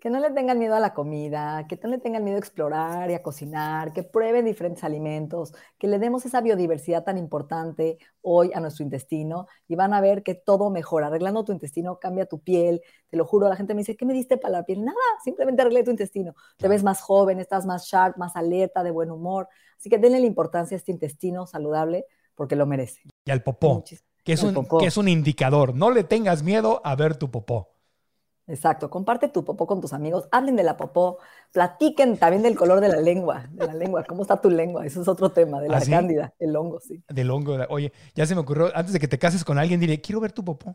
Que 0.00 0.10
no 0.10 0.20
le 0.20 0.30
tengan 0.30 0.58
miedo 0.58 0.76
a 0.76 0.80
la 0.80 0.94
comida, 0.94 1.66
que 1.66 1.78
no 1.82 1.88
le 1.88 1.98
tengan 1.98 2.22
miedo 2.22 2.36
a 2.36 2.38
explorar 2.38 3.10
y 3.10 3.14
a 3.14 3.22
cocinar, 3.22 3.92
que 3.92 4.04
prueben 4.04 4.44
diferentes 4.44 4.84
alimentos, 4.84 5.52
que 5.76 5.88
le 5.88 5.98
demos 5.98 6.24
esa 6.24 6.40
biodiversidad 6.40 7.02
tan 7.02 7.18
importante 7.18 7.98
hoy 8.22 8.52
a 8.54 8.60
nuestro 8.60 8.84
intestino 8.84 9.46
y 9.66 9.74
van 9.74 9.92
a 9.94 10.00
ver 10.00 10.22
que 10.22 10.36
todo 10.36 10.70
mejora. 10.70 11.08
Arreglando 11.08 11.44
tu 11.44 11.52
intestino 11.52 11.98
cambia 11.98 12.26
tu 12.26 12.38
piel, 12.38 12.80
te 13.08 13.16
lo 13.16 13.24
juro, 13.24 13.48
la 13.48 13.56
gente 13.56 13.74
me 13.74 13.80
dice, 13.80 13.96
¿qué 13.96 14.04
me 14.04 14.14
diste 14.14 14.36
para 14.36 14.58
la 14.58 14.64
piel? 14.64 14.84
Nada, 14.84 14.98
simplemente 15.24 15.62
arreglé 15.62 15.82
tu 15.82 15.90
intestino. 15.90 16.34
Te 16.56 16.68
ves 16.68 16.84
más 16.84 17.00
joven, 17.00 17.40
estás 17.40 17.66
más 17.66 17.86
sharp, 17.86 18.16
más 18.18 18.36
alerta, 18.36 18.84
de 18.84 18.92
buen 18.92 19.10
humor. 19.10 19.48
Así 19.76 19.90
que 19.90 19.98
denle 19.98 20.20
la 20.20 20.26
importancia 20.26 20.76
a 20.76 20.78
este 20.78 20.92
intestino 20.92 21.46
saludable 21.46 22.06
porque 22.36 22.54
lo 22.54 22.66
merece. 22.66 23.02
Y 23.24 23.30
al 23.32 23.42
popó, 23.42 23.82
que 24.22 24.32
es, 24.32 24.42
un, 24.44 24.64
que 24.78 24.86
es 24.86 24.96
un 24.96 25.08
indicador. 25.08 25.74
No 25.74 25.90
le 25.90 26.04
tengas 26.04 26.44
miedo 26.44 26.80
a 26.84 26.94
ver 26.94 27.16
tu 27.16 27.32
popó. 27.32 27.77
Exacto, 28.48 28.88
comparte 28.88 29.28
tu 29.28 29.44
popó 29.44 29.66
con 29.66 29.80
tus 29.82 29.92
amigos, 29.92 30.26
hablen 30.30 30.56
de 30.56 30.62
la 30.62 30.78
popó, 30.78 31.18
platiquen 31.52 32.16
también 32.16 32.42
del 32.42 32.56
color 32.56 32.80
de 32.80 32.88
la 32.88 32.96
lengua, 32.96 33.46
de 33.52 33.66
la 33.66 33.74
lengua, 33.74 34.04
cómo 34.04 34.22
está 34.22 34.40
tu 34.40 34.48
lengua, 34.48 34.86
eso 34.86 35.02
es 35.02 35.08
otro 35.08 35.30
tema, 35.30 35.60
de 35.60 35.68
la 35.68 35.76
¿Ah, 35.76 35.82
cándida, 35.88 36.34
el 36.38 36.56
hongo, 36.56 36.80
sí. 36.80 37.04
Del 37.08 37.30
hongo, 37.30 37.58
oye, 37.68 37.92
ya 38.14 38.24
se 38.24 38.34
me 38.34 38.40
ocurrió, 38.40 38.74
antes 38.74 38.94
de 38.94 39.00
que 39.00 39.06
te 39.06 39.18
cases 39.18 39.44
con 39.44 39.58
alguien, 39.58 39.78
diré, 39.78 40.00
quiero 40.00 40.20
ver 40.20 40.32
tu 40.32 40.42
popó, 40.42 40.74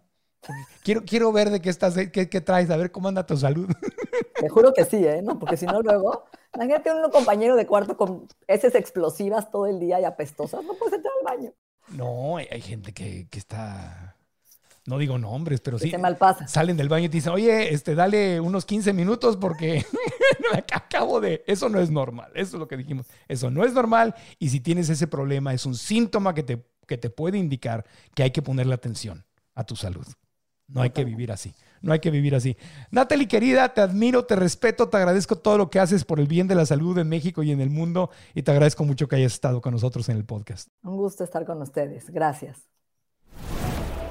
quiero, 0.83 1.01
quiero 1.03 1.31
ver 1.31 1.49
de 1.49 1.61
qué 1.61 1.71
estás, 1.71 1.95
qué, 2.11 2.29
qué 2.29 2.41
traes, 2.41 2.69
a 2.69 2.77
ver 2.77 2.91
cómo 2.91 3.07
anda 3.07 3.25
tu 3.25 3.35
salud. 3.35 3.67
Te 4.39 4.49
juro 4.49 4.73
que 4.73 4.85
sí, 4.85 5.03
¿eh? 5.05 5.21
No, 5.23 5.39
porque 5.39 5.57
si 5.57 5.65
no 5.65 5.81
luego, 5.81 6.25
imagínate 6.53 6.93
un 6.93 7.09
compañero 7.09 7.55
de 7.55 7.65
cuarto 7.65 7.97
con 7.97 8.27
heces 8.47 8.75
explosivas 8.75 9.49
todo 9.49 9.65
el 9.65 9.79
día 9.79 9.99
y 9.99 10.03
apestosas, 10.03 10.63
no 10.63 10.73
puedes 10.73 10.93
entrar 10.93 11.13
al 11.19 11.37
baño. 11.37 11.53
No, 11.89 12.37
hay, 12.37 12.61
gente 12.61 12.93
que, 12.93 13.27
que 13.29 13.39
está 13.39 14.12
no 14.85 14.97
digo 14.97 15.17
nombres, 15.17 15.61
pero 15.61 15.79
sí. 15.79 15.93
pasa. 16.19 16.47
Salen 16.47 16.75
del 16.75 16.89
baño 16.89 17.05
y 17.05 17.09
te 17.09 17.17
dicen, 17.17 17.31
oye, 17.31 17.73
este, 17.73 17.95
dale 17.95 18.41
unos 18.41 18.65
15 18.65 18.91
minutos 18.91 19.37
porque 19.37 19.85
acabo 20.73 21.21
de. 21.21 21.43
Eso 21.47 21.69
no 21.69 21.79
es 21.79 21.89
normal. 21.89 22.31
Eso 22.35 22.57
es 22.57 22.59
lo 22.59 22.67
que 22.67 22.75
dijimos. 22.75 23.05
Eso 23.27 23.49
no 23.49 23.63
es 23.63 23.73
normal. 23.73 24.13
Y 24.39 24.49
si 24.49 24.59
tienes 24.59 24.89
ese 24.89 25.07
problema, 25.07 25.53
es 25.53 25.65
un 25.65 25.75
síntoma 25.75 26.33
que 26.33 26.43
te, 26.43 26.65
que 26.85 26.97
te 26.97 27.09
puede 27.09 27.37
indicar 27.37 27.85
que 28.13 28.23
hay 28.23 28.31
que 28.31 28.41
ponerle 28.41 28.73
atención 28.73 29.25
a 29.55 29.63
tu 29.63 29.75
salud. 29.75 30.05
No 30.67 30.81
hay 30.81 30.89
que 30.89 31.05
vivir 31.05 31.31
así. 31.31 31.53
No 31.81 31.93
hay 31.93 31.99
que 31.99 32.11
vivir 32.11 32.35
así. 32.35 32.57
Natalie, 32.91 33.27
querida, 33.27 33.73
te 33.73 33.81
admiro, 33.81 34.25
te 34.25 34.35
respeto, 34.35 34.89
te 34.89 34.97
agradezco 34.97 35.37
todo 35.37 35.57
lo 35.57 35.69
que 35.69 35.79
haces 35.79 36.05
por 36.05 36.19
el 36.19 36.27
bien 36.27 36.47
de 36.47 36.55
la 36.55 36.65
salud 36.65 36.97
en 36.97 37.09
México 37.09 37.43
y 37.43 37.51
en 37.51 37.61
el 37.61 37.69
mundo 37.69 38.09
y 38.33 38.43
te 38.43 38.51
agradezco 38.51 38.83
mucho 38.85 39.07
que 39.07 39.17
hayas 39.17 39.33
estado 39.33 39.61
con 39.61 39.73
nosotros 39.73 40.07
en 40.09 40.17
el 40.17 40.25
podcast. 40.25 40.69
Un 40.81 40.97
gusto 40.97 41.23
estar 41.23 41.45
con 41.45 41.61
ustedes. 41.61 42.09
Gracias. 42.09 42.57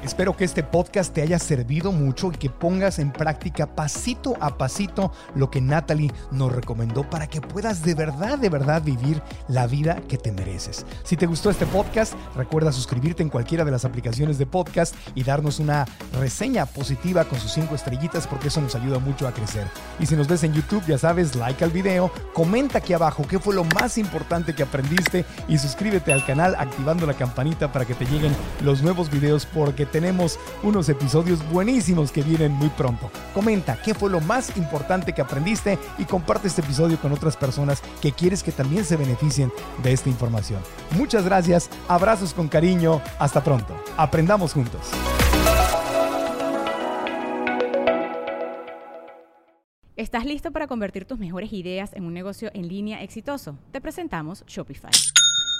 Espero 0.02 0.36
que 0.36 0.42
este 0.42 0.64
podcast 0.64 1.14
te 1.14 1.22
haya 1.22 1.38
servido 1.38 1.92
mucho 1.92 2.32
y 2.32 2.36
que 2.36 2.50
pongas 2.50 2.98
en 2.98 3.12
práctica 3.12 3.72
pasito 3.76 4.34
a 4.40 4.58
pasito 4.58 5.12
lo 5.36 5.48
que 5.48 5.60
Natalie 5.60 6.10
nos 6.32 6.50
recomendó 6.50 7.08
para 7.08 7.28
que 7.28 7.40
puedas 7.40 7.84
de 7.84 7.94
verdad, 7.94 8.36
de 8.36 8.48
verdad 8.48 8.82
vivir 8.82 9.22
la 9.46 9.68
vida 9.68 10.00
que 10.08 10.18
te 10.18 10.32
mereces. 10.32 10.84
Si 11.04 11.16
te 11.16 11.26
gustó 11.26 11.50
este 11.50 11.66
podcast, 11.66 12.14
recuerda 12.34 12.72
suscribirte 12.72 13.22
en 13.22 13.28
cualquiera 13.28 13.64
de 13.64 13.70
las 13.70 13.84
aplicaciones 13.84 14.38
de 14.38 14.46
podcast 14.46 14.96
y 15.14 15.22
darnos 15.22 15.60
una 15.60 15.86
reseña 16.18 16.66
positiva 16.66 17.24
con 17.24 17.38
sus 17.38 17.52
cinco 17.52 17.76
estrellitas 17.76 18.26
porque 18.26 18.48
eso 18.48 18.60
nos 18.60 18.74
ayuda 18.74 18.98
mucho 18.98 19.28
a 19.28 19.32
crecer. 19.32 19.68
Y 20.00 20.06
si 20.06 20.16
nos 20.16 20.26
ves 20.26 20.42
en 20.42 20.52
YouTube, 20.52 20.84
ya 20.84 20.98
sabes, 20.98 21.36
like 21.36 21.62
al 21.62 21.70
video, 21.70 22.10
comenta 22.34 22.78
aquí 22.78 22.92
abajo 22.92 23.24
qué 23.28 23.38
fue 23.38 23.54
lo 23.54 23.62
más 23.62 23.96
importante 23.98 24.52
que 24.52 24.64
aprendiste 24.64 25.24
y 25.46 25.58
suscríbete 25.58 26.12
al 26.12 26.26
canal 26.26 26.56
activando 26.58 27.06
la 27.06 27.14
campanita 27.14 27.70
para 27.70 27.84
que 27.84 27.94
te 27.94 28.04
lleguen 28.04 28.34
los 28.64 28.82
nuevos 28.82 29.08
videos 29.08 29.46
porque 29.46 29.91
tenemos 29.92 30.40
unos 30.64 30.88
episodios 30.88 31.48
buenísimos 31.50 32.10
que 32.10 32.22
vienen 32.22 32.50
muy 32.52 32.70
pronto. 32.70 33.10
Comenta 33.34 33.80
qué 33.80 33.94
fue 33.94 34.10
lo 34.10 34.20
más 34.20 34.56
importante 34.56 35.12
que 35.12 35.20
aprendiste 35.20 35.78
y 35.98 36.04
comparte 36.04 36.48
este 36.48 36.62
episodio 36.62 36.98
con 36.98 37.12
otras 37.12 37.36
personas 37.36 37.82
que 38.00 38.10
quieres 38.10 38.42
que 38.42 38.50
también 38.50 38.84
se 38.84 38.96
beneficien 38.96 39.52
de 39.82 39.92
esta 39.92 40.08
información. 40.08 40.60
Muchas 40.96 41.24
gracias, 41.24 41.70
abrazos 41.86 42.34
con 42.34 42.48
cariño, 42.48 43.00
hasta 43.18 43.44
pronto. 43.44 43.76
Aprendamos 43.96 44.54
juntos. 44.54 44.80
¿Estás 49.94 50.24
listo 50.24 50.50
para 50.50 50.66
convertir 50.66 51.04
tus 51.04 51.18
mejores 51.18 51.52
ideas 51.52 51.92
en 51.92 52.06
un 52.06 52.14
negocio 52.14 52.50
en 52.54 52.66
línea 52.66 53.02
exitoso? 53.02 53.56
Te 53.70 53.80
presentamos 53.80 54.44
Shopify. 54.46 54.90